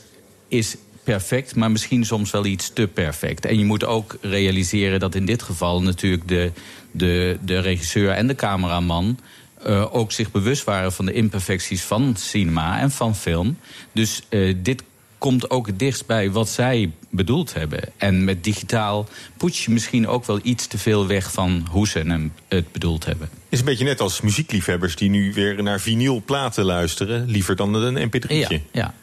is 0.49 0.77
perfect, 1.05 1.57
maar 1.57 1.71
misschien 1.71 2.05
soms 2.05 2.31
wel 2.31 2.45
iets 2.45 2.71
te 2.73 2.87
perfect. 2.87 3.45
En 3.45 3.59
je 3.59 3.65
moet 3.65 3.85
ook 3.85 4.17
realiseren 4.21 5.01
dat 5.01 5.15
in 5.15 5.27
dit 5.27 5.43
geval 5.43 5.83
natuurlijk 5.83 6.29
de, 6.29 6.53
de, 6.91 7.39
de 7.45 7.59
regisseur 7.59 8.11
en 8.11 8.27
de 8.27 8.35
cameraman. 8.35 9.19
eh, 9.63 9.95
ook 9.95 10.13
zich 10.13 10.31
bewust 10.31 10.65
waren 10.65 10.93
van 10.93 11.07
de 11.07 11.13
imperfecties 11.13 11.83
van 11.83 12.15
cinema 12.17 12.79
en 12.79 12.91
van 12.91 13.17
film. 13.17 13.59
Dus 13.93 14.23
eh, 14.29 14.55
dit 14.57 14.83
komt 15.21 15.51
ook 15.51 15.67
het 15.67 15.79
dichtst 15.79 16.07
bij 16.07 16.31
wat 16.31 16.49
zij 16.49 16.91
bedoeld 17.11 17.55
hebben. 17.55 17.81
En 17.97 18.25
met 18.25 18.45
digitaal 18.45 19.09
poets 19.37 19.65
je 19.65 19.71
misschien 19.71 20.09
ook 20.09 20.25
wel 20.25 20.41
iets 20.43 20.67
te 20.67 20.79
veel 20.79 21.07
weg 21.07 21.33
van 21.33 21.67
hoe 21.71 21.89
ze 21.89 21.99
hem 21.99 22.33
het 22.49 22.73
bedoeld 22.73 23.05
hebben. 23.05 23.29
is 23.49 23.59
een 23.59 23.65
beetje 23.65 23.85
net 23.85 24.01
als 24.01 24.21
muziekliefhebbers 24.21 24.97
die 24.97 25.11
nu 25.11 25.33
weer 25.33 25.63
naar 25.63 25.81
vinylplaten 25.81 26.65
luisteren. 26.65 27.31
Liever 27.31 27.57
dan 27.57 27.75
een 27.75 28.09
mp3'tje. 28.09 28.37
Ja, 28.37 28.61
ja. 28.73 28.95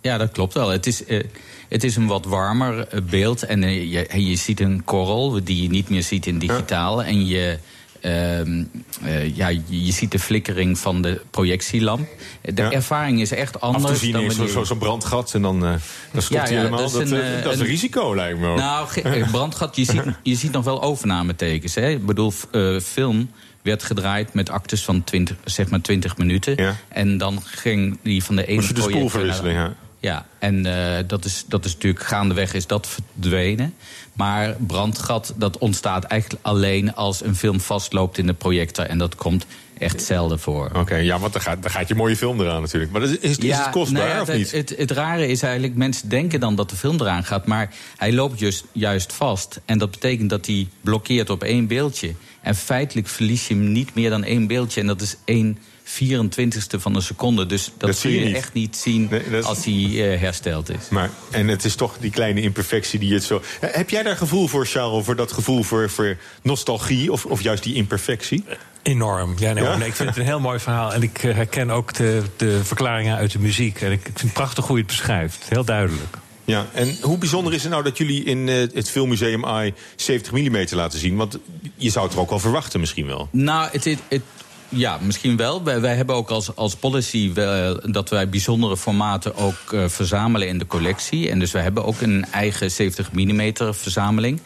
ja, 0.00 0.18
dat 0.18 0.32
klopt 0.32 0.54
wel. 0.54 0.68
Het 0.68 0.86
is, 0.86 1.04
eh, 1.04 1.24
het 1.68 1.84
is 1.84 1.96
een 1.96 2.06
wat 2.06 2.24
warmer 2.24 2.88
eh, 2.88 3.00
beeld. 3.02 3.42
En 3.42 3.62
eh, 3.62 3.92
je, 3.92 4.06
en 4.06 4.26
je 4.26 4.36
ziet 4.36 4.60
een 4.60 4.84
korrel 4.84 5.44
die 5.44 5.62
je 5.62 5.68
niet 5.68 5.88
meer 5.88 6.02
ziet 6.02 6.26
in 6.26 6.38
digitaal. 6.38 7.02
En 7.02 7.26
je, 7.26 7.58
ehm, 8.00 8.62
eh, 9.04 9.36
ja, 9.36 9.48
je, 9.48 9.92
ziet 9.92 10.10
de 10.10 10.18
flikkering 10.18 10.78
van 10.78 11.02
de 11.02 11.20
projectielamp. 11.30 12.08
De 12.54 12.62
ervaring 12.62 13.20
is 13.20 13.30
echt 13.30 13.60
anders. 13.60 13.84
Af 13.84 13.90
te 13.90 13.96
zien 13.96 14.12
dan 14.12 14.24
is 14.24 14.52
zo'n 14.52 14.66
zo 14.66 14.74
brandgat 14.74 15.34
en 15.34 15.42
dan, 15.42 15.64
eh 15.64 15.70
dan 16.12 16.22
stopt 16.22 16.28
Ja, 16.28 16.40
hij 16.40 16.50
ja, 16.52 16.56
helemaal. 16.56 16.78
dat 16.78 16.92
Dat, 16.92 17.02
is 17.02 17.10
een, 17.10 17.20
eh, 17.20 17.42
dat 17.42 17.52
is 17.54 17.60
een 17.60 17.66
risico, 17.66 18.14
lijkt 18.14 18.38
me 18.38 18.48
ook. 18.48 18.56
Nou, 18.58 18.88
brandgat, 19.30 19.76
je 19.76 19.84
ziet, 19.84 20.02
je 20.22 20.34
ziet 20.34 20.52
nog 20.52 20.64
wel 20.64 20.82
overnametekens. 20.82 21.74
Hè? 21.74 21.88
Ik 21.88 22.06
bedoel, 22.06 22.32
film 22.82 23.30
werd 23.62 23.82
gedraaid 23.82 24.34
met 24.34 24.50
actes 24.50 24.84
van 24.84 25.04
20, 25.04 25.36
zeg 25.44 25.70
maar 25.70 25.80
20 25.80 26.16
minuten. 26.16 26.76
En 26.88 27.18
dan 27.18 27.42
ging 27.44 27.98
die 28.02 28.24
van 28.24 28.36
de 28.36 28.46
ene 28.46 28.54
Moest 28.56 28.68
je 28.68 28.74
de 28.74 28.80
spoel 28.80 29.08
projector 29.08 29.44
naar- 29.52 29.74
ja. 30.06 30.26
En 30.38 30.66
eh, 30.66 31.04
dat, 31.06 31.24
is, 31.24 31.44
dat 31.48 31.64
is 31.64 31.72
natuurlijk 31.72 32.04
gaandeweg 32.04 32.54
is 32.54 32.66
dat 32.66 32.86
verdwenen. 32.86 33.74
Maar 34.12 34.56
brandgat, 34.58 35.34
dat 35.36 35.58
ontstaat 35.58 36.04
eigenlijk 36.04 36.42
alleen 36.44 36.94
als 36.94 37.24
een 37.24 37.36
film 37.36 37.60
vastloopt 37.60 38.18
in 38.18 38.26
de 38.26 38.32
projector. 38.32 38.84
En 38.84 38.98
dat 38.98 39.14
komt 39.14 39.46
echt 39.78 40.02
zelden 40.02 40.38
voor. 40.38 40.70
Oké, 40.74 40.96
ja, 40.96 41.18
want 41.18 41.32
dan 41.32 41.42
gaat, 41.42 41.62
dan 41.62 41.70
gaat 41.70 41.88
je 41.88 41.94
mooie 41.94 42.16
film 42.16 42.40
eraan 42.40 42.60
natuurlijk. 42.60 42.92
Maar 42.92 43.02
is, 43.02 43.18
is, 43.18 43.36
is 43.38 43.56
het 43.56 43.70
kostbaar 43.70 44.02
nou 44.02 44.14
ja, 44.14 44.20
of 44.20 44.26
het, 44.26 44.36
niet? 44.36 44.50
Het, 44.50 44.74
het 44.76 44.90
rare 44.90 45.26
is 45.26 45.42
eigenlijk, 45.42 45.74
mensen 45.74 46.08
denken 46.08 46.40
dan 46.40 46.54
dat 46.54 46.70
de 46.70 46.76
film 46.76 47.00
eraan 47.00 47.24
gaat... 47.24 47.46
maar 47.46 47.74
hij 47.96 48.12
loopt 48.12 48.38
juist, 48.38 48.64
juist 48.72 49.12
vast. 49.12 49.60
En 49.64 49.78
dat 49.78 49.90
betekent 49.90 50.30
dat 50.30 50.46
hij 50.46 50.68
blokkeert 50.80 51.30
op 51.30 51.42
één 51.42 51.66
beeldje. 51.66 52.14
En 52.40 52.54
feitelijk 52.54 53.08
verlies 53.08 53.48
je 53.48 53.54
hem 53.54 53.72
niet 53.72 53.94
meer 53.94 54.10
dan 54.10 54.24
één 54.24 54.46
beeldje. 54.46 54.80
En 54.80 54.86
dat 54.86 55.00
is 55.00 55.16
één 55.24 55.58
24ste 55.86 56.78
van 56.78 56.94
een 56.94 57.02
seconde. 57.02 57.46
Dus 57.46 57.64
dat, 57.64 57.72
Dat 57.88 57.98
zul 57.98 58.10
zie 58.10 58.28
je, 58.28 58.34
echt 58.36 58.52
niet 58.52 58.76
zien 58.76 59.10
als 59.42 59.64
hij 59.64 59.74
eh, 60.12 60.20
hersteld 60.20 60.70
is. 60.70 60.88
Maar, 60.90 61.10
en 61.30 61.48
het 61.48 61.64
is 61.64 61.74
toch 61.74 61.96
die 62.00 62.10
kleine 62.10 62.40
imperfectie 62.40 62.98
die 62.98 63.14
het 63.14 63.24
zo... 63.24 63.42
Eh, 63.60 63.68
Heb 63.72 63.90
jij 63.90 64.02
daar 64.02 64.16
gevoel 64.16 64.46
voor, 64.48 64.66
Charles? 64.66 65.04
Voor 65.04 65.16
dat 65.16 65.32
gevoel 65.32 65.62
voor, 65.62 65.90
voor 65.90 66.16
nostalgie 66.42 67.12
of, 67.12 67.24
of 67.26 67.40
juist 67.42 67.62
die 67.62 67.74
imperfectie? 67.74 68.44
Enorm. 68.82 69.34
Ja, 69.38 69.52
nee, 69.52 69.64
Ja? 69.64 69.76
nee, 69.76 69.88
ik 69.88 69.94
vind 69.94 70.08
het 70.08 70.18
een 70.18 70.24
heel 70.24 70.40
mooi 70.40 70.58
verhaal. 70.58 70.92
En 70.92 71.02
ik 71.02 71.22
eh, 71.24 71.34
herken 71.34 71.70
ook 71.70 71.94
de, 71.94 72.22
de 72.36 72.64
verklaringen 72.64 73.16
uit 73.16 73.32
de 73.32 73.38
muziek. 73.38 73.80
En 73.80 73.92
ik, 73.92 73.98
ik 74.00 74.04
vind 74.04 74.20
het 74.20 74.32
prachtig 74.32 74.66
hoe 74.66 74.76
je 74.76 74.82
het 74.82 74.90
beschrijft. 74.90 75.44
Heel 75.48 75.64
duidelijk. 75.64 76.16
Ja, 76.44 76.66
en 76.72 76.96
hoe 77.00 77.18
bijzonder 77.18 77.54
is 77.54 77.62
het 77.62 77.70
nou 77.70 77.82
dat 77.84 77.98
jullie 77.98 78.24
in 78.24 78.48
eh, 78.48 78.54
het 78.74 78.90
Filmmuseum 78.90 79.44
AI 79.44 79.74
70 79.96 80.32
mm 80.32 80.66
laten 80.70 80.98
zien? 80.98 81.16
Want 81.16 81.38
je 81.76 81.90
zou 81.90 82.04
het 82.06 82.14
er 82.14 82.20
ook 82.20 82.30
wel 82.30 82.38
verwachten 82.38 82.80
misschien 82.80 83.06
wel. 83.06 83.28
Nou, 83.32 83.68
het, 83.72 83.84
het, 83.84 83.98
het- 84.08 84.22
ja, 84.68 84.98
misschien 85.02 85.36
wel. 85.36 85.62
Wij, 85.62 85.96
hebben 85.96 86.14
ook 86.14 86.30
als, 86.30 86.56
als 86.56 86.76
policy 86.76 87.32
wel, 87.32 87.80
dat 87.90 88.08
wij 88.08 88.28
bijzondere 88.28 88.76
formaten 88.76 89.36
ook 89.36 89.72
eh, 89.72 89.88
verzamelen 89.88 90.48
in 90.48 90.58
de 90.58 90.66
collectie. 90.66 91.30
En 91.30 91.38
dus 91.38 91.52
wij 91.52 91.62
hebben 91.62 91.84
ook 91.84 92.00
een 92.00 92.26
eigen 92.30 92.70
70 92.70 93.12
mm 93.12 93.52
verzameling. 93.74 94.40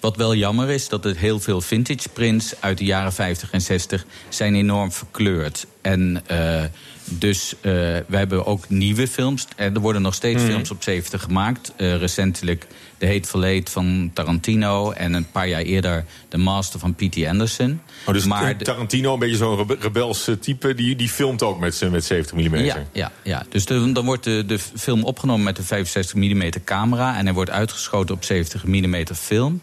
Wat 0.00 0.16
wel 0.16 0.34
jammer 0.34 0.70
is, 0.70 0.88
dat 0.88 1.04
het 1.04 1.16
heel 1.16 1.40
veel 1.40 1.60
vintage 1.60 2.08
prints 2.08 2.54
uit 2.60 2.78
de 2.78 2.84
jaren 2.84 3.12
50 3.12 3.50
en 3.50 3.60
60 3.60 4.06
zijn 4.28 4.54
enorm 4.54 4.92
verkleurd. 4.92 5.66
En 5.80 6.22
eh, 6.26 6.64
dus 7.04 7.54
eh, 7.60 7.70
we 8.06 8.16
hebben 8.16 8.46
ook 8.46 8.68
nieuwe 8.68 9.08
films. 9.08 9.46
Er 9.56 9.80
worden 9.80 10.02
nog 10.02 10.14
steeds 10.14 10.42
Mhm. 10.42 10.50
films 10.50 10.70
op 10.70 10.82
70 10.82 11.22
gemaakt. 11.22 11.72
Eh, 11.76 11.96
recentelijk 11.96 12.66
The 12.98 13.06
Hateful 13.06 13.44
Eight 13.44 13.70
van 13.70 14.10
Tarantino. 14.14 14.90
En 14.90 15.12
een 15.12 15.30
paar 15.30 15.48
jaar 15.48 15.60
eerder 15.60 16.04
The 16.28 16.36
Master 16.38 16.80
van 16.80 16.94
P.T. 16.94 17.26
Anderson. 17.26 17.80
Oh, 18.06 18.14
dus 18.14 18.24
maar 18.24 18.50
eh, 18.50 18.56
Tarantino, 18.56 19.12
een 19.12 19.18
beetje 19.18 19.36
zo'n 19.36 19.56
rebe- 19.56 19.76
rebels 19.80 20.28
eh, 20.28 20.34
type, 20.34 20.74
die, 20.74 20.96
die 20.96 21.08
filmt 21.08 21.42
ook 21.42 21.58
met, 21.60 21.90
met 21.90 22.04
70 22.04 22.36
mm. 22.36 22.56
ja, 22.56 22.86
ja, 22.92 23.12
ja. 23.22 23.42
dus 23.48 23.64
de- 23.64 23.92
dan 23.92 24.04
wordt 24.04 24.24
de, 24.24 24.44
de 24.46 24.58
film 24.58 25.04
opgenomen 25.04 25.44
met 25.44 25.56
de 25.56 25.62
65 25.62 26.14
mm 26.14 26.50
camera... 26.64 27.16
en 27.18 27.24
hij 27.24 27.34
wordt 27.34 27.50
uitgeschoten 27.50 28.14
op 28.14 28.24
70 28.24 28.64
mm 28.64 29.04
film. 29.14 29.60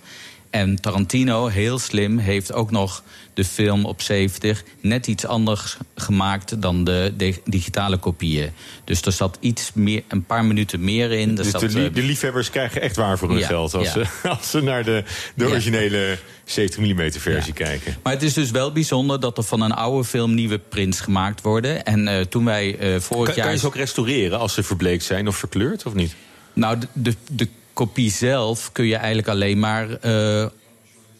En 0.51 0.81
Tarantino, 0.81 1.47
heel 1.47 1.79
slim, 1.79 2.17
heeft 2.17 2.53
ook 2.53 2.71
nog 2.71 3.03
de 3.33 3.45
film 3.45 3.85
op 3.85 4.01
70 4.01 4.63
net 4.81 5.07
iets 5.07 5.25
anders 5.25 5.77
gemaakt 5.95 6.61
dan 6.61 6.83
de, 6.83 7.13
de 7.17 7.35
digitale 7.45 7.97
kopieën. 7.97 8.51
Dus 8.83 9.01
er 9.01 9.11
zat 9.11 9.37
iets 9.39 9.71
meer, 9.73 10.03
een 10.07 10.23
paar 10.23 10.45
minuten 10.45 10.83
meer 10.83 11.11
in. 11.11 11.35
Dus 11.35 11.49
zat, 11.49 11.61
de, 11.61 11.67
lie- 11.67 11.91
de 11.91 12.01
liefhebbers 12.03 12.49
krijgen 12.49 12.81
echt 12.81 12.95
waar 12.95 13.17
voor 13.17 13.29
hun 13.29 13.37
Ja, 13.39 13.47
geld 13.47 13.73
als, 13.73 13.93
ja. 13.93 14.05
ze, 14.21 14.29
als 14.37 14.49
ze 14.49 14.61
naar 14.61 14.83
de, 14.83 15.03
de 15.35 15.43
Ja. 15.43 15.49
originele 15.49 16.17
70 16.45 16.79
mm 16.79 17.11
versie 17.11 17.53
kijken. 17.53 17.95
Maar 18.03 18.13
het 18.13 18.23
is 18.23 18.33
dus 18.33 18.51
wel 18.51 18.71
bijzonder 18.71 19.19
dat 19.19 19.37
er 19.37 19.43
van 19.43 19.61
een 19.61 19.73
oude 19.73 20.03
film 20.07 20.33
nieuwe 20.33 20.57
prints 20.59 20.99
gemaakt 20.99 21.41
worden. 21.41 21.85
En 21.85 22.07
eh, 22.07 22.21
toen 22.25 22.45
wij 22.45 22.77
eh 22.77 22.99
vorig 22.99 23.25
Kan, 23.25 23.35
jaar. 23.35 23.43
kan 23.45 23.53
je 23.53 23.59
ze 23.59 23.65
ook 23.67 23.75
restaureren 23.75 24.39
als 24.39 24.53
ze 24.53 24.63
verbleekt 24.63 25.03
zijn 25.03 25.27
of 25.27 25.35
verkleurd 25.37 25.85
of 25.85 25.93
niet? 25.93 26.15
Nou, 26.53 26.77
de, 26.77 26.87
de, 26.93 27.15
de 27.31 27.47
kopie 27.73 28.11
zelf 28.11 28.71
kun 28.71 28.85
je 28.85 28.95
eigenlijk 28.95 29.27
alleen 29.27 29.59
maar 29.59 29.93
eh, 29.93 30.45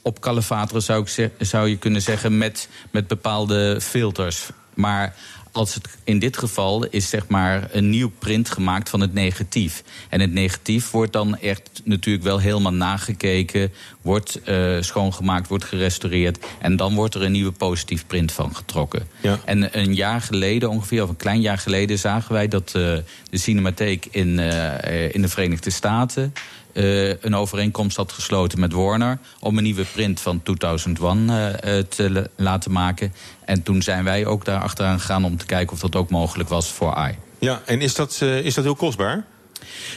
op 0.01 0.21
kalefateren, 0.21 0.81
zou, 0.81 1.07
ik 1.15 1.31
zou 1.39 1.69
je 1.69 1.77
kunnen 1.77 2.01
zeggen, 2.01 2.37
met, 2.37 2.69
met 2.91 3.07
bepaalde 3.07 3.81
filters. 3.81 4.49
Maar 4.73 5.15
als 5.51 5.73
het 5.73 5.87
in 6.03 6.19
dit 6.19 6.37
geval 6.37 6.85
is 6.85 7.09
zeg 7.09 7.27
maar 7.27 7.67
een 7.71 7.89
nieuw 7.89 8.11
print 8.19 8.49
gemaakt 8.49 8.89
van 8.89 8.99
het 9.01 9.13
negatief. 9.13 9.83
En 10.09 10.19
het 10.19 10.31
negatief 10.33 10.91
wordt 10.91 11.13
dan 11.13 11.37
echt 11.37 11.81
natuurlijk 11.83 12.25
wel 12.25 12.39
helemaal 12.39 12.73
nagekeken, 12.73 13.71
wordt 14.01 14.41
eh, 14.43 14.75
schoongemaakt, 14.79 15.47
wordt 15.47 15.63
gerestaureerd. 15.63 16.45
En 16.59 16.75
dan 16.75 16.95
wordt 16.95 17.15
er 17.15 17.21
een 17.21 17.31
nieuwe 17.31 17.51
positief 17.51 18.07
print 18.07 18.31
van 18.31 18.55
getrokken. 18.55 19.07
Ja. 19.21 19.39
En 19.45 19.79
een 19.79 19.93
jaar 19.95 20.21
geleden, 20.21 20.69
ongeveer, 20.69 21.03
of 21.03 21.09
een 21.09 21.15
klein 21.15 21.41
jaar 21.41 21.57
geleden, 21.57 21.99
zagen 21.99 22.33
wij 22.33 22.47
dat 22.47 22.67
eh, 22.67 22.73
de 22.73 23.03
Cinematheek 23.37 24.07
in, 24.11 24.39
eh, 24.39 25.13
in 25.13 25.21
de 25.21 25.27
Verenigde 25.29 25.69
Staten. 25.69 26.33
een 26.73 27.35
overeenkomst 27.35 27.97
had 27.97 28.11
gesloten 28.11 28.59
met 28.59 28.73
Warner 28.73 29.19
om 29.39 29.57
een 29.57 29.63
nieuwe 29.63 29.85
print 29.93 30.19
van 30.19 30.43
2001 30.43 31.29
eh, 31.29 31.77
eh, 31.79 31.85
te 31.85 32.09
la- 32.11 32.25
laten 32.35 32.71
maken. 32.71 33.13
En 33.45 33.63
toen 33.63 33.81
zijn 33.81 34.03
wij 34.03 34.25
ook 34.25 34.45
daar 34.45 34.59
achteraan 34.61 34.99
gegaan 34.99 35.25
om 35.25 35.37
te 35.41 35.47
kijken 35.47 35.73
of 35.73 35.79
dat 35.79 35.95
ook 35.95 36.09
mogelijk 36.09 36.49
was 36.49 36.71
voor 36.71 36.93
AI. 36.93 37.15
Ja, 37.39 37.61
en 37.65 37.81
is 37.81 37.95
dat, 37.95 38.19
eh, 38.21 38.45
is 38.45 38.53
dat 38.53 38.63
heel 38.63 38.75
kostbaar? 38.75 39.25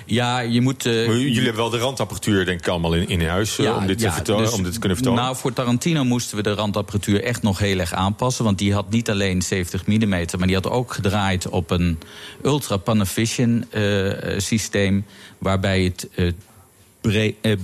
Ja, 0.06 0.38
je 0.40 0.60
moet. 0.60 0.86
eh, 0.86 1.06
jullie 1.06 1.34
hebben 1.34 1.56
wel 1.56 1.70
de 1.70 1.78
randapparatuur, 1.78 2.44
denk 2.44 2.60
ik, 2.60 2.68
allemaal 2.68 2.94
in, 2.94 3.08
in 3.08 3.28
huis 3.28 3.58
eh, 3.58 3.76
om, 3.76 3.86
dit 3.86 3.98
te 3.98 4.04
ja, 4.04 4.20
dus- 4.20 4.52
om 4.52 4.62
dit 4.62 4.72
te 4.72 4.78
kunnen 4.78 4.96
vertonen. 4.96 5.22
Nou, 5.22 5.36
voor 5.36 5.52
Tarantino 5.52 6.04
moesten 6.04 6.36
we 6.36 6.42
de 6.42 6.54
randapparatuur 6.54 7.22
echt 7.22 7.42
nog 7.42 7.58
heel 7.58 7.78
erg 7.78 7.92
aanpassen. 7.92 8.44
Want 8.44 8.58
die 8.58 8.72
had 8.72 8.90
niet 8.90 9.10
alleen 9.10 9.42
70 9.42 9.86
mm, 9.86 10.08
maar 10.08 10.46
die 10.46 10.54
had 10.54 10.68
ook 10.68 10.92
gedraaid 10.92 11.48
op 11.48 11.70
een 11.70 11.98
Ultra 12.44 12.76
Panavision 12.76 13.64
eh, 13.70 14.38
systeem. 14.38 15.04
Waarbij 15.38 15.82
het 15.82 16.08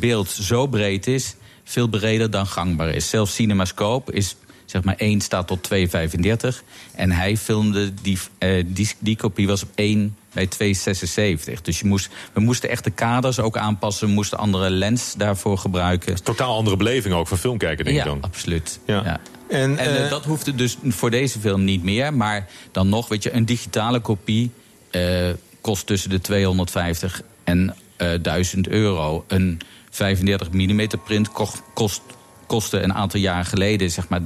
beeld 0.00 0.28
zo 0.30 0.66
breed 0.66 1.06
is, 1.06 1.34
veel 1.64 1.88
breder 1.88 2.30
dan 2.30 2.46
gangbaar 2.46 2.88
is. 2.88 3.08
Zelfs 3.08 3.34
CinemaScope 3.34 4.12
is 4.12 4.36
zeg 4.70 4.84
maar 4.84 4.96
1 4.96 5.20
staat 5.20 5.46
tot 5.46 5.68
2,35. 5.74 6.62
En 6.94 7.10
hij 7.10 7.36
filmde, 7.36 7.94
die, 8.02 8.18
eh, 8.38 8.64
die, 8.66 8.90
die 8.98 9.16
kopie 9.16 9.46
was 9.46 9.62
op 9.62 9.68
1 9.74 10.16
bij 10.32 10.46
2,76. 10.46 11.62
Dus 11.62 11.80
je 11.80 11.86
moest, 11.86 12.10
we 12.32 12.40
moesten 12.40 12.70
echt 12.70 12.84
de 12.84 12.90
kaders 12.90 13.40
ook 13.40 13.56
aanpassen. 13.56 14.06
We 14.06 14.12
moesten 14.12 14.38
andere 14.38 14.70
lens 14.70 15.14
daarvoor 15.16 15.58
gebruiken. 15.58 16.22
Totaal 16.22 16.56
andere 16.56 16.76
beleving 16.76 17.14
ook 17.14 17.28
van 17.28 17.38
film 17.38 17.58
kijken, 17.58 17.84
denk 17.84 17.96
ja, 17.96 18.02
ik 18.02 18.08
dan. 18.08 18.22
absoluut. 18.22 18.80
Ja. 18.86 19.02
Ja. 19.04 19.20
En, 19.48 19.78
En 19.78 19.78
eh, 19.78 20.04
eh, 20.04 20.10
dat 20.10 20.24
hoefde 20.24 20.54
dus 20.54 20.76
voor 20.84 21.10
deze 21.10 21.40
film 21.40 21.64
niet 21.64 21.82
meer. 21.82 22.14
Maar 22.14 22.48
dan 22.72 22.88
nog, 22.88 23.08
weet 23.08 23.22
je, 23.22 23.32
een 23.32 23.44
digitale 23.44 24.00
kopie 24.00 24.50
eh, 24.90 25.28
kost 25.60 25.86
tussen 25.86 26.10
de 26.10 26.20
250 26.20 27.22
en 27.44 27.76
eh 27.96 28.08
1000 28.22 28.68
euro. 28.68 29.24
Een 29.28 29.60
35 29.90 30.50
mm 30.52 30.86
print 31.04 31.28
kost, 31.28 31.62
kost, 31.74 32.02
kostte 32.46 32.80
een 32.80 32.94
aantal 32.94 33.20
jaren 33.20 33.44
geleden, 33.44 33.90
zeg 33.90 34.08
maar. 34.08 34.20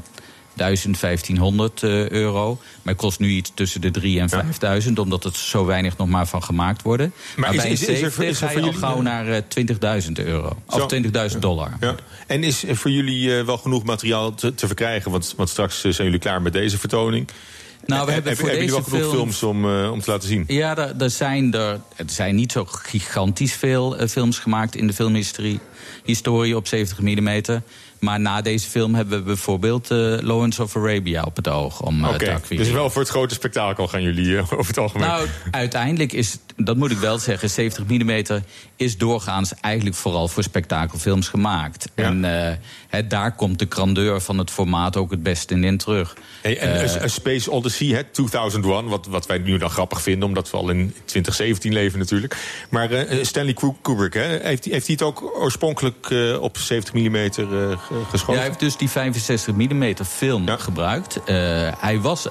1000, 0.55 1.01
1500 1.01 1.83
eh, 1.83 2.09
euro. 2.09 2.59
Maar 2.83 2.95
kost 2.95 3.19
nu 3.19 3.29
iets 3.31 3.53
tussen 3.55 3.81
de 3.81 3.91
3 3.91 4.21
en 4.21 4.29
5000, 4.29 4.99
omdat 4.99 5.25
het 5.25 5.37
zo 5.37 5.65
weinig 5.65 5.97
nog 5.97 6.09
maar 6.09 6.27
van 6.27 6.43
gemaakt 6.43 6.83
worden. 6.83 7.13
Maar, 7.37 7.55
is- 7.55 7.63
bij 7.63 7.71
is- 7.71 7.81
is 7.81 7.87
voor- 7.87 7.97
70 7.97 8.25
is 8.29 8.39
ga 8.39 8.49
voor 8.51 8.61
je 8.61 8.67
al 8.67 8.73
gauw 8.73 9.01
naar 9.01 9.29
eh, 9.29 9.43
20.000 9.49 10.13
euro. 10.19 10.57
Zo. 10.69 10.77
Of 10.77 10.87
20.000 11.33 11.39
dollar. 11.43 11.71
Ja. 11.81 11.95
En 12.27 12.45
is 12.45 12.65
er 12.65 12.77
voor 12.77 12.91
jullie 12.91 13.39
eh, 13.39 13.45
wel 13.45 13.59
genoeg 13.59 13.85
materiaal 13.85 14.35
te, 14.35 14.55
te 14.55 14.67
verkrijgen? 14.67 15.11
Want, 15.11 15.35
want 15.37 15.49
straks 15.49 15.85
eh, 15.85 15.93
zijn 15.93 16.07
jullie 16.07 16.21
klaar 16.23 16.43
met 16.43 16.53
deze 16.53 16.79
vertoning. 16.79 17.29
Nou, 17.87 18.01
we 18.03 18.09
Eh, 18.09 18.15
hebben 18.15 18.37
voor 18.37 18.51
jullie 18.51 18.71
wel 18.71 18.79
deze 18.79 18.91
genoeg 18.91 19.03
film- 19.05 19.15
films 19.17 19.43
om, 19.43 19.65
eh, 19.83 19.91
om 19.93 20.01
te 20.01 20.11
laten 20.11 20.29
zien? 20.29 20.45
Ja, 20.47 20.77
er, 20.77 20.95
er 20.99 21.11
zijn 21.11 21.55
er, 21.55 21.81
er 21.97 22.05
zijn 22.07 22.35
niet 22.35 22.53
zo 22.53 22.65
gigantisch 22.65 23.53
veel 23.55 23.97
eh, 23.97 24.09
films 24.09 24.39
gemaakt 24.39 24.77
in 24.77 24.87
de 24.87 24.93
filmhistorie 24.93 25.59
historie 26.05 26.57
op 26.57 26.67
70 26.67 27.01
mm. 27.01 27.43
Maar 28.05 28.21
na 28.21 28.41
deze 28.41 28.69
film 28.69 28.95
hebben 28.95 29.19
we 29.19 29.25
bijvoorbeeld 29.25 29.91
eh, 29.91 29.99
Lawrence 30.21 30.63
of 30.63 30.77
Arabia 30.77 31.23
op 31.23 31.37
het 31.37 31.49
oog 31.49 31.81
om 31.81 32.05
eh, 32.05 32.09
Oké, 32.09 32.19
te 32.19 32.33
acquireren. 32.33 32.65
dus 32.65 32.75
wel 32.81 32.91
voor 32.91 33.01
het 33.01 33.11
grote 33.11 33.35
spektakel 33.35 33.89
gaan 33.89 34.03
jullie 34.03 34.37
eh, 34.37 34.53
over 34.53 34.67
het 34.67 34.79
algemeen. 34.79 35.07
Nou, 35.07 35.27
uiteindelijk 35.51 36.13
is, 36.13 36.39
dat 36.57 36.77
moet 36.77 36.91
ik 36.91 36.99
wel 36.99 37.19
zeggen, 37.19 37.51
70 37.51 37.87
mm 37.87 38.43
is 38.77 38.99
doorgaans 38.99 39.55
eigenlijk 39.61 39.97
vooral 39.97 40.29
voor 40.29 40.43
spektakelfilms 40.43 41.29
gemaakt. 41.29 41.89
En 41.95 42.25
daar 43.03 43.35
komt 43.35 43.59
de 43.59 43.67
grandeur 43.69 44.21
van 44.21 44.39
het 44.39 44.51
formaat 44.51 44.97
ook 44.97 45.11
het 45.11 45.23
beste 45.23 45.55
in 45.55 45.77
terug. 45.79 46.15
Hey, 46.43 46.59
en 46.59 46.89
A- 46.89 47.03
A 47.03 47.09
Space 47.09 47.51
Odyssey, 47.51 47.87
hè, 47.87 48.05
2001, 48.05 48.87
wat, 48.89 49.07
wat 49.07 49.27
wij 49.27 49.39
nu 49.39 49.59
dan 49.59 49.71
grappig 49.71 50.03
vinden... 50.03 50.29
omdat 50.29 50.51
we 50.51 50.57
al 50.57 50.69
in 50.71 50.95
2017 51.05 51.73
leven 51.73 51.99
natuurlijk. 51.99 52.37
Maar 52.71 52.91
eh, 52.91 53.25
Stanley 53.25 53.55
Kubrick, 53.83 54.15
hè, 54.15 54.23
heeft, 54.23 54.65
hij- 54.65 54.73
heeft 54.73 54.87
hij 54.87 54.97
het 54.99 55.03
ook 55.03 55.23
oorspronkelijk 55.23 56.15
op 56.41 56.59
70 56.59 56.95
mm 56.95 57.15
ge- 57.33 57.77
geschoten? 58.11 58.33
Ja, 58.33 58.39
hij 58.39 58.49
heeft 58.49 58.61
dus 58.61 58.77
die 58.77 58.91
65 58.91 59.55
mm 59.55 59.95
film 60.07 60.49
gebruikt. 60.49 61.21
Hij 61.81 62.01
was 62.01 62.27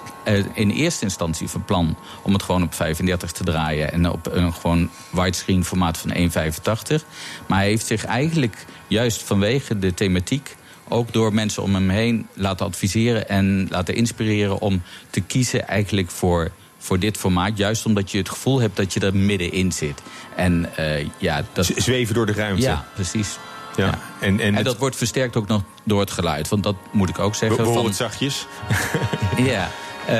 in 0.53 0.69
eerste 0.69 1.03
instantie 1.03 1.47
van 1.47 1.65
plan 1.65 1.97
om 2.21 2.33
het 2.33 2.43
gewoon 2.43 2.63
op 2.63 2.73
35 2.73 3.31
te 3.31 3.43
draaien... 3.43 3.91
en 3.91 4.09
op 4.09 4.27
een 4.31 4.53
gewoon 4.53 4.89
widescreen 5.11 5.65
formaat 5.65 5.97
van 5.97 6.13
1,85. 6.13 7.05
Maar 7.47 7.57
hij 7.59 7.67
heeft 7.67 7.85
zich 7.85 8.05
eigenlijk 8.05 8.65
juist 8.93 9.23
vanwege 9.23 9.79
de 9.79 9.93
thematiek 9.93 10.55
ook 10.87 11.13
door 11.13 11.33
mensen 11.33 11.63
om 11.63 11.73
hem 11.73 11.89
heen 11.89 12.27
laten 12.33 12.65
adviseren 12.65 13.29
en 13.29 13.67
laten 13.69 13.95
inspireren 13.95 14.59
om 14.59 14.81
te 15.09 15.21
kiezen 15.21 15.67
eigenlijk 15.67 16.09
voor, 16.09 16.51
voor 16.77 16.99
dit 16.99 17.17
formaat. 17.17 17.57
Juist 17.57 17.85
omdat 17.85 18.11
je 18.11 18.17
het 18.17 18.29
gevoel 18.29 18.59
hebt 18.59 18.75
dat 18.75 18.93
je 18.93 18.99
er 18.99 19.15
middenin 19.15 19.71
zit. 19.71 20.01
En 20.35 20.75
eh, 20.75 21.07
ja, 21.17 21.43
dat... 21.53 21.71
Zweven 21.75 22.13
door 22.13 22.25
de 22.25 22.33
ruimte. 22.33 22.61
Ja, 22.61 22.85
precies. 22.93 23.37
Ja. 23.75 23.99
En, 24.19 24.39
en, 24.39 24.55
En 24.55 24.63
dat 24.63 24.77
wordt 24.77 24.95
versterkt 24.95 25.35
ook 25.35 25.47
nog 25.47 25.61
door 25.83 25.99
het 25.99 26.11
geluid. 26.11 26.47
Want 26.47 26.63
dat 26.63 26.75
moet 26.91 27.09
ik 27.09 27.19
ook 27.19 27.35
zeggen. 27.35 27.65
van- 27.65 27.85
het 27.85 27.95
zachtjes. 27.95 28.45
ja, 29.37 29.71
eh, 30.05 30.15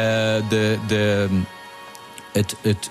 de, 0.49 0.77
de, 0.88 1.27
het, 2.34 2.56
het, 2.62 2.89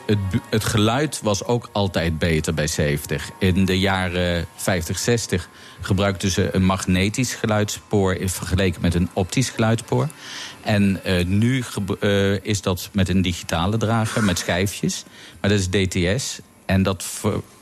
het, 0.51 0.65
geluid 0.65 1.21
was 1.23 1.45
ook 1.45 1.69
altijd 1.73 2.19
beter 2.19 2.55
bij 2.55 2.67
70. 2.67 3.31
In 3.39 3.65
de 3.65 3.79
jaren 3.79 4.47
50, 4.57 4.99
60 4.99 5.49
gebruikten 5.81 6.31
ze 6.31 6.55
een 6.55 6.65
magnetisch 6.65 7.35
geluidsspoor... 7.35 8.15
in 8.15 8.29
vergeleken 8.29 8.81
met 8.81 8.95
een 8.95 9.09
optisch 9.13 9.51
geluidsspoor. 9.51 10.09
En 10.61 11.05
eh, 11.05 11.25
nu 11.25 11.65
eh, 12.01 12.45
is 12.45 12.61
dat 12.61 12.89
met 12.93 13.09
een 13.09 13.23
digitale 13.23 13.77
drager, 13.77 14.25
met 14.25 14.39
schijfjes. 14.39 15.05
Maar 15.41 15.51
dat 15.51 15.59
is 15.59 15.69
DTS. 15.69 16.41
En 16.67 16.83
dat 16.83 17.05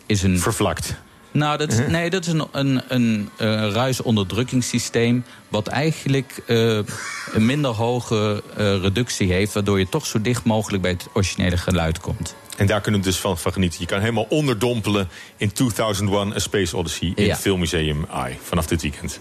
is 0.07 0.23
een... 0.23 0.39
Vervlakt. 0.39 0.95
Nou, 1.33 1.59
dat 1.59 1.73
is, 1.73 1.79
nee, 1.89 2.11
dat 2.11 2.27
is 2.27 2.33
een, 2.33 2.47
een, 2.53 2.83
een, 2.89 3.31
eh, 3.37 3.47
ruisonderdrukkingssysteem... 3.71 5.25
wat 5.49 5.67
eigenlijk 5.67 6.43
eh, 6.47 6.57
een 7.33 7.47
minder 7.47 7.71
hoge 7.71 8.43
eh, 8.57 8.81
reductie 8.81 9.33
heeft... 9.33 9.53
waardoor 9.53 9.79
je 9.79 9.89
toch 9.89 10.07
zo 10.07 10.21
dicht 10.21 10.45
mogelijk 10.45 10.83
bij 10.83 10.91
het 10.91 11.07
originele 11.13 11.57
geluid 11.57 12.01
komt. 12.01 12.35
En 12.57 12.67
daar 12.67 12.81
kunnen 12.81 13.01
we 13.01 13.07
dus 13.07 13.19
van, 13.19 13.39
van 13.39 13.53
genieten. 13.53 13.81
Je 13.81 13.87
kan 13.87 14.01
helemaal 14.01 14.27
onderdompelen 14.29 15.09
in 15.37 15.53
2001 15.53 16.33
A 16.33 16.39
Space 16.39 16.77
Odyssey... 16.77 17.13
in 17.15 17.25
Ja. 17.25 17.31
het 17.31 17.41
Filmmuseum 17.41 18.07
AI 18.11 18.39
vanaf 18.43 18.67
dit 18.67 18.83
weekend. 18.83 19.21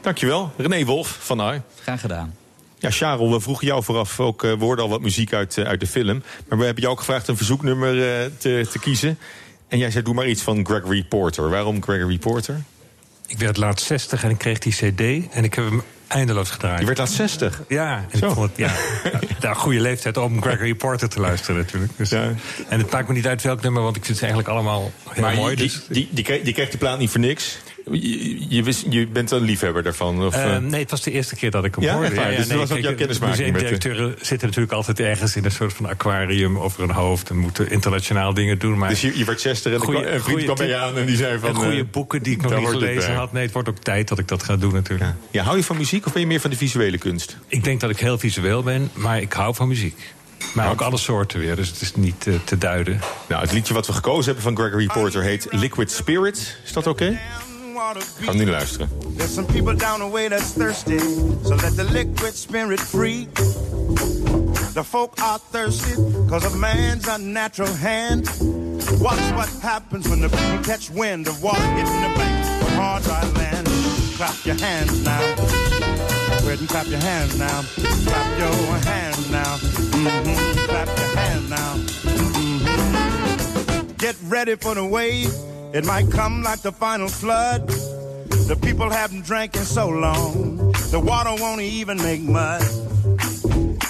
Dankjewel, 0.00 0.52
René 0.56 0.84
Wolf 0.84 1.18
van 1.20 1.40
AI. 1.40 1.62
Graag 1.82 2.00
gedaan. 2.00 2.34
Ja, 2.78 2.90
Charel, 2.90 3.32
we 3.32 3.40
vroegen 3.40 3.66
jou 3.66 3.82
vooraf 3.82 4.20
ook, 4.20 4.42
we 4.42 4.56
hoorden 4.58 4.84
al 4.84 4.90
wat 4.90 5.00
muziek 5.00 5.32
uit, 5.32 5.58
uit 5.58 5.80
de 5.80 5.86
film. 5.86 6.22
Maar 6.48 6.58
we 6.58 6.64
hebben 6.64 6.82
jou 6.82 6.94
ook 6.94 6.98
gevraagd 6.98 7.28
een 7.28 7.36
verzoeknummer 7.36 7.94
te, 8.38 8.66
te 8.70 8.78
kiezen. 8.78 9.18
En 9.74 9.80
jij 9.80 9.90
zei, 9.90 10.04
doe 10.04 10.14
maar 10.14 10.28
iets 10.28 10.42
van 10.42 10.66
Gregory 10.66 11.04
Porter. 11.04 11.50
Waarom 11.50 11.82
Gregory 11.82 12.18
Porter? 12.18 12.62
Ik 13.26 13.38
werd 13.38 13.56
laatst 13.56 13.86
60 13.86 14.24
en 14.24 14.30
ik 14.30 14.38
kreeg 14.38 14.58
die 14.58 14.72
cd 14.72 15.00
en 15.30 15.44
ik 15.44 15.54
heb 15.54 15.64
hem 15.64 15.82
eindeloos 16.06 16.50
gedraaid. 16.50 16.80
Je 16.80 16.86
werd 16.86 16.98
laatst 16.98 17.14
60? 17.14 17.62
Ja, 17.68 18.04
en 18.10 18.18
Zo. 18.18 18.26
ik 18.26 18.32
vond 18.32 18.48
het, 18.48 18.58
ja, 18.58 18.72
ja, 19.40 19.48
een 19.48 19.56
goede 19.56 19.80
leeftijd 19.80 20.16
om 20.16 20.42
Gregory 20.42 20.74
Porter 20.74 21.08
te 21.08 21.20
luisteren 21.20 21.56
natuurlijk. 21.60 21.92
Dus, 21.96 22.10
En 22.10 22.38
het 22.68 22.90
maakt 22.90 23.08
me 23.08 23.14
niet 23.14 23.26
uit 23.26 23.42
welk 23.42 23.62
nummer, 23.62 23.82
want 23.82 23.96
ik 23.96 24.04
vind 24.04 24.18
ze 24.18 24.24
eigenlijk 24.24 24.54
allemaal 24.54 24.92
heel 25.08 25.22
maar 25.22 25.34
mooi. 25.34 25.54
die, 25.56 25.66
Dus, 25.66 25.86
die, 25.88 26.08
die, 26.10 26.24
kreeg, 26.24 26.42
die 26.42 26.54
kreeg 26.54 26.68
die 26.68 26.78
plaat 26.78 26.98
niet 26.98 27.10
voor 27.10 27.20
niks. 27.20 27.58
Je, 27.90 28.54
je, 28.54 28.62
wist, 28.62 28.84
je 28.88 29.06
bent 29.06 29.30
een 29.30 29.40
liefhebber 29.40 29.82
daarvan? 29.82 30.24
Of, 30.26 30.34
Eh, 30.34 30.54
eh? 30.54 30.62
nee, 30.62 30.80
het 30.80 30.90
was 30.90 31.02
de 31.02 31.10
eerste 31.10 31.36
keer 31.36 31.50
dat 31.50 31.64
ik 31.64 31.74
hem 31.74 31.84
Ja, 31.84 31.92
hoorde. 31.92 32.06
echt 32.06 32.16
waar? 32.16 32.36
Dus 32.36 32.48
dat 32.48 32.58
was 32.58 32.70
ook 32.70 32.76
jouw 32.78 32.86
kijk, 32.86 32.96
kennismaking 32.96 33.52
met 33.52 34.16
zitten 34.26 34.46
natuurlijk 34.48 34.72
altijd 34.72 35.00
ergens 35.00 35.36
in 35.36 35.44
een 35.44 35.50
soort 35.50 35.72
van 35.72 35.86
aquarium 35.86 36.58
over 36.58 36.80
hun 36.80 36.90
hoofd 36.90 37.30
en 37.30 37.36
moeten 37.36 37.70
internationaal 37.70 38.34
dingen 38.34 38.58
doen. 38.58 38.78
Maar 38.78 38.88
Dus 38.88 39.00
je, 39.00 39.18
je 39.18 39.24
werd 39.24 39.40
Chester 39.40 39.72
en 39.74 39.80
Goeie- 39.80 40.06
een 40.06 40.20
vriend 40.20 40.42
kwam 40.44 40.56
bij 40.56 40.66
je 40.66 40.76
aan 40.76 40.96
en 40.96 41.06
die 41.06 41.16
zei 41.16 41.38
van... 41.38 41.54
goede 41.54 41.76
eh, 41.76 41.84
boeken 41.90 42.22
die 42.22 42.32
ik 42.34 42.42
nog 42.42 42.58
niet 42.58 42.68
gelezen 42.68 43.14
had. 43.14 43.32
Nee, 43.32 43.42
het 43.42 43.52
wordt 43.52 43.68
ook 43.68 43.78
tijd 43.78 44.08
dat 44.08 44.18
ik 44.18 44.28
dat 44.28 44.42
ga 44.42 44.56
doen 44.56 44.72
natuurlijk. 44.72 45.10
Ja, 45.30 45.42
hou 45.42 45.56
je 45.56 45.64
van 45.64 45.76
muziek 45.76 46.06
of 46.06 46.12
ben 46.12 46.20
je 46.20 46.26
meer 46.28 46.40
van 46.40 46.50
de 46.50 46.56
visuele 46.56 46.98
kunst? 46.98 47.36
Ik 47.48 47.64
denk 47.64 47.80
dat 47.80 47.90
ik 47.90 47.98
heel 47.98 48.18
visueel 48.18 48.62
ben, 48.62 48.90
maar 48.94 49.20
ik 49.20 49.32
hou 49.32 49.54
van 49.54 49.68
muziek. 49.68 50.12
Maar 50.54 50.70
ook 50.70 50.80
alle 50.80 50.96
soorten 50.98 51.40
weer, 51.40 51.56
dus 51.56 51.68
het 51.68 51.80
is 51.80 51.94
niet 51.94 52.26
eh, 52.26 52.34
te 52.44 52.58
duiden. 52.58 53.00
Nou, 53.28 53.42
het 53.42 53.52
liedje 53.52 53.74
wat 53.74 53.86
we 53.86 53.92
gekozen 53.92 54.24
hebben 54.24 54.42
van 54.42 54.56
Gregory 54.56 54.86
Porter 54.86 55.22
heet 55.22 55.46
Liquid 55.50 55.90
Spirit. 55.90 56.58
Is 56.64 56.72
dat 56.72 56.86
oké? 56.86 57.18
Gaan 57.74 58.36
nu 58.36 58.46
luisteren. 58.46 58.88
There's 59.16 59.34
some 59.34 59.46
people 59.46 59.74
down 59.74 59.98
the 60.00 60.10
way 60.10 60.28
that's 60.28 60.52
thirsty, 60.52 60.98
so 61.42 61.54
let 61.54 61.76
the 61.76 61.84
liquid 61.84 62.34
spirit 62.34 62.80
free. 62.80 63.26
The 64.74 64.84
folk 64.84 65.20
are 65.22 65.38
thirsty 65.50 65.94
because 66.26 66.46
of 66.46 66.54
man's 66.56 67.08
unnatural 67.08 67.74
hand. 67.74 68.28
Watch 69.00 69.32
what 69.34 69.48
happens 69.62 70.08
when 70.08 70.20
the 70.20 70.28
people 70.28 70.58
catch 70.64 70.90
wind 70.90 71.28
of 71.28 71.42
water 71.42 71.62
hitting 71.74 72.02
the 72.02 72.14
banks 72.16 72.48
of 72.48 72.74
hard 72.74 73.02
dry 73.02 73.22
land. 73.32 73.66
Clap 74.16 74.44
your 74.44 74.56
hands 74.56 75.04
now. 75.04 75.20
Go 76.40 76.48
ahead 76.48 76.58
and 76.60 76.68
clap 76.68 76.86
your 76.86 77.00
hands 77.00 77.36
now. 77.38 77.62
Clap 77.62 78.38
your 78.38 78.78
hands 78.78 79.30
now. 79.30 79.58
hmm 79.58 80.34
Clap 80.66 80.88
your 80.98 81.16
hands 81.16 81.50
now. 81.50 81.76
hmm 82.04 83.94
Get 83.96 84.16
ready 84.28 84.56
for 84.56 84.74
the 84.74 84.84
wave. 84.84 85.32
It 85.74 85.84
might 85.84 86.08
come 86.08 86.44
like 86.44 86.60
the 86.60 86.70
final 86.70 87.08
flood. 87.08 87.66
The 87.66 88.56
people 88.62 88.88
haven't 88.88 89.24
drank 89.24 89.56
in 89.56 89.64
so 89.64 89.88
long, 89.88 90.70
the 90.92 91.00
water 91.00 91.34
won't 91.42 91.62
even 91.62 91.96
make 91.96 92.22
mud. 92.22 92.62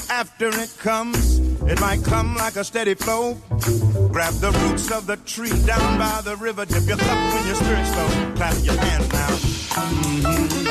After 0.08 0.48
it 0.48 0.74
comes, 0.78 1.40
it 1.68 1.78
might 1.82 2.02
come 2.02 2.36
like 2.36 2.56
a 2.56 2.64
steady 2.64 2.94
flow. 2.94 3.34
Grab 4.10 4.32
the 4.40 4.52
roots 4.62 4.90
of 4.90 5.06
the 5.06 5.18
tree 5.26 5.52
down 5.66 5.98
by 5.98 6.22
the 6.24 6.36
river, 6.36 6.64
dip 6.64 6.86
your 6.88 6.96
cup 6.96 7.34
when 7.34 7.46
your 7.46 7.56
spirit's 7.56 7.94
low. 7.94 8.32
Clap 8.36 8.54
your 8.64 8.78
hands 8.78 9.12
now. 9.12 9.28
Mm-hmm. 9.84 10.64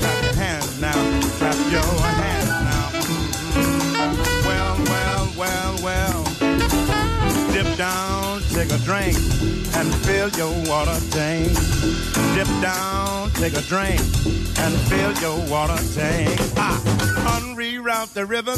Clap 0.00 0.22
your 0.22 0.34
hands 0.34 0.80
now. 0.80 1.20
Clap 1.38 1.72
your 1.72 1.82
hands 1.82 2.19
take 8.60 8.72
a 8.72 8.84
drink, 8.84 9.16
and 9.76 9.94
fill 10.04 10.28
your 10.36 10.52
water 10.68 10.98
tank. 11.10 11.48
Dip 12.34 12.46
down, 12.60 13.30
take 13.30 13.54
a 13.54 13.62
drink, 13.62 14.00
and 14.58 14.74
fill 14.90 15.12
your 15.24 15.38
water 15.50 15.80
tank. 15.94 16.38
Ah, 16.58 16.78
unreroute 17.38 18.12
the 18.12 18.26
river, 18.26 18.54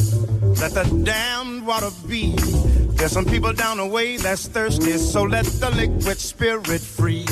let 0.60 0.72
the 0.72 0.82
damned 1.04 1.64
water 1.64 1.90
be. 2.08 2.34
There's 2.96 3.12
some 3.12 3.24
people 3.24 3.52
down 3.52 3.76
the 3.76 3.86
way 3.86 4.16
that's 4.16 4.48
thirsty, 4.48 4.98
so 4.98 5.22
let 5.22 5.44
the 5.44 5.70
liquid 5.70 6.18
spirit 6.18 6.80
free. 6.80 7.24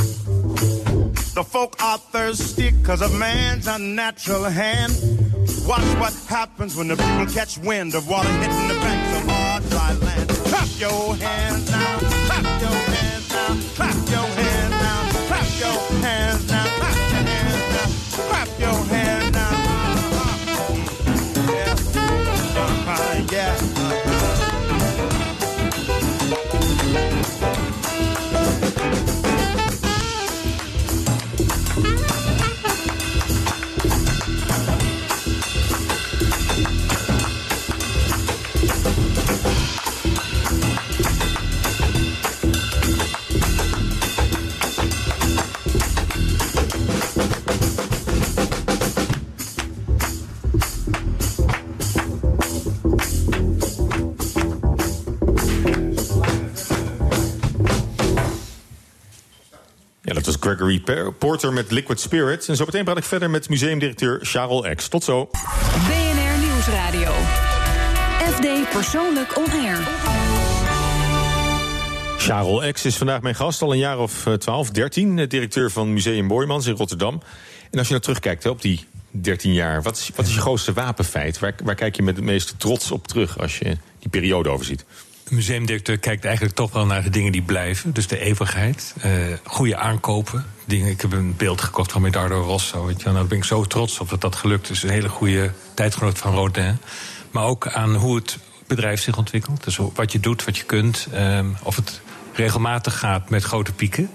The 1.34 1.44
folk 1.44 1.74
are 1.82 1.98
thirsty 1.98 2.70
because 2.70 3.02
of 3.02 3.12
man's 3.18 3.66
unnatural 3.66 4.44
hand. 4.44 4.92
Watch 5.66 5.88
what 5.98 6.14
happens 6.28 6.76
when 6.76 6.86
the 6.86 6.96
people 6.96 7.26
catch 7.26 7.58
wind 7.58 7.96
of 7.96 8.08
water 8.08 8.28
hitting 8.28 8.68
the 8.68 8.74
banks 8.74 9.18
of 9.18 9.28
hard, 9.28 9.70
dry 9.70 9.92
land. 10.06 10.28
Clap 10.28 10.68
your 10.78 11.16
hands 11.16 11.70
now, 11.70 12.19
your 14.10 14.26
hands 14.26 14.70
now, 14.70 15.26
clap 15.28 15.46
your 15.60 16.00
hands 16.02 16.39
Gregory 60.40 60.82
Porter 61.18 61.52
met 61.52 61.70
Liquid 61.70 62.00
Spirit. 62.00 62.48
En 62.48 62.56
zo 62.56 62.64
meteen 62.64 62.84
praat 62.84 62.96
ik 62.96 63.04
verder 63.04 63.30
met 63.30 63.48
museumdirecteur 63.48 64.18
Charles 64.22 64.74
X. 64.74 64.88
Tot 64.88 65.04
zo. 65.04 65.30
BNR 65.86 66.38
Nieuwsradio. 66.46 67.12
FD 68.32 68.70
Persoonlijk 68.72 69.36
On 69.36 69.64
Air. 69.64 69.78
Charles 72.18 72.72
X 72.72 72.84
is 72.84 72.96
vandaag 72.96 73.20
mijn 73.22 73.34
gast, 73.34 73.62
al 73.62 73.72
een 73.72 73.78
jaar 73.78 73.98
of 73.98 74.26
eh, 74.26 74.34
12, 74.34 74.70
13. 74.70 75.18
eh, 75.18 75.28
Directeur 75.28 75.70
van 75.70 75.92
Museum 75.92 76.28
Boijmans 76.28 76.66
in 76.66 76.74
Rotterdam. 76.74 77.22
En 77.70 77.78
als 77.78 77.86
je 77.86 77.92
nou 77.92 78.04
terugkijkt 78.04 78.42
hè, 78.42 78.50
op 78.50 78.62
die 78.62 78.84
13 79.10 79.52
jaar... 79.52 79.82
wat 79.82 79.96
is, 79.96 80.10
wat 80.14 80.26
is 80.26 80.34
je 80.34 80.40
grootste 80.40 80.72
wapenfeit? 80.72 81.38
Waar, 81.38 81.54
waar 81.64 81.74
kijk 81.74 81.96
je 81.96 82.02
met 82.02 82.16
het 82.16 82.24
meeste 82.24 82.56
trots 82.56 82.90
op 82.90 83.06
terug 83.06 83.38
als 83.38 83.58
je 83.58 83.76
die 83.98 84.10
periode 84.10 84.48
overziet? 84.48 84.84
Museumdirecteur 85.30 85.98
kijkt 85.98 86.24
eigenlijk 86.24 86.54
toch 86.54 86.72
wel 86.72 86.86
naar 86.86 87.02
de 87.02 87.10
dingen 87.10 87.32
die 87.32 87.42
blijven. 87.42 87.92
Dus 87.92 88.06
de 88.06 88.18
eeuwigheid, 88.18 88.94
eh, 89.00 89.10
goede 89.44 89.76
aankopen. 89.76 90.44
Dingen, 90.64 90.90
ik 90.90 91.00
heb 91.00 91.12
een 91.12 91.36
beeld 91.36 91.60
gekocht 91.60 91.92
van 91.92 92.02
Medardo 92.02 92.40
Rosso. 92.42 92.84
Weet 92.86 92.98
je, 92.98 93.04
nou, 93.04 93.16
daar 93.16 93.26
ben 93.26 93.38
ik 93.38 93.44
zo 93.44 93.64
trots 93.64 93.98
op 94.00 94.08
dat 94.08 94.20
dat 94.20 94.36
gelukt 94.36 94.70
is. 94.70 94.82
Een 94.82 94.90
hele 94.90 95.08
goede 95.08 95.52
tijdgenoot 95.74 96.18
van 96.18 96.34
Rodin. 96.34 96.78
Maar 97.30 97.44
ook 97.44 97.68
aan 97.68 97.94
hoe 97.94 98.16
het 98.16 98.38
bedrijf 98.66 99.00
zich 99.00 99.16
ontwikkelt. 99.16 99.64
Dus 99.64 99.78
wat 99.94 100.12
je 100.12 100.20
doet, 100.20 100.44
wat 100.44 100.56
je 100.56 100.64
kunt. 100.64 101.06
ehm, 101.12 101.46
of 101.62 101.76
het 101.76 102.00
regelmatig 102.34 102.98
gaat 102.98 103.30
met 103.30 103.42
grote 103.42 103.72
pieken. 103.72 104.10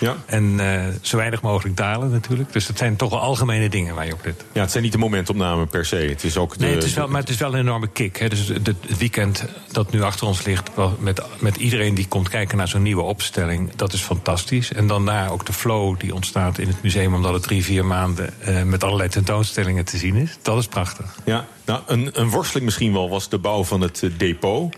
Ja. 0.00 0.16
En 0.26 0.60
eh, 0.60 0.94
zo 1.00 1.16
weinig 1.16 1.42
mogelijk 1.42 1.76
dalen 1.76 2.10
natuurlijk. 2.10 2.52
Dus 2.52 2.66
dat 2.66 2.78
zijn 2.78 2.96
toch 2.96 3.10
wel 3.10 3.20
algemene 3.20 3.68
dingen 3.68 3.94
waar 3.94 4.06
je 4.06 4.12
op 4.12 4.24
let. 4.24 4.44
Ja, 4.52 4.60
het 4.60 4.70
zijn 4.70 4.82
niet 4.82 4.92
de 4.92 4.98
momentopnamen 4.98 5.68
per 5.68 5.86
se. 5.86 5.96
Het 5.96 6.24
is 6.24 6.36
ook 6.36 6.58
de, 6.58 6.64
Nee, 6.64 6.74
het 6.74 6.84
is 6.84 6.94
wel, 6.94 7.08
maar 7.08 7.20
het 7.20 7.28
is 7.28 7.36
wel 7.36 7.52
een 7.52 7.60
enorme 7.60 7.88
kick. 7.88 8.16
Hè. 8.18 8.28
Dus 8.28 8.48
het 8.48 8.66
het 8.66 8.98
weekend 8.98 9.44
dat 9.72 9.92
nu 9.92 10.02
achter 10.02 10.26
ons 10.26 10.44
ligt, 10.44 10.70
met, 10.98 11.22
met 11.38 11.56
iedereen 11.56 11.94
die 11.94 12.08
komt 12.08 12.28
kijken 12.28 12.58
naar 12.58 12.68
zo'n 12.68 12.82
nieuwe 12.82 13.02
opstelling, 13.02 13.70
dat 13.76 13.92
is 13.92 14.00
fantastisch. 14.00 14.72
En 14.72 14.86
daarna 14.86 15.28
ook 15.28 15.46
de 15.46 15.52
flow 15.52 16.00
die 16.00 16.14
ontstaat 16.14 16.58
in 16.58 16.68
het 16.68 16.82
museum, 16.82 17.14
omdat 17.14 17.32
het 17.32 17.42
drie, 17.42 17.64
vier 17.64 17.84
maanden 17.84 18.40
eh, 18.40 18.62
met 18.62 18.84
allerlei 18.84 19.08
tentoonstellingen 19.08 19.84
te 19.84 19.96
zien 19.96 20.14
is. 20.14 20.38
Dat 20.42 20.58
is 20.58 20.66
prachtig. 20.66 21.14
Ja, 21.24 21.46
nou, 21.64 21.82
een, 21.86 22.10
een 22.12 22.30
worsteling 22.30 22.64
misschien 22.64 22.92
wel 22.92 23.08
was 23.08 23.28
de 23.28 23.38
bouw 23.38 23.64
van 23.64 23.80
het 23.80 24.02
eh, 24.02 24.10
depot. 24.16 24.74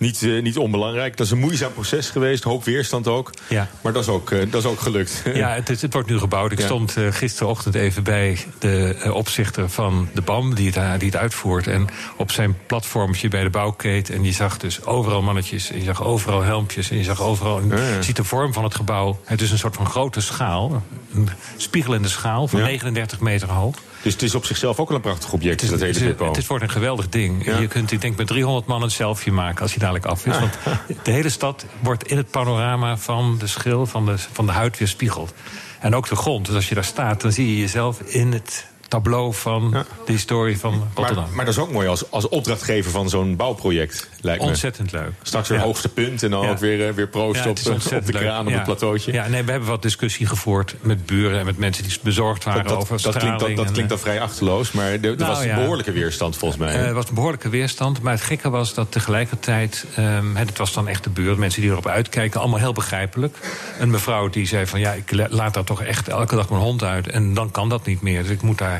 Niet, 0.00 0.22
eh, 0.22 0.42
niet 0.42 0.58
onbelangrijk. 0.58 1.16
Dat 1.16 1.26
is 1.26 1.32
een 1.32 1.38
moeizaam 1.38 1.72
proces 1.72 2.10
geweest, 2.10 2.42
hoop 2.44 2.64
weerstand 2.64 3.08
ook. 3.08 3.30
Ja. 3.48 3.68
Maar 3.80 3.92
dat 3.92 4.02
is 4.02 4.08
ook, 4.08 4.30
eh, 4.30 4.38
dat 4.50 4.62
is 4.64 4.68
ook 4.70 4.80
gelukt. 4.80 5.22
Ja, 5.34 5.54
het, 5.54 5.68
is- 5.70 5.82
het 5.82 5.92
wordt 5.92 6.08
nu 6.08 6.18
gebouwd. 6.18 6.52
Ik 6.52 6.58
Ja. 6.58 6.64
stond 6.64 6.96
eh, 6.96 7.06
gisterochtend 7.10 7.74
even 7.74 8.02
bij 8.02 8.38
de 8.58 9.10
opzichter 9.14 9.70
van 9.70 10.08
de 10.14 10.20
BAM, 10.20 10.54
die 10.54 10.70
het, 10.72 11.00
die 11.00 11.08
het 11.10 11.18
uitvoert. 11.20 11.66
En 11.66 11.86
op 12.16 12.30
zijn 12.30 12.56
platformtje 12.66 13.28
bij 13.28 13.42
de 13.42 13.50
bouwkeet. 13.50 14.10
En 14.10 14.24
je 14.24 14.32
zag 14.32 14.58
dus 14.58 14.84
overal 14.84 15.22
mannetjes. 15.22 15.70
En 15.70 15.78
je 15.78 15.84
zag 15.84 16.02
overal 16.04 16.42
helmpjes. 16.42 16.90
En 16.90 16.96
je 16.96 17.04
zag 17.04 17.22
overal. 17.22 17.60
Je 17.62 17.96
ziet 18.00 18.16
de 18.16 18.24
vorm 18.24 18.52
van 18.52 18.64
het 18.64 18.74
gebouw. 18.74 19.20
Het 19.24 19.40
is 19.40 19.50
een 19.50 19.58
soort 19.58 19.76
van 19.76 19.86
grote 19.86 20.20
schaal. 20.20 20.82
Een 21.14 21.28
spiegelende 21.56 22.08
schaal 22.08 22.48
van 22.48 22.60
Ja. 22.60 22.66
39 22.66 23.20
meter 23.20 23.48
hoog. 23.48 23.74
Dus 24.02 24.12
het 24.12 24.22
is 24.22 24.34
op 24.34 24.44
zichzelf 24.44 24.78
ook 24.80 24.88
wel 24.88 24.96
een 24.96 25.02
prachtig 25.02 25.32
object, 25.32 25.60
dat 25.60 25.70
hele 25.70 25.86
Het, 25.86 25.96
is- 25.96 26.02
depot. 26.02 26.36
het 26.36 26.46
wordt 26.46 26.64
een 26.64 26.70
geweldig 26.70 27.08
ding. 27.08 27.44
Ja. 27.44 27.58
Je 27.58 27.66
kunt, 27.66 27.92
ik 27.92 28.00
denk, 28.00 28.16
met 28.16 28.26
300 28.26 28.66
man 28.66 28.82
een 28.82 28.90
selfie 28.90 29.32
maken 29.32 29.62
als 29.62 29.70
hij 29.70 29.78
dadelijk 29.80 30.06
af 30.06 30.26
is. 30.26 30.38
Want 30.38 30.58
de 31.02 31.10
hele 31.10 31.28
stad 31.28 31.64
wordt 31.80 32.04
in 32.06 32.16
het 32.16 32.30
panorama 32.30 32.96
van 32.96 33.36
de 33.38 33.46
schil, 33.46 33.86
van 33.86 34.06
de, 34.06 34.14
van 34.32 34.46
de 34.46 34.52
huid 34.52 34.78
weer 34.78 34.88
spiegeld. 34.88 35.32
En 35.80 35.94
ook 35.94 36.08
de 36.08 36.16
grond. 36.16 36.46
Dus 36.46 36.54
als 36.54 36.68
je 36.68 36.74
daar 36.74 36.84
staat, 36.84 37.20
dan 37.20 37.32
zie 37.32 37.48
je 37.48 37.58
jezelf 37.60 38.00
in 38.00 38.32
het 38.32 38.66
tableau 38.90 39.34
van 39.34 39.70
de 40.06 40.12
historie 40.12 40.58
van 40.58 40.72
Rotterdam. 40.94 41.24
Maar, 41.24 41.34
maar 41.34 41.44
dat 41.44 41.54
is 41.54 41.60
ook 41.60 41.72
mooi 41.72 41.88
als, 41.88 42.10
als 42.10 42.28
opdrachtgever 42.28 42.90
van 42.90 43.08
zo'n 43.08 43.36
bouwproject, 43.36 44.08
lijkt 44.20 44.42
me. 44.42 44.48
Ontzettend 44.48 44.92
leuk. 44.92 45.10
Straks 45.22 45.48
weer 45.48 45.58
Ja. 45.58 45.64
hoogste 45.64 45.88
punt 45.88 46.22
en 46.22 46.30
dan 46.30 46.42
Ja. 46.42 46.50
ook 46.50 46.58
weer, 46.58 46.88
eh, 46.88 46.94
weer 46.94 47.08
proost 47.08 47.44
Ja, 47.44 47.50
op, 47.50 47.58
eh, 47.58 47.96
op 47.96 48.06
de 48.06 48.12
kraan, 48.12 48.44
op 48.44 48.48
Ja. 48.50 48.54
het 48.54 48.64
plateautje. 48.64 49.12
Ja, 49.12 49.28
nee, 49.28 49.42
we 49.42 49.50
hebben 49.50 49.68
wat 49.68 49.82
discussie 49.82 50.26
gevoerd 50.26 50.74
met 50.80 51.06
buren 51.06 51.38
en 51.38 51.44
met 51.44 51.58
mensen 51.58 51.82
die 51.84 51.98
bezorgd 52.02 52.44
waren 52.44 52.64
Dat, 52.64 52.76
over 52.76 53.02
dat, 53.02 53.16
klinkt, 53.16 53.38
dat, 53.40 53.54
klinkt 53.54 53.78
eh, 53.78 53.88
dan 53.88 53.98
vrij 53.98 54.20
achterloos, 54.20 54.72
maar 54.72 54.86
er, 54.86 55.04
er 55.04 55.16
Nou, 55.16 55.30
was 55.34 55.44
ja. 55.44 55.54
behoorlijke 55.54 55.92
weerstand 55.92 56.36
volgens 56.36 56.60
mij. 56.60 56.74
Eh, 56.74 56.86
Er 56.86 56.94
was 56.94 57.08
een 57.08 57.14
behoorlijke 57.14 57.48
weerstand. 57.48 58.02
Maar 58.02 58.12
het 58.12 58.22
gekke 58.22 58.50
was 58.50 58.74
dat 58.74 58.92
tegelijkertijd... 58.92 59.84
ehm, 59.96 60.34
het 60.36 60.58
was 60.58 60.72
dan 60.72 60.88
echt 60.88 61.04
de 61.04 61.10
buurt, 61.10 61.36
mensen 61.38 61.60
die 61.62 61.70
erop 61.70 61.86
uitkijken... 61.86 62.40
allemaal 62.40 62.58
heel 62.58 62.72
begrijpelijk. 62.72 63.36
Een 63.78 63.90
mevrouw 63.90 64.28
die 64.28 64.46
zei 64.46 64.66
van... 64.66 64.80
ja, 64.80 64.92
ik 64.92 65.12
la- 65.12 65.26
laat 65.30 65.54
daar 65.54 65.64
toch 65.64 65.82
echt 65.82 66.08
elke 66.08 66.36
dag 66.36 66.48
mijn 66.50 66.62
hond 66.62 66.82
uit... 66.84 67.08
en 67.08 67.34
dan 67.34 67.50
kan 67.50 67.68
dat 67.68 67.86
niet 67.86 68.00
meer. 68.02 68.22
Dus 68.22 68.30
ik 68.32 68.42
moet 68.42 68.58
daar 68.58 68.79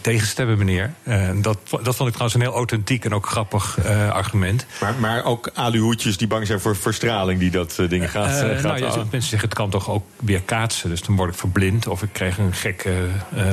tegenstemmen, 0.00 0.58
meneer. 0.58 0.92
Eh, 1.02 1.28
dat, 1.34 1.58
dat 1.70 1.96
vond 1.96 2.08
ik 2.08 2.14
trouwens 2.14 2.34
een 2.34 2.40
heel 2.40 2.52
authentiek 2.54 3.04
en 3.04 3.14
ook 3.14 3.26
grappig 3.26 3.78
eh, 3.84 4.10
argument. 4.10 4.66
Maar, 4.80 4.94
maar 5.00 5.24
ook 5.24 5.50
aluhoedjes 5.54 6.16
die 6.16 6.26
bang 6.28 6.46
zijn 6.46 6.60
voor 6.60 6.76
verstraling 6.76 7.40
die 7.40 7.50
dat 7.50 7.78
eh, 7.78 7.88
ding 7.88 8.10
gaat, 8.10 8.26
Eh, 8.28 8.40
eh, 8.50 8.60
gaat 8.60 8.62
nou 8.62 8.78
ja, 8.78 8.96
mensen 8.96 9.20
zeggen 9.30 9.48
het 9.48 9.58
kan 9.58 9.70
toch 9.70 9.90
ook 9.90 10.04
weer 10.20 10.40
kaatsen. 10.42 10.90
Dus 10.90 11.02
dan 11.02 11.16
word 11.16 11.30
ik 11.30 11.38
verblind 11.38 11.86
of 11.86 12.02
ik 12.02 12.08
krijg 12.12 12.38
een 12.38 12.52
gekke... 12.54 13.06
eh, 13.34 13.46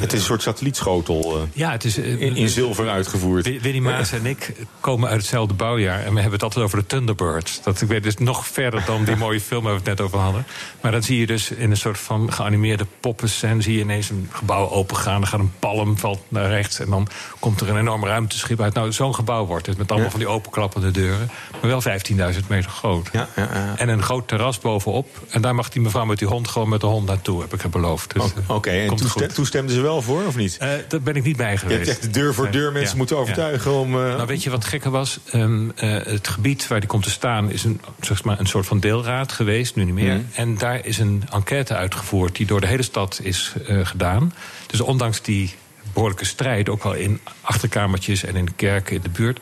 Het 0.00 0.12
is 0.12 0.18
een 0.18 0.24
soort 0.24 0.42
satellietschotel 0.42 1.36
eh, 1.36 1.42
Ja, 1.52 1.70
het 1.70 1.84
is... 1.84 1.98
eh, 1.98 2.20
in, 2.20 2.36
in 2.36 2.48
zilver 2.48 2.88
uitgevoerd. 2.88 3.44
Wi- 3.46 3.60
Winnie 3.60 3.82
Maas 3.82 4.12
en 4.12 4.26
ik 4.26 4.52
komen 4.80 5.08
uit 5.08 5.18
hetzelfde 5.20 5.54
bouwjaar. 5.54 5.98
En 5.98 6.08
we 6.14 6.14
hebben 6.20 6.32
het 6.32 6.42
altijd 6.42 6.64
over 6.64 6.78
de 6.78 6.86
Thunderbirds. 6.86 7.62
Dat 7.62 7.80
ik 7.80 7.88
weet 7.88 8.02
dus 8.02 8.16
nog 8.16 8.46
verder 8.46 8.82
dan 8.86 9.04
die 9.04 9.16
mooie 9.26 9.40
film 9.40 9.62
waar 9.62 9.72
we 9.72 9.78
het 9.78 9.88
net 9.88 10.00
over 10.00 10.18
hadden. 10.18 10.46
Maar 10.80 10.92
dan 10.92 11.02
zie 11.02 11.18
je 11.18 11.26
dus 11.26 11.50
in 11.50 11.70
een 11.70 11.76
soort 11.76 11.98
van 11.98 12.32
geanimeerde 12.32 12.86
poppenscène... 13.00 13.62
zie 13.62 13.74
je 13.74 13.80
ineens 13.80 14.10
een 14.10 14.28
gebouw 14.32 14.68
opengaan. 14.70 15.20
Dan 15.20 15.28
gaat 15.28 15.40
een 15.40 15.52
palm, 15.68 15.98
valt 15.98 16.20
naar 16.28 16.48
rechts. 16.48 16.78
En 16.80 16.90
dan 16.90 17.08
komt 17.38 17.60
er 17.60 17.68
een 17.68 17.78
enorm 17.78 18.04
ruimteschip 18.04 18.60
uit. 18.60 18.74
Nou, 18.74 18.92
zo'n 18.92 19.14
gebouw 19.14 19.46
wordt 19.46 19.66
het. 19.66 19.78
Met 19.78 19.86
allemaal 19.88 20.04
Ja. 20.06 20.10
van 20.12 20.20
die 20.20 20.28
openklappende 20.28 20.90
deuren. 20.90 21.30
Maar 21.60 21.70
wel 21.70 21.80
15.000 21.80 22.46
meter 22.48 22.70
groot. 22.70 23.08
Ja, 23.12 23.28
ja, 23.36 23.48
ja. 23.52 23.74
En 23.76 23.88
een 23.88 24.02
groot 24.02 24.28
terras 24.28 24.58
bovenop. 24.58 25.06
En 25.30 25.42
daar 25.42 25.54
mag 25.54 25.68
die 25.68 25.82
mevrouw 25.82 26.04
met 26.04 26.18
die 26.18 26.28
hond 26.28 26.48
gewoon 26.48 26.68
met 26.68 26.80
de 26.80 26.86
hond 26.86 27.06
naartoe. 27.06 27.40
Heb 27.40 27.54
ik 27.54 27.60
haar 27.60 27.70
beloofd. 27.70 28.14
Dus, 28.14 28.22
eh, 28.22 28.50
Oké, 28.54 28.70
en 28.70 28.86
komt 28.86 29.00
toestem- 29.00 29.28
toestemden 29.32 29.74
ze 29.74 29.80
wel 29.80 30.02
voor, 30.02 30.26
of 30.26 30.36
niet? 30.36 30.56
Eh, 30.56 30.68
daar 30.88 31.00
ben 31.00 31.14
ik 31.16 31.24
niet 31.24 31.36
bij 31.36 31.50
Je 31.52 31.56
geweest. 31.58 31.78
hebt 31.78 31.90
echt 31.90 32.02
de 32.02 32.10
deur 32.20 32.34
voor 32.34 32.50
deur 32.50 32.72
mensen 32.72 32.96
moeten 32.96 33.16
overtuigen 33.16 33.72
om... 33.72 33.94
eh, 33.94 34.00
Nou, 34.14 34.26
weet 34.26 34.42
je 34.42 34.50
wat 34.50 34.64
gekker 34.64 34.90
was? 34.90 35.18
Ehm, 35.30 35.70
eh, 35.76 35.90
het 36.04 36.28
gebied 36.28 36.68
waar 36.68 36.80
die 36.80 36.88
komt 36.88 37.02
te 37.02 37.10
staan 37.10 37.50
is 37.50 37.64
een, 37.64 37.80
zeg 38.00 38.24
maar, 38.24 38.40
een 38.40 38.46
soort 38.46 38.66
van 38.66 38.80
deelraad 38.80 39.32
geweest, 39.32 39.74
nu 39.76 39.84
niet 39.84 39.94
meer. 39.94 40.14
Mhm. 40.14 40.22
En 40.34 40.58
daar 40.58 40.86
is 40.86 40.98
een 40.98 41.22
enquête 41.32 41.74
uitgevoerd 41.74 42.36
die 42.36 42.46
door 42.46 42.60
de 42.60 42.66
hele 42.66 42.82
stad 42.82 43.20
is 43.22 43.52
eh, 43.66 43.78
gedaan. 43.86 44.34
Dus 44.66 44.80
ondanks 44.80 45.22
die 45.22 45.51
behoorlijke 45.92 46.24
strijd, 46.24 46.68
ook 46.68 46.82
wel 46.82 46.92
in 46.94 47.20
achterkamertjes 47.40 48.24
en 48.24 48.36
in 48.36 48.44
de 48.44 48.52
kerken 48.56 48.96
in 48.96 49.02
de 49.02 49.08
buurt. 49.08 49.40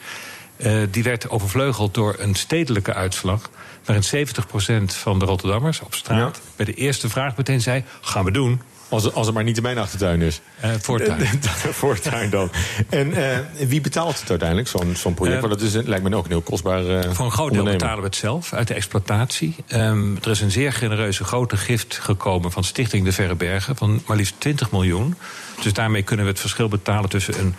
eh, 0.57 0.73
die 0.91 1.03
werd 1.03 1.31
overvleugeld 1.31 1.95
door 1.95 2.15
een 2.19 2.35
stedelijke 2.35 2.95
uitslag. 2.95 3.51
Waarin 3.85 4.05
70% 4.05 4.95
van 4.95 5.19
de 5.19 5.25
Rotterdammers 5.25 5.81
op 5.81 5.95
straat 5.95 6.41
bij 6.57 6.67
de 6.67 6.75
eerste 6.75 7.09
vraag 7.09 7.37
meteen 7.37 7.61
zei: 7.61 7.85
gaan 8.01 8.25
we 8.25 8.31
doen. 8.31 8.61
Als, 8.89 9.13
als 9.13 9.27
het 9.27 9.35
maar 9.35 9.45
niet 9.45 9.57
in 9.57 9.63
mijn 9.63 9.79
achtertuin 9.79 10.23
is. 10.23 10.41
Eh, 10.61 10.71
voortuin. 10.81 11.41
voortuin 11.83 12.31
dan. 12.31 12.51
En 12.89 13.13
eh, 13.13 13.39
wie 13.69 13.81
betaalt 13.81 14.21
het 14.21 14.31
uiteindelijk, 14.31 14.69
zo'n 14.69 14.97
zo'n 14.97 15.15
project? 15.15 15.37
Eh, 15.43 15.49
Want 15.49 15.61
dat 15.61 15.69
is, 15.69 15.87
lijkt 15.87 16.09
me 16.09 16.17
ook 16.17 16.25
een 16.25 16.31
heel 16.31 16.41
kostbaar 16.41 16.87
eh 16.87 17.11
Voor 17.13 17.25
een 17.25 17.31
groot 17.31 17.53
deel 17.53 17.65
betalen 17.65 17.99
we 17.99 18.05
het 18.05 18.17
zelf 18.17 18.53
uit 18.53 18.69
de 18.69 18.75
exploitatie. 18.75 19.55
Ehm, 19.67 20.17
er 20.23 20.31
is 20.31 20.41
een 20.41 20.51
zeer 20.51 20.73
genereuze 20.73 21.25
grote 21.25 21.57
gift 21.57 21.99
gekomen 21.99 22.53
van 22.53 22.65
Stichting 22.65 23.05
De 23.05 23.13
Verre 23.13 23.35
Bergen 23.35 23.77
van 23.77 24.03
maar 24.07 24.17
liefst 24.17 24.35
20 24.39 24.71
miljoen. 24.71 25.15
Dus 25.63 25.73
daarmee 25.73 26.03
kunnen 26.03 26.25
we 26.25 26.31
het 26.31 26.41
verschil 26.41 26.69
betalen 26.69 27.11
tussen 27.11 27.39
een 27.39 27.55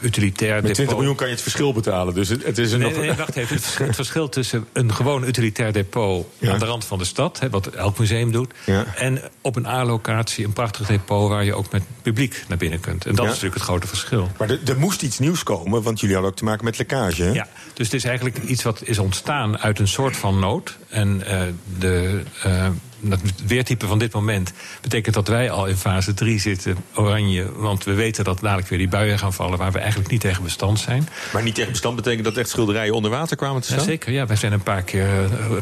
utilitair 0.00 0.62
Met 0.62 0.74
20 0.74 0.96
miljoen 0.96 1.16
kan 1.16 1.26
je 1.26 1.32
het 1.32 1.42
verschil 1.42 1.72
betalen. 1.72 2.14
Dus 2.14 2.28
het, 2.28 2.44
het 2.44 2.58
is 2.58 2.72
een 2.72 2.80
Nee, 2.80 2.96
nee, 2.96 3.12
wacht 3.12 3.36
even. 3.36 3.54
Het 3.54 3.64
verschil, 3.64 3.86
het 3.86 3.94
verschil 3.94 4.28
tussen 4.28 4.66
een 4.72 4.94
gewoon 4.94 5.24
utilitair 5.26 5.72
depot 5.72 6.26
Ja. 6.38 6.52
aan 6.52 6.58
de 6.58 6.64
rand 6.64 6.84
van 6.84 6.98
de 6.98 7.04
stad, 7.04 7.40
hè, 7.40 7.50
wat 7.50 7.66
elk 7.66 7.98
museum 7.98 8.32
doet, 8.32 8.52
Ja. 8.66 8.84
en 8.96 9.20
op 9.40 9.56
een 9.56 9.66
A-locatie 9.66 10.44
een 10.44 10.52
prachtig 10.52 10.86
depot 10.86 11.28
waar 11.28 11.44
je 11.44 11.54
ook 11.54 11.72
met 11.72 11.82
publiek 12.02 12.44
naar 12.48 12.58
binnen 12.58 12.80
kunt. 12.80 13.04
En 13.06 13.10
dat 13.14 13.18
Ja. 13.18 13.24
is 13.24 13.28
natuurlijk 13.28 13.54
het 13.54 13.62
grote 13.64 13.86
verschil. 13.86 14.30
Maar 14.38 14.50
er, 14.50 14.58
er 14.66 14.78
moest 14.78 15.02
iets 15.02 15.18
nieuws 15.18 15.42
komen, 15.42 15.82
want 15.82 16.00
jullie 16.00 16.14
hadden 16.14 16.32
ook 16.32 16.38
te 16.38 16.44
maken 16.44 16.64
met 16.64 16.78
lekkage. 16.78 17.22
Hè? 17.22 17.30
Ja, 17.32 17.48
dus 17.74 17.86
het 17.86 17.94
is 17.94 18.04
eigenlijk 18.04 18.38
iets 18.38 18.62
wat 18.62 18.80
is 18.84 18.98
ontstaan 18.98 19.58
uit 19.58 19.78
een 19.78 19.88
soort 19.88 20.16
van 20.16 20.38
nood. 20.38 20.76
En 20.92 21.26
eh, 21.26 21.40
de, 21.78 22.22
eh, 22.42 22.66
dat 23.00 23.20
weertype 23.46 23.86
van 23.86 23.98
dit 23.98 24.12
moment 24.12 24.52
betekent 24.80 25.14
dat 25.14 25.28
wij 25.28 25.50
al 25.50 25.66
in 25.66 25.76
fase 25.76 26.14
3 26.14 26.40
zitten, 26.40 26.76
oranje. 26.94 27.52
Want 27.52 27.84
we 27.84 27.92
weten 27.92 28.24
dat 28.24 28.40
dadelijk 28.40 28.68
weer 28.68 28.78
die 28.78 28.88
buien 28.88 29.18
gaan 29.18 29.32
vallen 29.32 29.58
waar 29.58 29.72
we 29.72 29.78
eigenlijk 29.78 30.10
niet 30.10 30.20
tegen 30.20 30.42
bestand 30.42 30.78
zijn. 30.78 31.08
Maar 31.32 31.42
niet 31.42 31.54
tegen 31.54 31.70
bestand 31.70 31.96
betekent 31.96 32.24
dat 32.24 32.36
echt 32.36 32.48
schilderijen 32.48 32.94
onder 32.94 33.10
water 33.10 33.36
kwamen 33.36 33.60
te 33.60 33.66
staan? 33.66 33.78
Ja, 33.78 33.84
zeker, 33.84 34.12
ja. 34.12 34.26
Wij 34.26 34.36
zijn 34.36 34.52
een 34.52 34.62
paar 34.62 34.82
keer 34.82 35.08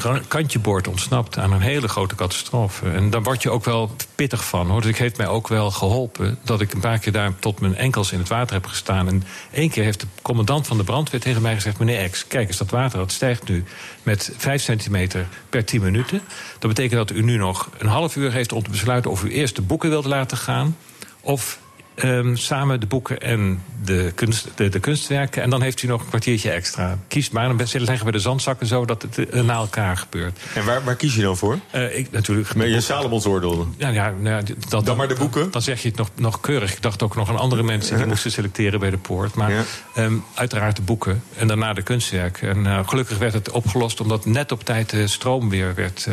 eh, 0.05 0.15
kantje 0.29 0.59
boord 0.59 0.89
ontsnapt 0.89 1.39
aan 1.39 1.53
een 1.53 1.61
hele 1.61 1.89
grote 1.89 2.15
catastrofe. 2.15 2.91
En 2.91 3.11
daar 3.11 3.23
word 3.23 3.43
je 3.43 3.51
ook 3.51 3.65
wel 3.65 3.97
pittig 4.15 4.45
van, 4.45 4.71
hoor. 4.71 4.81
Dus 4.81 4.91
ik 4.91 4.97
heeft 4.97 5.17
mij 5.17 5.29
ook 5.29 5.49
wel 5.49 5.71
geholpen 5.71 6.39
dat 6.45 6.61
ik 6.61 6.73
een 6.73 6.81
paar 6.81 6.99
keer 6.99 7.13
daar 7.13 7.33
tot 7.39 7.61
mijn 7.61 7.77
enkels 7.77 8.13
in 8.13 8.19
het 8.19 8.29
water 8.29 8.55
heb 8.55 8.67
gestaan. 8.67 9.09
En 9.09 9.23
één 9.51 9.71
keer 9.71 9.85
heeft 9.85 10.01
de 10.01 10.07
commandant 10.23 10.67
van 10.67 10.77
de 10.77 10.85
brandweer 10.85 11.21
tegen 11.21 11.43
mij 11.43 11.55
gezegd... 11.55 11.79
meneer 11.79 12.09
X, 12.09 12.27
kijk 12.27 12.49
eens, 12.49 12.57
dat 12.57 12.71
water 12.71 12.99
dat 12.99 13.13
stijgt 13.13 13.49
nu 13.49 13.65
met 14.03 14.33
5 14.37 14.63
centimeter 14.63 15.20
per 15.49 15.65
10 15.65 15.83
minuten. 15.83 16.21
Dat 16.59 16.71
betekent 16.71 17.09
dat 17.09 17.17
u 17.17 17.23
nu 17.23 17.37
nog 17.37 17.71
een 17.79 17.89
half 17.89 18.17
uur 18.17 18.33
heeft 18.33 18.53
om 18.53 18.63
te 18.63 18.71
besluiten... 18.71 19.11
of 19.11 19.25
u 19.25 19.31
eerst 19.31 19.57
de 19.57 19.63
boeken 19.63 19.91
wilt 19.91 20.05
laten 20.05 20.37
gaan... 20.37 20.77
of 21.21 21.59
ehm, 22.03 22.35
samen 22.35 22.81
de 22.81 22.87
boeken 22.87 23.21
en 23.21 23.63
de, 23.85 24.13
kunst, 24.15 24.49
de, 24.55 24.69
de 24.69 24.81
kunstwerken. 24.81 25.43
En 25.43 25.51
dan 25.51 25.63
heeft 25.63 25.83
u 25.83 25.87
nog 25.87 26.01
een 26.01 26.09
kwartiertje 26.09 26.51
extra. 26.51 26.99
Kies 27.09 27.31
maar, 27.31 27.49
dan 27.49 27.67
leggen 27.73 28.07
we 28.07 28.13
de 28.13 28.19
zandzakken 28.19 28.67
zo 28.67 28.85
dat 28.85 29.03
het 29.03 29.29
eh, 29.31 29.43
na 29.43 29.55
elkaar 29.55 29.97
gebeurt. 29.97 30.39
En 30.55 30.65
waar, 30.65 30.85
waar 30.85 30.97
kies 30.97 31.15
je 31.15 31.23
dan 31.23 31.37
voor? 31.37 31.59
Eh, 31.71 31.99
ik 31.99 32.11
natuurlijk. 32.11 32.55
Met 32.55 32.69
je 32.69 32.81
Salomonsoordeel. 32.81 33.69
Ja, 33.77 33.89
ja, 33.89 34.15
nou 34.21 34.37
ja, 34.37 34.55
dat, 34.69 34.87
Dan 34.87 34.97
maar 34.97 35.09
de 35.09 35.15
boeken? 35.15 35.51
Dan 35.51 35.63
zeg 35.63 35.83
je 35.83 35.89
het 35.89 35.97
nog, 35.97 36.09
nog 36.15 36.41
keurig. 36.41 36.73
Ik 36.73 36.83
dacht 36.83 37.03
ook 37.03 37.17
nog 37.17 37.29
aan 37.29 37.39
andere 37.39 37.63
mensen 37.63 37.97
die 37.97 38.07
moesten 38.07 38.31
selecteren 38.31 38.81
bij 38.81 38.91
de 38.91 38.99
poort. 38.99 39.35
Maar 39.35 39.51
Ja. 39.53 39.63
ehm, 39.95 40.15
uiteraard 40.35 40.77
de 40.77 40.83
boeken 40.83 41.23
en 41.37 41.47
daarna 41.47 41.73
de 41.73 41.83
kunstwerken. 41.83 42.49
En 42.49 42.67
eh, 42.67 42.89
gelukkig 42.89 43.19
werd 43.19 43.33
het 43.33 43.51
opgelost 43.51 44.01
omdat 44.01 44.25
net 44.27 44.53
op 44.53 44.65
tijd 44.65 44.91
de 44.91 45.07
stroom 45.07 45.49
weer 45.49 45.75
werd 45.75 46.09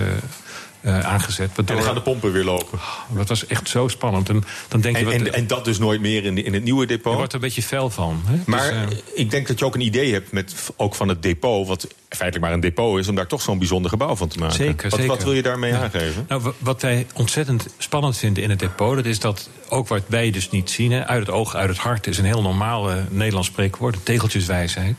eh, 0.88 1.00
aangezet. 1.00 1.50
En 1.56 1.66
dan 1.66 1.84
gaan 1.84 1.96
de 1.96 2.02
pompen 2.02 2.32
weer 2.32 2.44
lopen. 2.44 2.80
Dat 3.10 3.28
was 3.30 3.48
echt 3.48 3.70
zo 3.70 3.88
spannend. 3.88 4.30
En, 4.30 4.44
dan 4.68 4.82
denk 4.82 4.98
je, 4.98 5.06
wat, 5.06 5.14
en, 5.14 5.34
en 5.34 5.48
dat 5.48 5.66
dus 5.66 5.78
nooit 5.78 6.02
meer 6.02 6.24
in, 6.26 6.46
in 6.46 6.54
het 6.54 6.64
nieuwe 6.64 6.82
je 6.82 6.88
depot. 6.88 7.14
wordt 7.16 7.30
er 7.30 7.36
een 7.40 7.46
beetje 7.46 7.62
fel 7.62 7.90
van. 7.90 8.22
Hè? 8.26 8.36
Maar 8.46 8.72
Dus, 8.88 8.98
eh, 8.98 8.98
ik 9.14 9.32
denk 9.32 9.48
dat 9.48 9.60
je 9.60 9.66
ook 9.66 9.76
een 9.76 9.82
idee 9.82 10.14
hebt, 10.14 10.32
met, 10.32 10.56
ook 10.76 10.96
van 10.96 11.08
het 11.08 11.24
depot... 11.24 11.68
wat 11.68 11.88
feitelijk 12.10 12.46
maar 12.46 12.54
een 12.54 12.60
depot 12.60 13.00
is, 13.00 13.08
om 13.08 13.16
daar 13.16 13.28
toch 13.28 13.42
zo'n 13.42 13.58
bijzonder 13.58 13.90
gebouw 13.90 14.16
van 14.16 14.28
te 14.28 14.40
maken. 14.40 14.56
Zeker, 14.56 14.90
wat, 14.90 15.00
zeker. 15.00 15.16
wat 15.16 15.24
wil 15.24 15.34
je 15.34 15.42
daarmee 15.42 15.72
Ja. 15.72 15.82
aangeven? 15.82 16.26
Nou, 16.28 16.42
wa- 16.42 16.52
wat 16.58 16.82
wij 16.82 17.08
ontzettend 17.14 17.68
spannend 17.78 18.18
vinden 18.18 18.44
in 18.44 18.50
het 18.50 18.60
depot... 18.60 18.96
dat 18.96 19.06
is 19.06 19.20
dat, 19.20 19.50
ook 19.70 19.88
wat 19.88 20.02
wij 20.08 20.32
dus 20.32 20.50
niet 20.50 20.70
zien... 20.70 20.92
Hè, 20.92 21.06
uit 21.08 21.20
het 21.20 21.36
oog, 21.36 21.56
uit 21.56 21.70
het 21.70 21.78
hart 21.78 22.08
is 22.08 22.18
een 22.18 22.26
heel 22.26 22.42
normaal 22.42 22.92
eh, 22.92 22.98
Nederlands 23.10 23.48
spreekwoord... 23.48 23.96
een 23.96 24.04
tegeltjeswijsheid. 24.04 24.98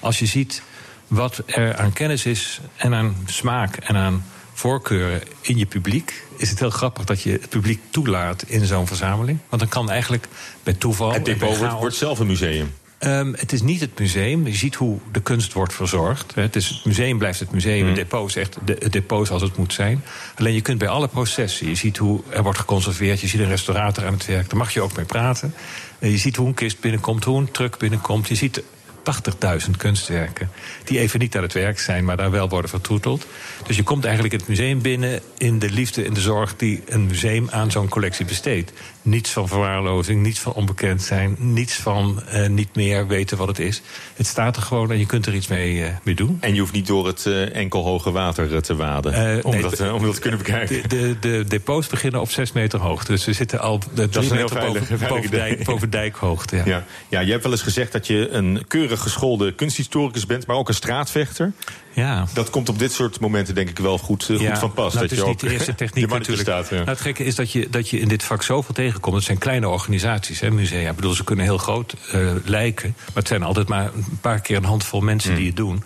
Als 0.00 0.18
je 0.18 0.26
ziet 0.26 0.62
wat 1.06 1.42
er 1.46 1.76
aan 1.76 1.92
kennis 1.92 2.26
is 2.26 2.60
en 2.76 2.94
aan 2.94 3.16
smaak 3.26 3.76
en 3.76 3.96
aan 3.96 4.24
voorkeuren 4.58 5.22
in 5.40 5.58
je 5.58 5.66
publiek... 5.66 6.24
is 6.36 6.50
het 6.50 6.58
heel 6.58 6.70
grappig 6.70 7.04
dat 7.04 7.22
je 7.22 7.30
het 7.30 7.48
publiek 7.48 7.80
toelaat 7.90 8.42
in 8.46 8.66
zo'n 8.66 8.86
verzameling. 8.86 9.38
Want 9.48 9.62
dan 9.62 9.70
kan 9.70 9.90
eigenlijk 9.90 10.28
bij 10.62 10.72
toeval... 10.72 11.12
Het 11.12 11.24
depot 11.24 11.58
wordt, 11.58 11.96
zelf 11.96 12.18
een 12.18 12.26
museum. 12.26 12.74
Ehm, 12.98 13.32
het 13.32 13.52
is 13.52 13.62
niet 13.62 13.80
het 13.80 13.98
museum. 13.98 14.46
Je 14.46 14.54
ziet 14.54 14.74
hoe 14.74 14.98
de 15.12 15.20
kunst 15.20 15.52
wordt 15.52 15.74
verzorgd. 15.74 16.34
Het, 16.34 16.56
is, 16.56 16.68
het 16.68 16.84
museum 16.84 17.18
blijft 17.18 17.40
het 17.40 17.50
museum. 17.50 17.86
Het 17.86 17.94
depot 17.94 18.28
is 18.28 18.36
echt 18.36 18.56
de, 18.64 18.76
het 18.78 18.92
depot 18.92 19.26
zoals 19.26 19.42
het 19.42 19.56
moet 19.56 19.72
zijn. 19.72 20.04
Alleen 20.36 20.54
je 20.54 20.60
kunt 20.60 20.78
bij 20.78 20.88
alle 20.88 21.08
processen. 21.08 21.68
Je 21.68 21.74
ziet 21.74 21.96
hoe 21.96 22.20
er 22.28 22.42
wordt 22.42 22.58
geconserveerd. 22.58 23.20
Je 23.20 23.26
ziet 23.26 23.40
een 23.40 23.48
restaurator 23.48 24.06
aan 24.06 24.12
het 24.12 24.26
werk. 24.26 24.48
Daar 24.48 24.58
mag 24.58 24.74
je 24.74 24.80
ook 24.80 24.96
mee 24.96 25.04
praten. 25.04 25.54
En 25.98 26.10
je 26.10 26.18
ziet 26.18 26.36
hoe 26.36 26.46
een 26.46 26.54
kist 26.54 26.80
binnenkomt, 26.80 27.24
hoe 27.24 27.38
een 27.38 27.50
truck 27.50 27.78
binnenkomt. 27.78 28.28
Je 28.28 28.34
ziet 28.34 28.62
80.000 29.08 29.70
kunstwerken. 29.76 30.50
Die 30.84 30.98
even 30.98 31.18
niet 31.18 31.36
aan 31.36 31.42
het 31.42 31.52
werk 31.52 31.78
zijn, 31.78 32.04
maar 32.04 32.16
daar 32.16 32.30
wel 32.30 32.48
worden 32.48 32.70
vertroeteld. 32.70 33.26
Dus 33.66 33.76
je 33.76 33.82
komt 33.82 34.04
eigenlijk 34.04 34.34
het 34.34 34.48
museum 34.48 34.82
binnen 34.82 35.20
in 35.38 35.58
de 35.58 35.70
liefde 35.70 36.04
en 36.04 36.14
de 36.14 36.20
zorg 36.20 36.56
die 36.56 36.82
een 36.86 37.06
museum 37.06 37.48
aan 37.50 37.70
zo'n 37.70 37.88
collectie 37.88 38.24
besteedt. 38.24 38.72
Niets 39.08 39.30
van 39.30 39.48
verwaarlozing, 39.48 40.22
niets 40.22 40.38
van 40.40 40.52
onbekend 40.52 41.02
zijn, 41.02 41.36
niets 41.38 41.74
van 41.74 42.22
eh, 42.28 42.48
niet 42.48 42.74
meer 42.74 43.06
weten 43.06 43.36
wat 43.36 43.48
het 43.48 43.58
is. 43.58 43.82
Het 44.14 44.26
staat 44.26 44.56
er 44.56 44.62
gewoon 44.62 44.90
en 44.90 44.98
je 44.98 45.06
kunt 45.06 45.26
er 45.26 45.34
iets 45.34 45.46
mee, 45.46 45.84
eh, 45.84 45.90
mee 46.02 46.14
doen. 46.14 46.36
En 46.40 46.54
je 46.54 46.60
hoeft 46.60 46.72
niet 46.72 46.86
door 46.86 47.06
het 47.06 47.26
eh, 47.26 47.54
enkel 47.56 47.84
hoge 47.84 48.10
water 48.10 48.62
te 48.62 48.76
waden. 48.76 49.44
Om, 49.44 49.50
nee, 49.52 49.62
dat, 49.62 49.92
om 49.92 50.02
dat 50.04 50.14
te 50.14 50.20
kunnen 50.20 50.38
bekijken. 50.38 50.88
De, 50.88 50.98
de, 50.98 51.16
de 51.20 51.44
depots 51.48 51.86
beginnen 51.86 52.20
op 52.20 52.30
6 52.30 52.52
meter 52.52 52.78
hoogte. 52.80 53.12
Dus 53.12 53.24
we 53.24 53.32
zitten 53.32 53.60
al 53.60 53.78
de 53.78 53.86
Dat 54.08 54.22
is 54.22 54.30
een 54.30 54.36
heel 54.36 54.42
meter 54.42 54.56
veilig- 54.60 54.72
boven, 54.80 54.98
veilige 54.98 55.14
boven, 55.14 55.30
dijk, 55.38 55.52
idee. 55.52 55.64
boven 55.64 55.90
dijkhoogte. 55.90 56.56
Ja. 56.56 56.62
Ja. 56.66 56.84
ja, 57.08 57.20
je 57.20 57.30
hebt 57.30 57.42
wel 57.42 57.52
eens 57.52 57.62
gezegd 57.62 57.92
dat 57.92 58.06
je 58.06 58.28
een 58.30 58.64
keurig 58.68 59.00
geschoolde 59.00 59.54
kunsthistoricus 59.54 60.26
bent, 60.26 60.46
maar 60.46 60.56
ook 60.56 60.68
een 60.68 60.74
straatvechter. 60.74 61.52
Ja. 61.92 62.26
Dat 62.34 62.50
komt 62.50 62.68
op 62.68 62.78
dit 62.78 62.92
soort 62.92 63.20
momenten 63.20 63.54
denk 63.54 63.68
ik 63.68 63.78
wel 63.78 63.98
goed, 63.98 64.24
Ja, 64.28 64.48
goed 64.50 64.58
van 64.58 64.72
pas. 64.72 64.94
nou, 64.94 65.00
dat 65.00 65.00
het 65.00 65.10
je 65.10 65.16
is 65.16 65.22
ook 65.22 65.28
niet 65.28 65.40
de 65.40 65.50
eerste 65.50 65.74
techniek 65.84 66.08
natuurlijk. 66.08 66.42
staat. 66.42 66.68
ja. 66.68 66.74
Nou, 66.76 66.88
het 66.88 67.00
gekke 67.00 67.24
is 67.24 67.34
dat 67.34 67.52
je, 67.52 67.68
dat 67.70 67.88
je 67.90 68.00
in 68.00 68.08
dit 68.08 68.22
vak 68.22 68.42
zoveel 68.42 68.74
tegenkomt. 68.98 69.16
Het 69.16 69.24
zijn 69.24 69.38
kleine 69.38 69.68
organisaties, 69.68 70.40
hè, 70.40 70.50
musea. 70.50 70.90
Ik 70.90 70.96
bedoel, 70.96 71.14
ze 71.14 71.24
kunnen 71.24 71.44
heel 71.44 71.58
groot 71.58 71.94
eh, 72.12 72.20
lijken. 72.44 72.94
Maar 72.96 73.14
het 73.14 73.28
zijn 73.28 73.42
altijd 73.42 73.68
maar 73.68 73.90
een 73.94 74.18
paar 74.20 74.40
keer 74.40 74.56
een 74.56 74.64
handvol 74.64 75.00
mensen 75.00 75.30
Hmm. 75.30 75.38
die 75.38 75.48
het 75.48 75.56
doen. 75.56 75.82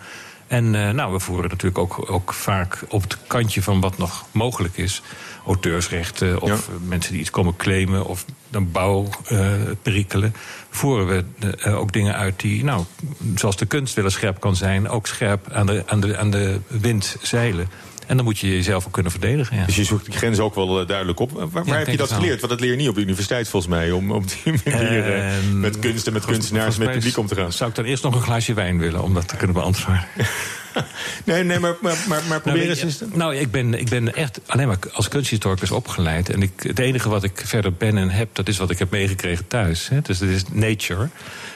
En 0.46 0.74
eh, 0.74 0.90
nou, 0.90 1.12
we 1.12 1.20
voeren 1.20 1.50
natuurlijk 1.50 1.78
ook, 1.78 2.10
ook 2.10 2.32
vaak 2.32 2.78
op 2.88 3.02
het 3.02 3.16
kantje 3.26 3.62
van 3.62 3.80
wat 3.80 3.98
nog 3.98 4.24
mogelijk 4.30 4.76
is. 4.76 5.02
Auteursrechten 5.46 6.40
of 6.40 6.50
eh, 6.50 6.74
mensen 6.86 7.12
die 7.12 7.20
iets 7.20 7.30
komen 7.30 7.56
claimen 7.56 8.06
of 8.06 8.24
dan 8.50 8.70
bouwperikelen. 8.70 10.34
voeren 10.70 11.06
we 11.38 11.70
ook 11.70 11.92
dingen 11.92 12.16
uit 12.16 12.40
die, 12.40 12.64
nou, 12.64 12.84
zoals 13.34 13.56
de 13.56 13.66
kunst 13.66 13.94
wel 13.94 14.04
eens 14.04 14.14
scherp 14.14 14.40
kan 14.40 14.56
zijn, 14.56 14.88
ook 14.88 15.06
scherp 15.06 15.50
aan 15.52 15.66
de, 15.66 15.82
aan 15.86 16.00
de, 16.00 16.18
aan 16.18 16.30
de 16.30 16.60
wind 16.66 17.16
zeilen. 17.22 17.68
En 18.06 18.16
dan 18.16 18.24
moet 18.24 18.38
je 18.38 18.48
jezelf 18.48 18.86
ook 18.86 18.92
kunnen 18.92 19.12
verdedigen. 19.12 19.56
Ja. 19.56 19.66
Dus 19.66 19.76
je 19.76 19.84
zoekt 19.84 20.04
die 20.04 20.14
grens 20.14 20.38
ook 20.38 20.54
wel 20.54 20.80
eh, 20.80 20.86
duidelijk 20.86 21.20
op. 21.20 21.30
Waar, 21.30 21.48
waar 21.50 21.66
Ja, 21.66 21.74
heb 21.74 21.86
je 21.86 21.96
dat 21.96 22.12
geleerd? 22.12 22.40
Want 22.40 22.52
dat 22.52 22.60
leer 22.60 22.70
je 22.70 22.76
niet 22.76 22.88
op 22.88 22.94
de 22.94 23.00
universiteit 23.00 23.48
volgens 23.48 23.72
mij. 23.72 23.90
Om 23.90 24.10
op 24.10 24.24
die 24.28 24.52
manier 24.64 25.12
eh, 25.12 25.36
Ehm, 25.36 25.60
met 25.60 25.78
kunst 25.78 26.06
en 26.06 26.12
met 26.12 26.24
kunstenaars 26.24 26.78
en 26.78 26.84
met 26.84 26.94
publiek 26.94 27.16
om 27.16 27.26
te 27.26 27.34
gaan. 27.34 27.52
Zou 27.52 27.70
ik 27.70 27.76
dan 27.76 27.84
eerst 27.84 28.02
nog 28.02 28.14
een 28.14 28.20
glaasje 28.20 28.54
wijn 28.54 28.78
willen 28.78 29.02
om 29.02 29.14
dat 29.14 29.28
te 29.28 29.36
kunnen 29.36 29.56
beantwoorden? 29.56 30.04
Nee, 31.24 31.44
nee, 31.44 31.58
maar, 31.58 31.74
maar, 31.80 31.96
maar, 32.08 32.22
maar 32.28 32.40
probeer 32.40 32.66
nou, 32.66 32.78
eens. 32.80 33.00
Nou, 33.12 33.36
ik 33.36 33.50
ben, 33.50 33.74
ik 33.80 33.88
ben 33.88 34.14
echt 34.14 34.40
alleen 34.46 34.66
maar 34.66 34.78
als 34.92 35.08
kunsthistoricus 35.08 35.70
opgeleid. 35.70 36.30
En 36.30 36.42
ik, 36.42 36.52
het 36.56 36.78
enige 36.78 37.08
wat 37.08 37.24
ik 37.24 37.42
verder 37.44 37.72
ben 37.72 37.98
en 37.98 38.10
heb, 38.10 38.28
dat 38.32 38.48
is 38.48 38.58
wat 38.58 38.70
ik 38.70 38.78
heb 38.78 38.90
meegekregen 38.90 39.46
thuis. 39.46 39.88
Hè. 39.88 40.00
Dus 40.00 40.18
dat 40.18 40.28
is 40.28 40.42
nature. 40.52 41.08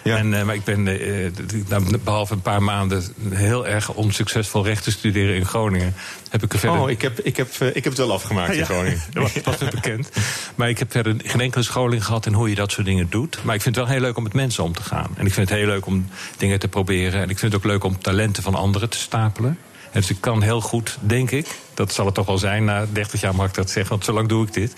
En, 0.02 0.34
eh, 0.34 0.42
maar 0.44 0.54
ik 0.54 0.64
ben, 0.64 0.88
eh, 0.88 1.26
d- 1.46 1.68
nou, 1.68 1.98
behalve 1.98 2.32
een 2.32 2.40
paar 2.42 2.62
maanden 2.62 3.04
heel 3.28 3.66
erg 3.66 3.92
onsuccesvol 3.92 4.64
rechten 4.64 4.92
studeren 4.92 5.34
in 5.34 5.46
Groningen, 5.46 5.94
heb 6.30 6.42
ik 6.42 6.52
er 6.52 6.58
verder. 6.58 6.80
Oh, 6.80 6.90
ik 6.90 7.02
heb, 7.02 7.20
ik, 7.20 7.36
heb, 7.36 7.48
eh, 7.58 7.66
ik 7.68 7.74
heb 7.74 7.84
het 7.84 7.96
wel 7.96 8.12
afgemaakt 8.12 8.52
in 8.52 8.58
Ja, 8.58 8.64
Groningen. 8.64 9.00
Dat 9.12 9.22
was, 9.22 9.42
was 9.44 9.58
me 9.58 9.70
bekend. 9.70 10.08
Maar 10.54 10.68
ik 10.68 10.78
heb 10.78 10.90
verder 10.90 11.16
geen 11.24 11.40
enkele 11.40 11.64
scholing 11.64 12.04
gehad 12.04 12.26
in 12.26 12.32
hoe 12.32 12.48
je 12.48 12.54
dat 12.54 12.72
soort 12.72 12.86
dingen 12.86 13.06
doet. 13.10 13.38
Maar 13.42 13.54
ik 13.54 13.62
vind 13.62 13.76
het 13.76 13.84
wel 13.84 13.94
heel 13.94 14.02
leuk 14.04 14.16
om 14.16 14.22
met 14.22 14.32
mensen 14.32 14.64
om 14.64 14.72
te 14.72 14.82
gaan. 14.82 15.08
En 15.16 15.26
ik 15.26 15.32
vind 15.32 15.48
het 15.48 15.58
heel 15.58 15.66
leuk 15.66 15.86
om 15.86 16.06
dingen 16.36 16.58
te 16.58 16.68
proberen. 16.68 17.22
En 17.22 17.30
ik 17.30 17.38
vind 17.38 17.52
het 17.52 17.62
ook 17.64 17.70
leuk 17.70 17.84
om 17.84 17.98
talenten 18.00 18.42
van 18.42 18.54
anderen 18.54 18.88
te 18.88 18.98
stapelen. 19.06 19.58
En 19.92 20.00
dus 20.00 20.10
ik 20.10 20.20
kan 20.20 20.42
heel 20.42 20.60
goed, 20.60 20.98
denk 21.00 21.30
ik, 21.30 21.46
dat 21.74 21.92
zal 21.92 22.06
het 22.06 22.14
toch 22.14 22.26
wel 22.26 22.38
zijn, 22.38 22.64
na 22.64 22.86
30 22.92 23.20
jaar 23.20 23.34
mag 23.34 23.48
ik 23.48 23.54
dat 23.54 23.70
zeggen, 23.70 23.92
want 23.92 24.04
zo 24.04 24.12
lang 24.12 24.28
doe 24.28 24.46
ik 24.46 24.52
dit. 24.52 24.74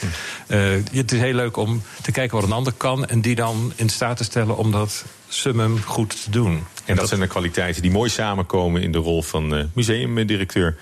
Eh, 0.47 0.61
het 0.93 1.13
is 1.13 1.21
heel 1.21 1.35
leuk 1.35 1.57
om 1.57 1.83
te 2.03 2.13
kijken 2.13 2.37
wat 2.37 2.47
een 2.47 2.55
ander 2.55 2.73
kan 2.73 3.07
en 3.07 3.21
die 3.21 3.35
dan 3.35 3.73
in 3.77 3.89
staat 3.89 4.17
te 4.17 4.25
stellen 4.25 4.57
om 4.57 4.71
dat 4.71 5.05
summum 5.29 5.83
goed 5.83 6.23
te 6.25 6.31
doen. 6.31 6.65
En 6.85 6.97
dat 6.97 7.09
zijn 7.09 7.21
de 7.21 7.27
kwaliteiten 7.27 7.83
die 7.83 7.91
mooi 7.91 8.11
samenkomen 8.11 8.83
in 8.83 8.93
de 8.93 8.99
rol 8.99 9.23
van 9.23 9.57
eh, 9.57 9.65
museumdirecteur. 9.73 10.77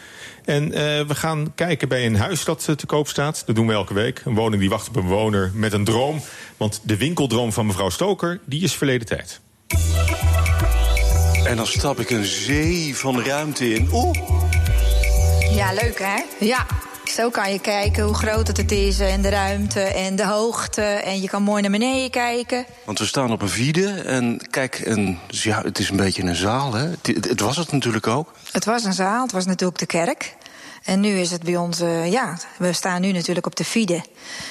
En 0.45 0.73
eh, 0.73 1.07
we 1.07 1.15
gaan 1.15 1.53
kijken 1.55 1.89
bij 1.89 2.07
een 2.07 2.17
huis 2.17 2.45
dat 2.45 2.69
te 2.77 2.87
koop 2.87 3.09
staat. 3.09 3.43
Dat 3.47 3.55
doen 3.57 3.67
we 3.67 3.73
elke 3.73 3.95
week. 3.95 4.23
Een 4.25 4.35
woning 4.35 4.61
die 4.61 4.71
wacht 4.71 4.89
op 4.89 4.97
een 4.97 5.03
bewoner 5.03 5.51
met 5.55 5.73
een 5.73 5.85
droom. 5.85 6.21
Want 6.57 6.81
de 6.83 6.97
winkeldroom 6.97 7.53
van 7.53 7.67
mevrouw 7.67 7.91
Stoker, 7.91 8.41
die 8.45 8.63
is 8.63 8.75
verleden 8.75 9.07
tijd. 9.07 9.41
En 11.47 11.57
dan 11.57 11.67
stap 11.67 12.01
ik 12.01 12.11
een 12.11 12.25
zee 12.25 12.97
van 12.97 13.23
ruimte 13.23 13.75
in. 13.75 13.89
Oeh, 13.93 14.19
Ja, 15.51 15.73
leuk 15.73 15.99
hè? 15.99 16.23
Ja. 16.41 16.67
Zo 17.05 17.31
kan 17.31 17.53
je 17.53 17.61
kijken 17.61 18.05
hoe 18.05 18.15
groot 18.15 18.47
het 18.47 18.73
is 18.73 19.01
en 19.01 19.23
de 19.23 19.29
ruimte 19.29 19.81
en 19.81 20.17
de 20.17 20.25
hoogte. 20.25 20.83
En 20.83 21.21
je 21.21 21.29
kan 21.29 21.43
mooi 21.43 21.63
naar 21.63 21.71
beneden 21.71 22.11
kijken. 22.11 22.67
want 22.85 22.99
we 22.99 23.07
staan 23.07 23.33
op 23.33 23.43
een 23.43 23.49
vide. 23.49 23.89
En 23.91 24.41
kijk, 24.51 24.81
een, 24.85 25.19
ja, 25.29 25.63
het 25.63 25.79
is 25.79 25.91
een 25.91 25.97
beetje 25.97 26.23
een 26.23 26.35
zaal, 26.35 26.75
hè? 26.75 26.89
Het, 26.89 27.29
het 27.29 27.41
was 27.41 27.57
het 27.57 27.73
natuurlijk 27.73 28.07
ook. 28.07 28.33
Het 28.53 28.65
was 28.65 28.85
een 28.85 28.93
zaal, 28.93 29.23
het 29.23 29.33
was 29.33 29.47
natuurlijk 29.47 29.79
de 29.79 29.87
kerk. 29.87 30.35
En 30.85 31.01
nu 31.01 31.19
is 31.19 31.31
het 31.31 31.43
bij 31.43 31.57
ons, 31.57 31.81
eh, 31.81 32.13
ja, 32.13 32.39
we 32.59 32.73
staan 32.73 33.01
nu 33.01 33.13
natuurlijk 33.13 33.47
op 33.47 33.57
de 33.57 33.65
Fide. 33.65 34.05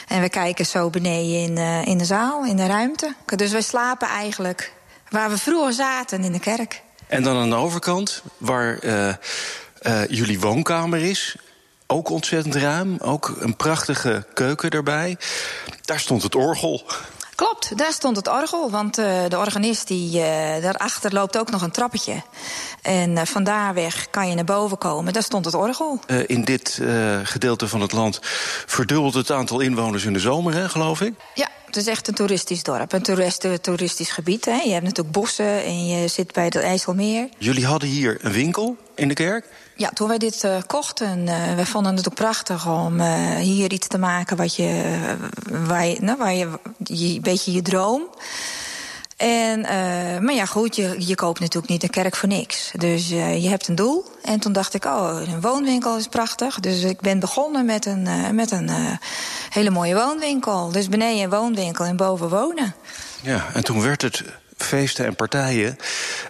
En 0.07 0.21
we 0.21 0.29
kijken 0.29 0.65
zo 0.65 0.89
beneden 0.89 1.41
in, 1.41 1.57
eh, 1.57 1.85
in 1.85 1.97
de 1.97 2.05
zaal, 2.05 2.45
in 2.45 2.55
de 2.55 2.65
ruimte. 2.65 3.15
Dus 3.35 3.51
we 3.51 3.61
slapen 3.61 4.07
eigenlijk 4.07 4.73
waar 5.09 5.29
we 5.29 5.37
vroeger 5.37 5.73
zaten, 5.73 6.23
in 6.23 6.31
de 6.31 6.39
kerk. 6.39 6.83
En 7.07 7.23
dan 7.23 7.37
aan 7.37 7.49
de 7.49 7.55
overkant, 7.55 8.21
waar 8.37 8.77
eh, 8.77 9.09
eh, 9.09 9.15
jullie 10.09 10.39
woonkamer 10.39 10.99
is. 10.99 11.35
Ook 11.87 12.09
ontzettend 12.09 12.55
ruim. 12.55 12.97
Ook 13.01 13.35
een 13.39 13.55
prachtige 13.55 14.25
keuken 14.33 14.69
erbij. 14.69 15.17
Daar 15.81 15.99
stond 15.99 16.23
het 16.23 16.35
orgel. 16.35 16.83
Klopt, 17.35 17.77
daar 17.77 17.91
stond 17.91 18.15
het 18.15 18.27
orgel. 18.27 18.69
Want 18.71 18.97
eh, 18.97 19.23
de 19.27 19.37
organist, 19.37 19.87
die, 19.87 20.21
eh, 20.21 20.61
daarachter 20.63 21.13
loopt 21.13 21.37
ook 21.37 21.51
nog 21.51 21.61
een 21.61 21.71
trappetje. 21.71 22.21
En 22.81 23.17
eh, 23.17 23.25
van 23.25 23.43
daar 23.43 23.73
weg 23.73 24.09
kan 24.09 24.29
je 24.29 24.35
naar 24.35 24.43
boven 24.43 24.77
komen. 24.77 25.13
Daar 25.13 25.23
stond 25.23 25.45
het 25.45 25.53
orgel. 25.53 25.99
In 26.25 26.43
dit 26.43 26.81
gedeelte 27.23 27.67
van 27.67 27.81
het 27.81 27.91
land 27.91 28.19
verdubbelt 28.65 29.13
het 29.13 29.31
aantal 29.31 29.59
inwoners 29.59 30.05
in 30.05 30.13
de 30.13 30.19
zomer, 30.19 30.53
hè, 30.53 30.69
geloof 30.69 31.01
ik. 31.01 31.13
Ja, 31.33 31.49
het 31.75 31.85
is 31.85 31.91
echt 31.91 32.07
een 32.07 32.13
toeristisch 32.13 32.63
dorp. 32.63 32.93
Een 32.93 33.01
toerist, 33.01 33.47
toeristisch 33.61 34.11
gebied. 34.11 34.45
Hè. 34.45 34.55
Je 34.55 34.71
hebt 34.71 34.83
natuurlijk 34.83 35.15
bossen 35.15 35.63
en 35.63 35.87
je 35.87 36.07
zit 36.07 36.33
bij 36.33 36.45
het 36.45 36.55
IJsselmeer. 36.55 37.29
Jullie 37.37 37.65
hadden 37.65 37.89
hier 37.89 38.17
een 38.21 38.31
winkel 38.31 38.77
in 38.95 39.07
de 39.07 39.13
kerk. 39.13 39.45
Ja, 39.75 39.89
toen 39.89 40.07
wij 40.07 40.17
dit 40.17 40.43
eh, 40.43 40.57
kochten, 40.67 41.27
eh 41.27 41.55
we 41.55 41.65
vonden 41.65 41.95
het 41.95 42.07
ook 42.07 42.15
prachtig 42.15 42.67
om 42.67 42.99
eh, 42.99 43.35
hier 43.35 43.71
iets 43.71 43.87
te 43.87 43.97
maken 43.97 44.37
wat 44.37 44.55
je, 44.55 44.67
eh, 44.67 45.65
waar 45.67 45.85
je, 45.85 45.97
nou, 46.01 46.17
waar 46.17 46.33
je, 46.33 46.49
je, 46.83 47.15
een 47.15 47.21
beetje 47.21 47.51
je 47.51 47.61
droom. 47.61 48.01
En, 49.17 49.65
eh, 49.65 50.19
maar 50.19 50.33
ja, 50.33 50.45
goed, 50.45 50.75
je, 50.75 50.95
je 50.97 51.15
koopt 51.15 51.39
natuurlijk 51.39 51.71
niet 51.71 51.83
een 51.83 51.89
kerk 51.89 52.15
voor 52.15 52.29
niks. 52.29 52.71
Dus 52.77 53.11
eh, 53.11 53.43
je 53.43 53.49
hebt 53.49 53.67
een 53.67 53.75
doel. 53.75 54.05
En 54.23 54.39
toen 54.39 54.53
dacht 54.53 54.73
ik, 54.73 54.85
oh, 54.85 55.21
een 55.27 55.41
woonwinkel 55.41 55.97
is 55.97 56.07
prachtig. 56.07 56.59
Dus 56.59 56.83
ik 56.83 56.99
ben 56.99 57.19
begonnen 57.19 57.65
met 57.65 57.85
een, 57.85 58.07
eh, 58.07 58.29
met 58.29 58.51
een 58.51 58.69
hele 59.49 59.69
mooie 59.69 59.95
woonwinkel. 59.95 60.71
Dus 60.71 60.89
beneden 60.89 61.23
een 61.23 61.29
woonwinkel 61.29 61.85
en 61.85 61.95
boven 61.95 62.29
wonen. 62.29 62.75
Ja, 63.21 63.45
en 63.53 63.63
toen 63.63 63.81
werd 63.81 64.01
het 64.01 64.23
feesten 64.57 65.05
en 65.05 65.15
partijen. 65.15 65.77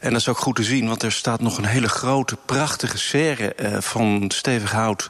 En 0.01 0.11
dat 0.11 0.19
is 0.19 0.27
ook 0.27 0.37
goed 0.37 0.55
te 0.55 0.63
zien, 0.63 0.87
want 0.87 1.03
er 1.03 1.11
staat 1.11 1.41
nog 1.41 1.57
een 1.57 1.65
hele 1.65 1.89
grote, 1.89 2.37
prachtige 2.45 2.97
serre 2.97 3.53
eh, 3.53 3.81
van 3.81 4.31
stevig 4.33 4.71
hout 4.71 5.09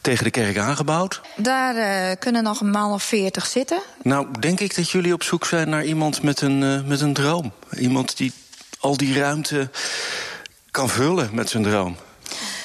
tegen 0.00 0.24
de 0.24 0.30
kerk 0.30 0.58
aangebouwd. 0.58 1.20
Daar 1.36 1.76
eh, 1.76 2.16
kunnen 2.18 2.42
nog 2.42 2.60
een 2.60 2.70
maal 2.70 2.92
of 2.92 3.02
veertig 3.02 3.46
zitten. 3.46 3.80
Nou, 4.02 4.26
denk 4.40 4.60
ik 4.60 4.76
dat 4.76 4.90
jullie 4.90 5.12
op 5.12 5.22
zoek 5.22 5.46
zijn 5.46 5.68
naar 5.68 5.84
iemand 5.84 6.22
met 6.22 6.40
een, 6.40 6.62
eh, 6.62 6.88
met 6.88 7.00
een 7.00 7.14
droom. 7.14 7.52
Iemand 7.78 8.16
die 8.16 8.32
al 8.80 8.96
die 8.96 9.18
ruimte 9.18 9.70
kan 10.70 10.88
vullen 10.88 11.28
met 11.32 11.48
zijn 11.48 11.62
droom. 11.62 11.96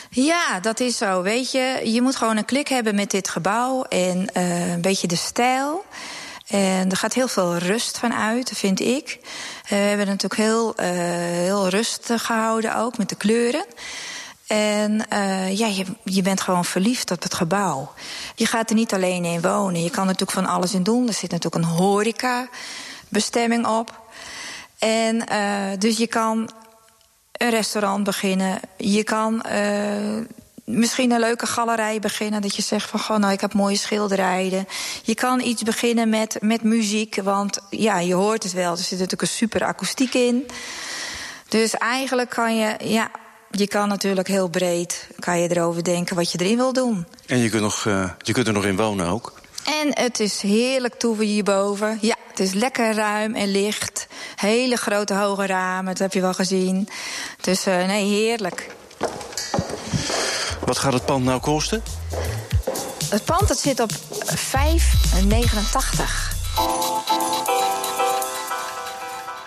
Ja, 0.09 0.59
dat 0.59 0.79
is 0.79 0.97
zo. 0.97 1.21
Weet 1.21 1.51
je, 1.51 1.81
je 1.83 2.01
moet 2.01 2.15
gewoon 2.15 2.37
een 2.37 2.45
klik 2.45 2.67
hebben 2.67 2.95
met 2.95 3.11
dit 3.11 3.29
gebouw 3.29 3.83
en 3.83 4.29
een 4.33 4.81
beetje 4.81 5.07
de 5.07 5.15
stijl. 5.15 5.85
En 6.51 6.89
er 6.89 6.97
gaat 6.97 7.13
heel 7.13 7.27
veel 7.27 7.57
rust 7.57 7.97
van 7.97 8.13
uit, 8.13 8.51
vind 8.55 8.79
ik. 8.79 9.19
Eh, 9.71 9.77
we 9.77 9.83
hebben 9.83 10.07
het 10.07 10.21
natuurlijk 10.21 10.49
heel, 10.49 10.75
eh, 10.75 10.89
heel 11.45 11.67
rustig 11.67 12.25
gehouden 12.25 12.75
ook 12.75 12.97
met 12.97 13.09
de 13.09 13.15
kleuren. 13.15 13.65
En 14.47 15.09
eh, 15.09 15.57
ja, 15.57 15.67
je, 15.67 15.85
je 16.03 16.21
bent 16.21 16.41
gewoon 16.41 16.65
verliefd 16.65 17.11
op 17.11 17.21
het 17.23 17.33
gebouw. 17.33 17.91
Je 18.35 18.45
gaat 18.45 18.69
er 18.69 18.75
niet 18.75 18.93
alleen 18.93 19.25
in 19.25 19.41
wonen. 19.41 19.83
Je 19.83 19.89
kan 19.89 20.05
natuurlijk 20.05 20.31
van 20.31 20.45
alles 20.45 20.73
in 20.73 20.83
doen. 20.83 21.07
Er 21.07 21.13
zit 21.13 21.31
natuurlijk 21.31 21.63
een 21.63 21.71
horeca-bestemming 21.71 23.67
op. 23.67 23.99
En 24.79 25.25
dus 25.79 25.97
je 25.97 26.07
kan 26.07 26.49
een 27.31 27.49
restaurant 27.49 28.03
beginnen. 28.03 28.59
Je 28.77 29.03
kan 29.03 29.43
misschien 30.65 31.11
een 31.11 31.19
leuke 31.19 31.45
galerij 31.45 31.99
beginnen. 31.99 32.41
Dat 32.41 32.55
je 32.55 32.61
zegt 32.61 32.89
van, 32.89 32.99
goh, 32.99 33.17
nou, 33.17 33.33
ik 33.33 33.41
heb 33.41 33.53
mooie 33.53 33.77
schilderijen. 33.77 34.67
Je 35.03 35.15
kan 35.15 35.41
iets 35.41 35.63
beginnen 35.63 36.09
met, 36.09 36.37
met 36.39 36.63
muziek. 36.63 37.15
Want 37.23 37.59
ja, 37.69 37.99
je 37.99 38.13
hoort 38.13 38.43
het 38.43 38.53
wel. 38.53 38.71
Er 38.71 38.77
zit 38.77 38.89
natuurlijk 38.91 39.21
een 39.21 39.27
super 39.27 39.63
akoestiek 39.63 40.13
in. 40.13 40.47
Dus 41.47 41.73
eigenlijk 41.77 42.29
kan 42.29 42.55
je, 42.55 42.75
ja, 42.83 43.11
je 43.51 43.67
kan 43.67 43.87
natuurlijk 43.87 44.27
heel 44.27 44.47
breed... 44.47 45.07
kan 45.19 45.39
je 45.39 45.49
erover 45.49 45.83
denken 45.83 46.15
wat 46.15 46.31
je 46.31 46.39
erin 46.39 46.57
wil 46.57 46.73
doen. 46.73 47.05
En 47.25 47.37
je 47.37 47.49
kunt, 47.49 47.61
nog, 47.61 47.85
uh, 47.85 48.09
je 48.17 48.33
kunt 48.33 48.47
er 48.47 48.53
nog 48.53 48.65
in 48.65 48.75
wonen 48.75 49.07
ook. 49.07 49.39
En 49.65 49.89
het 49.93 50.19
is 50.19 50.41
heerlijk 50.41 50.93
toe 50.93 51.23
hierboven. 51.23 51.97
Ja, 52.01 52.15
het 52.27 52.39
is 52.39 52.53
lekker 52.53 52.93
ruim 52.93 53.35
en 53.35 53.51
licht. 53.51 54.07
Hele 54.35 54.75
grote 54.75 55.13
hoge 55.13 55.45
ramen, 55.45 55.85
dat 55.85 55.97
heb 55.99 56.13
je 56.13 56.21
wel 56.21 56.33
gezien. 56.33 56.89
Dus 57.41 57.67
uh, 57.67 57.85
nee, 57.85 58.05
heerlijk. 58.05 58.69
Wat 60.71 60.79
gaat 60.79 60.93
het 60.93 61.05
pand 61.05 61.25
nou 61.25 61.39
kosten? 61.39 61.83
Het 63.09 63.25
pand 63.25 63.47
dat 63.47 63.59
zit 63.59 63.79
op 63.79 63.91
5,89. 63.91 63.95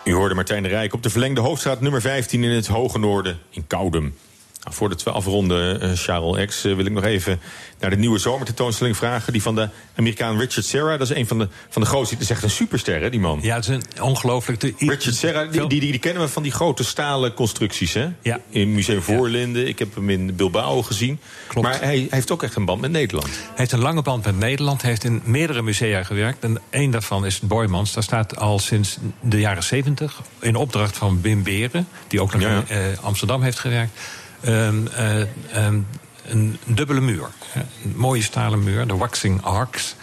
U 0.05 0.15
hoorde 0.15 0.35
Martijn 0.35 0.63
de 0.63 0.69
Rijk 0.69 0.93
op 0.93 1.03
de 1.03 1.11
verlengde 1.11 1.41
hoofdstraat 1.41 1.81
nummer 1.81 2.01
15 2.01 2.45
in 2.45 2.51
het 2.51 2.67
Hoge 2.67 2.99
Noorden 2.99 3.39
in 3.51 3.67
Koudem. 3.67 4.17
Nou, 4.65 4.77
voor 4.77 4.89
de 4.89 4.97
we 5.05 5.11
afronden, 5.11 5.81
eh, 5.81 5.91
Charles 5.95 6.47
X, 6.47 6.65
eh, 6.65 6.75
wil 6.75 6.85
ik 6.85 6.93
nog 6.93 7.05
even 7.05 7.41
naar 7.81 7.91
de 7.91 7.97
nieuwe 7.97 8.19
zomertentoonstelling 8.19 8.97
vragen. 8.97 9.33
Die 9.33 9.43
van 9.43 9.55
de 9.55 9.69
Amerikaan 9.95 10.39
Richard 10.39 10.67
Serra. 10.67 10.97
Dat 10.97 11.11
is 11.11 11.17
een 11.17 11.27
van 11.27 11.39
de, 11.39 11.49
van 11.69 11.83
de 11.83 11.89
grootste. 11.89 12.15
Het 12.15 12.23
is 12.25 12.31
echt 12.31 12.43
een 12.43 12.51
superster, 12.51 13.01
hè, 13.01 13.11
die 13.11 13.21
man. 13.21 13.39
Ja, 13.43 13.55
het 13.55 13.69
is 13.69 13.71
een 13.75 14.03
ongelooflijk... 14.03 14.61
de- 14.61 14.75
Richard 14.79 15.15
Serra, 15.15 15.45
die, 15.45 15.67
die, 15.67 15.81
die 15.81 15.99
kennen 15.99 16.23
we 16.23 16.29
van 16.29 16.43
die 16.43 16.53
grote 16.53 16.85
stalen 16.85 17.35
constructies, 17.35 17.93
hè? 17.93 18.09
Ja. 18.23 18.41
In 18.49 18.75
Museum 18.75 19.03
Voorlinden. 19.03 19.69
Ik 19.69 19.79
heb 19.79 19.95
hem 19.95 20.11
in 20.11 20.37
Bilbao 20.37 20.83
gezien. 20.83 21.19
Klopt. 21.47 21.67
Maar 21.69 21.79
hij, 21.79 21.97
hij 21.97 22.07
heeft 22.11 22.31
ook 22.31 22.43
echt 22.43 22.57
een 22.57 22.65
band 22.65 22.81
met 22.81 22.91
Nederland. 22.91 23.27
Hij 23.29 23.43
heeft 23.55 23.73
een 23.73 23.79
lange 23.83 24.03
band 24.03 24.25
met 24.25 24.39
Nederland. 24.39 24.81
Hij 24.81 24.91
heeft 24.91 25.05
in 25.05 25.23
meerdere 25.25 25.63
musea 25.63 26.03
gewerkt. 26.03 26.45
En 26.45 26.61
één 26.71 26.91
daarvan 26.91 27.27
is 27.27 27.41
Boymans. 27.41 27.93
Daar 27.93 28.03
staat 28.03 28.37
al 28.37 28.59
sinds 28.59 28.99
de 29.21 29.41
jaren 29.41 29.63
70 29.63 30.21
in 30.41 30.57
opdracht 30.57 30.97
van 30.97 31.21
Wim 31.23 31.43
Beren... 31.43 31.89
die 32.09 32.21
ook 32.21 32.33
nog 32.33 32.43
Ja. 32.43 32.57
in 32.57 32.65
eh, 32.69 32.79
Amsterdam 33.01 33.43
heeft 33.43 33.59
gewerkt... 33.59 33.99
ehm, 34.45 34.87
eh, 34.87 35.21
ehm, 35.67 35.79
een 36.27 36.59
dubbele 36.67 37.01
muur. 37.01 37.27
Een 37.55 37.93
mooie 37.97 38.23
stalen 38.23 38.63
muur, 38.65 38.87
de 38.87 38.97
Waxing 38.97 39.43
Arcs. 39.43 39.95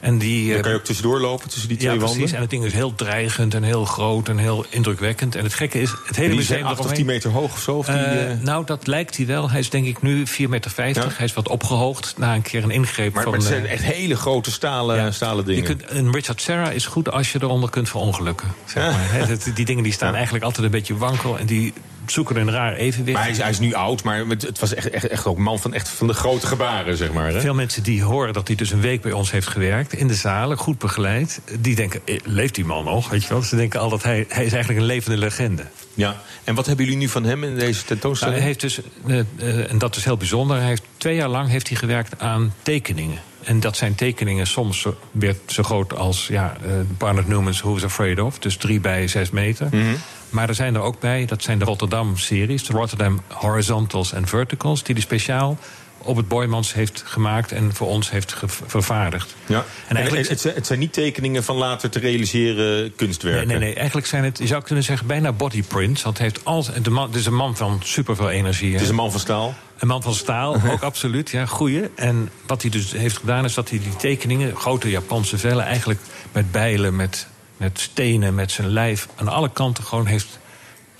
En 0.00 0.18
die, 0.18 0.46
Dan 0.48 0.56
eh, 0.56 0.62
kan 0.62 0.70
je 0.70 0.76
ook 0.76 0.84
tussendoor 0.84 1.20
lopen 1.20 1.48
tussen 1.48 1.68
die 1.68 1.76
twee 1.78 1.92
ja, 1.92 1.98
wanden. 1.98 2.16
precies. 2.16 2.34
En 2.34 2.40
het 2.40 2.50
ding 2.50 2.64
is 2.64 2.72
heel 2.72 2.94
dreigend 2.94 3.54
en 3.54 3.62
heel 3.62 3.84
groot 3.84 4.28
en 4.28 4.38
heel 4.38 4.64
indrukwekkend. 4.70 5.34
En 5.34 5.44
het 5.44 5.54
gekke 5.54 5.80
is, 5.80 5.90
het 6.06 6.16
hele 6.16 6.28
die 6.28 6.38
museum 6.38 6.58
zijn 6.58 6.62
8 6.64 6.72
of 6.72 6.78
eromheen- 6.78 6.96
10 6.96 7.06
meter 7.06 7.30
hoog 7.30 7.52
of 7.52 7.60
zo? 7.60 7.76
Of 7.76 7.86
die, 7.86 7.94
Eh, 7.94 8.36
nou, 8.40 8.64
dat 8.66 8.86
lijkt 8.86 9.16
hij 9.16 9.26
wel. 9.26 9.50
Hij 9.50 9.60
is 9.60 9.70
denk 9.70 9.86
ik 9.86 10.02
nu 10.02 10.26
4,50 10.26 10.76
meter. 10.76 11.14
Hij 11.16 11.26
is 11.26 11.34
wat 11.34 11.48
opgehoogd 11.48 12.14
na 12.16 12.34
een 12.34 12.42
keer 12.42 12.62
een 12.62 12.70
ingreep 12.70 13.12
maar, 13.14 13.22
van... 13.22 13.32
maar 13.32 13.40
het 13.40 13.48
zijn 13.48 13.66
echt 13.66 13.82
hele 13.82 14.16
grote 14.16 14.50
stalen, 14.50 15.14
stalen 15.14 15.44
dingen. 15.44 15.62
je 15.62 15.66
kunt, 15.76 15.82
een 15.90 16.12
Richard 16.12 16.40
Serra 16.40 16.70
is 16.70 16.86
goed 16.86 17.10
als 17.10 17.32
je 17.32 17.38
eronder 17.42 17.70
kunt 17.70 17.88
verongelukken. 17.88 18.48
Zeg 18.64 18.90
maar. 18.90 19.28
Die 19.54 19.64
dingen 19.64 19.82
die 19.82 19.92
staan 19.92 20.14
eigenlijk 20.14 20.44
altijd 20.44 20.64
een 20.64 20.70
beetje 20.70 20.96
wankel. 20.96 21.38
En 21.38 21.46
die 21.46 21.72
zoeken 22.10 22.36
een 22.36 22.50
raar 22.50 22.74
evenwicht. 22.74 23.12
Maar 23.16 23.22
hij 23.22 23.32
is, 23.32 23.38
hij 23.38 23.50
is 23.50 23.58
nu 23.58 23.74
oud, 23.74 24.02
maar 24.02 24.18
het 24.26 24.58
was 24.58 24.74
echt, 24.74 24.90
echt, 24.90 25.06
echt 25.08 25.26
ook 25.26 25.36
een 25.36 25.42
man 25.42 25.58
van, 25.58 25.74
echt 25.74 25.88
van 25.88 26.06
de 26.06 26.12
grote 26.12 26.46
gebaren, 26.46 26.96
zeg 26.96 27.12
maar. 27.12 27.32
Hè? 27.32 27.40
Veel 27.40 27.54
mensen 27.54 27.82
die 27.82 28.02
horen 28.02 28.32
dat 28.32 28.46
hij 28.46 28.56
dus 28.56 28.70
een 28.70 28.80
week 28.80 29.00
bij 29.00 29.12
ons 29.12 29.30
heeft 29.30 29.46
gewerkt... 29.46 29.92
in 29.92 30.06
de 30.06 30.14
zalen, 30.14 30.56
goed 30.56 30.78
begeleid, 30.78 31.40
die 31.60 31.74
denken... 31.74 32.00
eh, 32.04 32.18
leeft 32.24 32.54
die 32.54 32.64
man 32.64 32.84
nog? 32.84 33.08
Weet 33.10 33.22
je 33.22 33.28
wel? 33.28 33.42
Ze 33.42 33.56
denken 33.56 33.80
al 33.80 33.88
dat 33.88 34.02
hij, 34.02 34.24
hij 34.28 34.44
is 34.44 34.52
eigenlijk 34.52 34.80
een 34.80 34.86
levende 34.86 35.18
legende. 35.18 35.64
Ja, 35.94 36.20
en 36.44 36.54
wat 36.54 36.66
hebben 36.66 36.84
jullie 36.84 37.00
nu 37.00 37.08
van 37.08 37.24
hem 37.24 37.44
in 37.44 37.54
deze 37.54 37.72
Nou, 37.72 37.84
tentoonstelling? 37.86 38.36
hij 38.36 38.46
heeft 38.46 38.60
dus, 38.60 38.80
eh, 39.06 39.18
eh, 39.18 39.70
en 39.70 39.78
dat 39.78 39.96
is 39.96 40.04
heel 40.04 40.16
bijzonder, 40.16 40.56
hij 40.56 40.66
heeft 40.66 40.82
twee 40.96 41.14
jaar 41.14 41.28
lang 41.28 41.48
heeft 41.48 41.68
hij 41.68 41.76
gewerkt 41.76 42.20
aan 42.20 42.54
tekeningen. 42.62 43.18
En 43.44 43.60
dat 43.60 43.76
zijn 43.76 43.94
tekeningen 43.94 44.46
soms 44.46 44.80
zo, 44.80 44.96
weer 45.10 45.36
zo 45.46 45.62
groot 45.62 45.94
als 45.94 46.26
ja, 46.26 46.56
eh, 46.64 46.70
Barnett 46.98 47.28
Newman's 47.28 47.60
Who's 47.60 47.84
Afraid 47.84 48.20
Of. 48.20 48.38
Dus 48.38 48.56
drie 48.56 48.80
bij 48.80 49.08
zes 49.08 49.30
meter. 49.30 49.66
Mhm. 49.70 49.94
Maar 50.30 50.48
er 50.48 50.54
zijn 50.54 50.74
er 50.74 50.80
ook 50.80 51.00
bij, 51.00 51.24
dat 51.24 51.42
zijn 51.42 51.58
de 51.58 51.64
Rotterdam-series. 51.64 52.64
De 52.64 52.72
Rotterdam 52.72 53.20
Horizontals 53.28 54.12
en 54.12 54.26
Verticals. 54.26 54.82
Die 54.82 54.94
hij 54.94 55.04
speciaal 55.04 55.58
op 56.02 56.16
het 56.16 56.28
Boymans 56.28 56.74
heeft 56.74 57.02
gemaakt 57.06 57.52
en 57.52 57.74
voor 57.74 57.88
ons 57.88 58.10
heeft 58.10 58.34
vervaardigd. 58.66 59.34
Ja. 59.46 59.56
En 59.58 59.64
En 59.88 59.96
eigenlijk- 59.96 60.28
het, 60.28 60.40
zijn- 60.40 60.54
het 60.54 60.66
zijn 60.66 60.78
niet 60.78 60.92
tekeningen 60.92 61.44
van 61.44 61.56
later 61.56 61.90
te 61.90 61.98
realiseren 61.98 62.94
kunstwerken. 62.94 63.46
Nee, 63.48 63.56
nee, 63.58 63.66
nee. 63.68 63.76
Eigenlijk 63.76 64.06
zijn 64.06 64.24
het, 64.24 64.38
je 64.38 64.46
zou 64.46 64.62
kunnen 64.62 64.84
zeggen, 64.84 65.06
bijna 65.06 65.32
bodyprints. 65.32 66.02
Want 66.02 66.18
hij 66.18 66.26
heeft 66.26 66.44
al, 66.44 66.64
de 66.82 66.90
man, 66.90 67.06
het 67.06 67.16
is 67.16 67.26
een 67.26 67.34
man 67.34 67.56
van 67.56 67.80
superveel 67.84 68.30
energie. 68.30 68.72
Het 68.72 68.82
is 68.82 68.88
een 68.88 68.94
man 68.94 69.10
van 69.10 69.20
staal. 69.20 69.54
Een 69.78 69.88
man 69.88 70.02
van 70.02 70.14
staal, 70.14 70.54
ook 70.72 70.82
absoluut. 70.82 71.30
Ja, 71.30 71.46
goeie. 71.46 71.82
En 71.94 72.30
wat 72.46 72.62
hij 72.62 72.70
dus 72.70 72.92
heeft 72.92 73.16
gedaan, 73.16 73.44
is 73.44 73.54
dat 73.54 73.70
hij 73.70 73.78
die 73.78 73.96
tekeningen, 73.96 74.56
grote 74.56 74.90
Japanse 74.90 75.38
vellen, 75.38 75.64
eigenlijk 75.64 76.00
met 76.32 76.50
bijlen, 76.52 76.96
met, 76.96 77.26
met 77.56 77.80
stenen, 77.80 78.34
met 78.34 78.50
zijn 78.52 78.68
lijf, 78.68 79.08
aan 79.16 79.28
alle 79.28 79.50
kanten 79.52 79.84
gewoon 79.84 80.06
heeft 80.06 80.38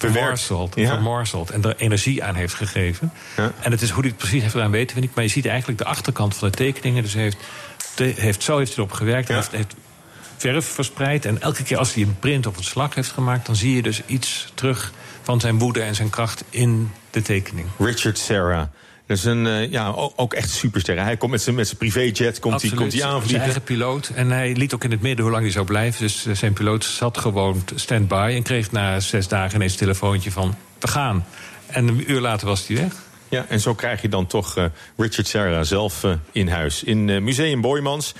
Verwerkt. 0.00 0.42
vermorseld, 0.42 1.48
Ja. 1.48 1.54
en 1.54 1.62
er 1.62 1.76
energie 1.76 2.24
aan 2.24 2.34
heeft 2.34 2.54
gegeven. 2.54 3.12
Ja. 3.36 3.52
En 3.60 3.70
het 3.70 3.82
is 3.82 3.90
hoe 3.90 4.00
hij 4.00 4.08
het 4.10 4.18
precies 4.18 4.40
heeft 4.40 4.52
gedaan, 4.54 4.70
weten 4.70 4.94
we 4.94 5.00
niet. 5.02 5.14
Maar 5.14 5.24
je 5.24 5.30
ziet 5.30 5.46
eigenlijk 5.46 5.78
de 5.78 5.84
achterkant 5.84 6.36
van 6.36 6.50
de 6.50 6.56
tekeningen. 6.56 7.02
Dus 7.02 7.14
heeft, 7.14 7.36
heeft, 7.96 8.42
zo 8.42 8.58
heeft 8.58 8.74
hij 8.74 8.84
erop 8.84 8.92
gewerkt. 8.96 9.28
Heeft 9.28 9.74
verf 10.36 10.66
verspreid. 10.66 11.24
En 11.24 11.40
elke 11.42 11.62
keer 11.62 11.76
als 11.78 11.94
hij 11.94 12.02
een 12.02 12.16
print 12.18 12.46
of 12.46 12.56
een 12.56 12.64
slag 12.64 12.94
heeft 12.94 13.10
gemaakt... 13.10 13.46
dan 13.46 13.56
zie 13.56 13.74
je 13.74 13.82
dus 13.82 14.02
iets 14.06 14.52
terug 14.54 14.92
van 15.22 15.40
zijn 15.40 15.58
woede 15.58 15.80
en 15.82 15.94
zijn 15.94 16.10
kracht 16.10 16.44
in 16.50 16.90
de 17.10 17.22
tekening. 17.22 17.66
Richard 17.78 18.18
Serra. 18.18 18.70
Dat 19.10 19.18
is 19.18 19.24
een, 19.24 19.46
eh, 19.46 19.70
ja, 19.70 19.92
ook, 20.16 20.34
echt 20.34 20.50
superster. 20.50 21.02
Hij 21.02 21.16
komt 21.16 21.30
met 21.30 21.42
zijn, 21.42 21.54
met 21.54 21.66
zijn 21.66 21.78
privéjet 21.78 22.38
komt 22.38 22.62
hij, 22.62 22.70
komt 22.70 22.80
hij 22.80 23.00
Zijn 23.00 23.12
aanvliegen. 23.12 23.40
eigen 23.40 23.62
piloot. 23.62 24.10
En 24.14 24.30
hij 24.30 24.52
liet 24.52 24.74
ook 24.74 24.84
in 24.84 24.90
het 24.90 25.00
midden 25.00 25.22
hoe 25.22 25.32
lang 25.32 25.44
hij 25.44 25.52
zou 25.52 25.66
blijven. 25.66 26.00
Dus 26.00 26.26
eh, 26.26 26.34
zijn 26.34 26.52
piloot 26.52 26.84
zat 26.84 27.18
gewoon 27.18 27.64
stand-by... 27.74 28.32
en 28.34 28.42
kreeg 28.42 28.72
na 28.72 29.00
zes 29.00 29.28
dagen 29.28 29.54
ineens 29.54 29.72
een 29.72 29.78
telefoontje 29.78 30.30
van... 30.30 30.54
we 30.78 30.88
gaan. 30.88 31.26
En 31.66 31.88
een 31.88 32.10
uur 32.10 32.20
later 32.20 32.46
was 32.46 32.66
hij 32.66 32.76
weg. 32.76 32.92
Ja, 33.28 33.46
en 33.48 33.60
zo 33.60 33.74
krijg 33.74 34.02
je 34.02 34.08
dan 34.08 34.26
toch 34.26 34.56
eh, 34.56 34.64
Richard 34.96 35.26
Serra 35.26 35.62
zelf 35.62 36.04
in 36.32 36.48
huis. 36.48 36.84
In 36.84 37.08
eh, 37.08 37.20
Museum 37.20 37.60
Boymans. 37.60 38.14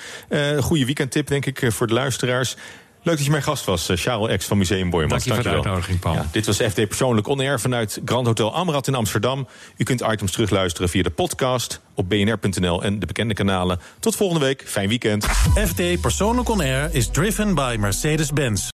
Goede 0.61 0.85
weekendtip, 0.85 1.27
denk 1.27 1.47
ik, 1.47 1.73
voor 1.73 1.87
de 1.87 1.95
luisteraars. 1.95 2.57
Leuk 3.03 3.17
dat 3.17 3.25
je 3.25 3.31
mijn 3.31 3.43
gast 3.43 3.65
was, 3.65 3.89
eh, 3.89 3.97
Charles 3.97 4.37
X 4.37 4.47
van 4.47 4.59
Museum 4.59 4.91
Boymans. 4.91 5.25
Dank 5.25 5.39
je 5.39 5.43
voor 5.43 5.51
de 5.51 5.57
uitnodiging, 5.57 5.99
Paul. 5.99 6.15
Ja, 6.15 6.27
dit 6.33 6.47
was 6.47 6.57
FD 6.57 6.75
Persoonlijk 6.89 7.27
On 7.27 7.41
Air 7.41 7.61
vanuit 7.61 8.01
Grand 8.05 8.27
Hotel 8.27 8.55
Amrad 8.55 8.87
in 8.87 8.95
Amsterdam. 8.95 9.49
U 9.77 9.85
kunt 9.85 10.01
items 10.01 10.33
terugluisteren 10.33 10.89
via 10.89 11.03
de 11.03 11.11
podcast 11.11 11.81
op 11.95 12.09
bnr.nl 12.09 12.83
en 12.83 12.99
de 12.99 13.07
bekende 13.07 13.35
kanalen. 13.35 13.81
Tot 14.01 14.17
volgende 14.17 14.45
week. 14.45 14.63
Fijn 14.67 14.89
weekend. 14.89 15.27
FD 15.69 16.01
Persoonlijk 16.01 16.49
On 16.49 16.61
Air 16.61 16.89
is 16.93 17.09
driven 17.09 17.55
by 17.55 17.77
Mercedes-Benz. 17.79 18.69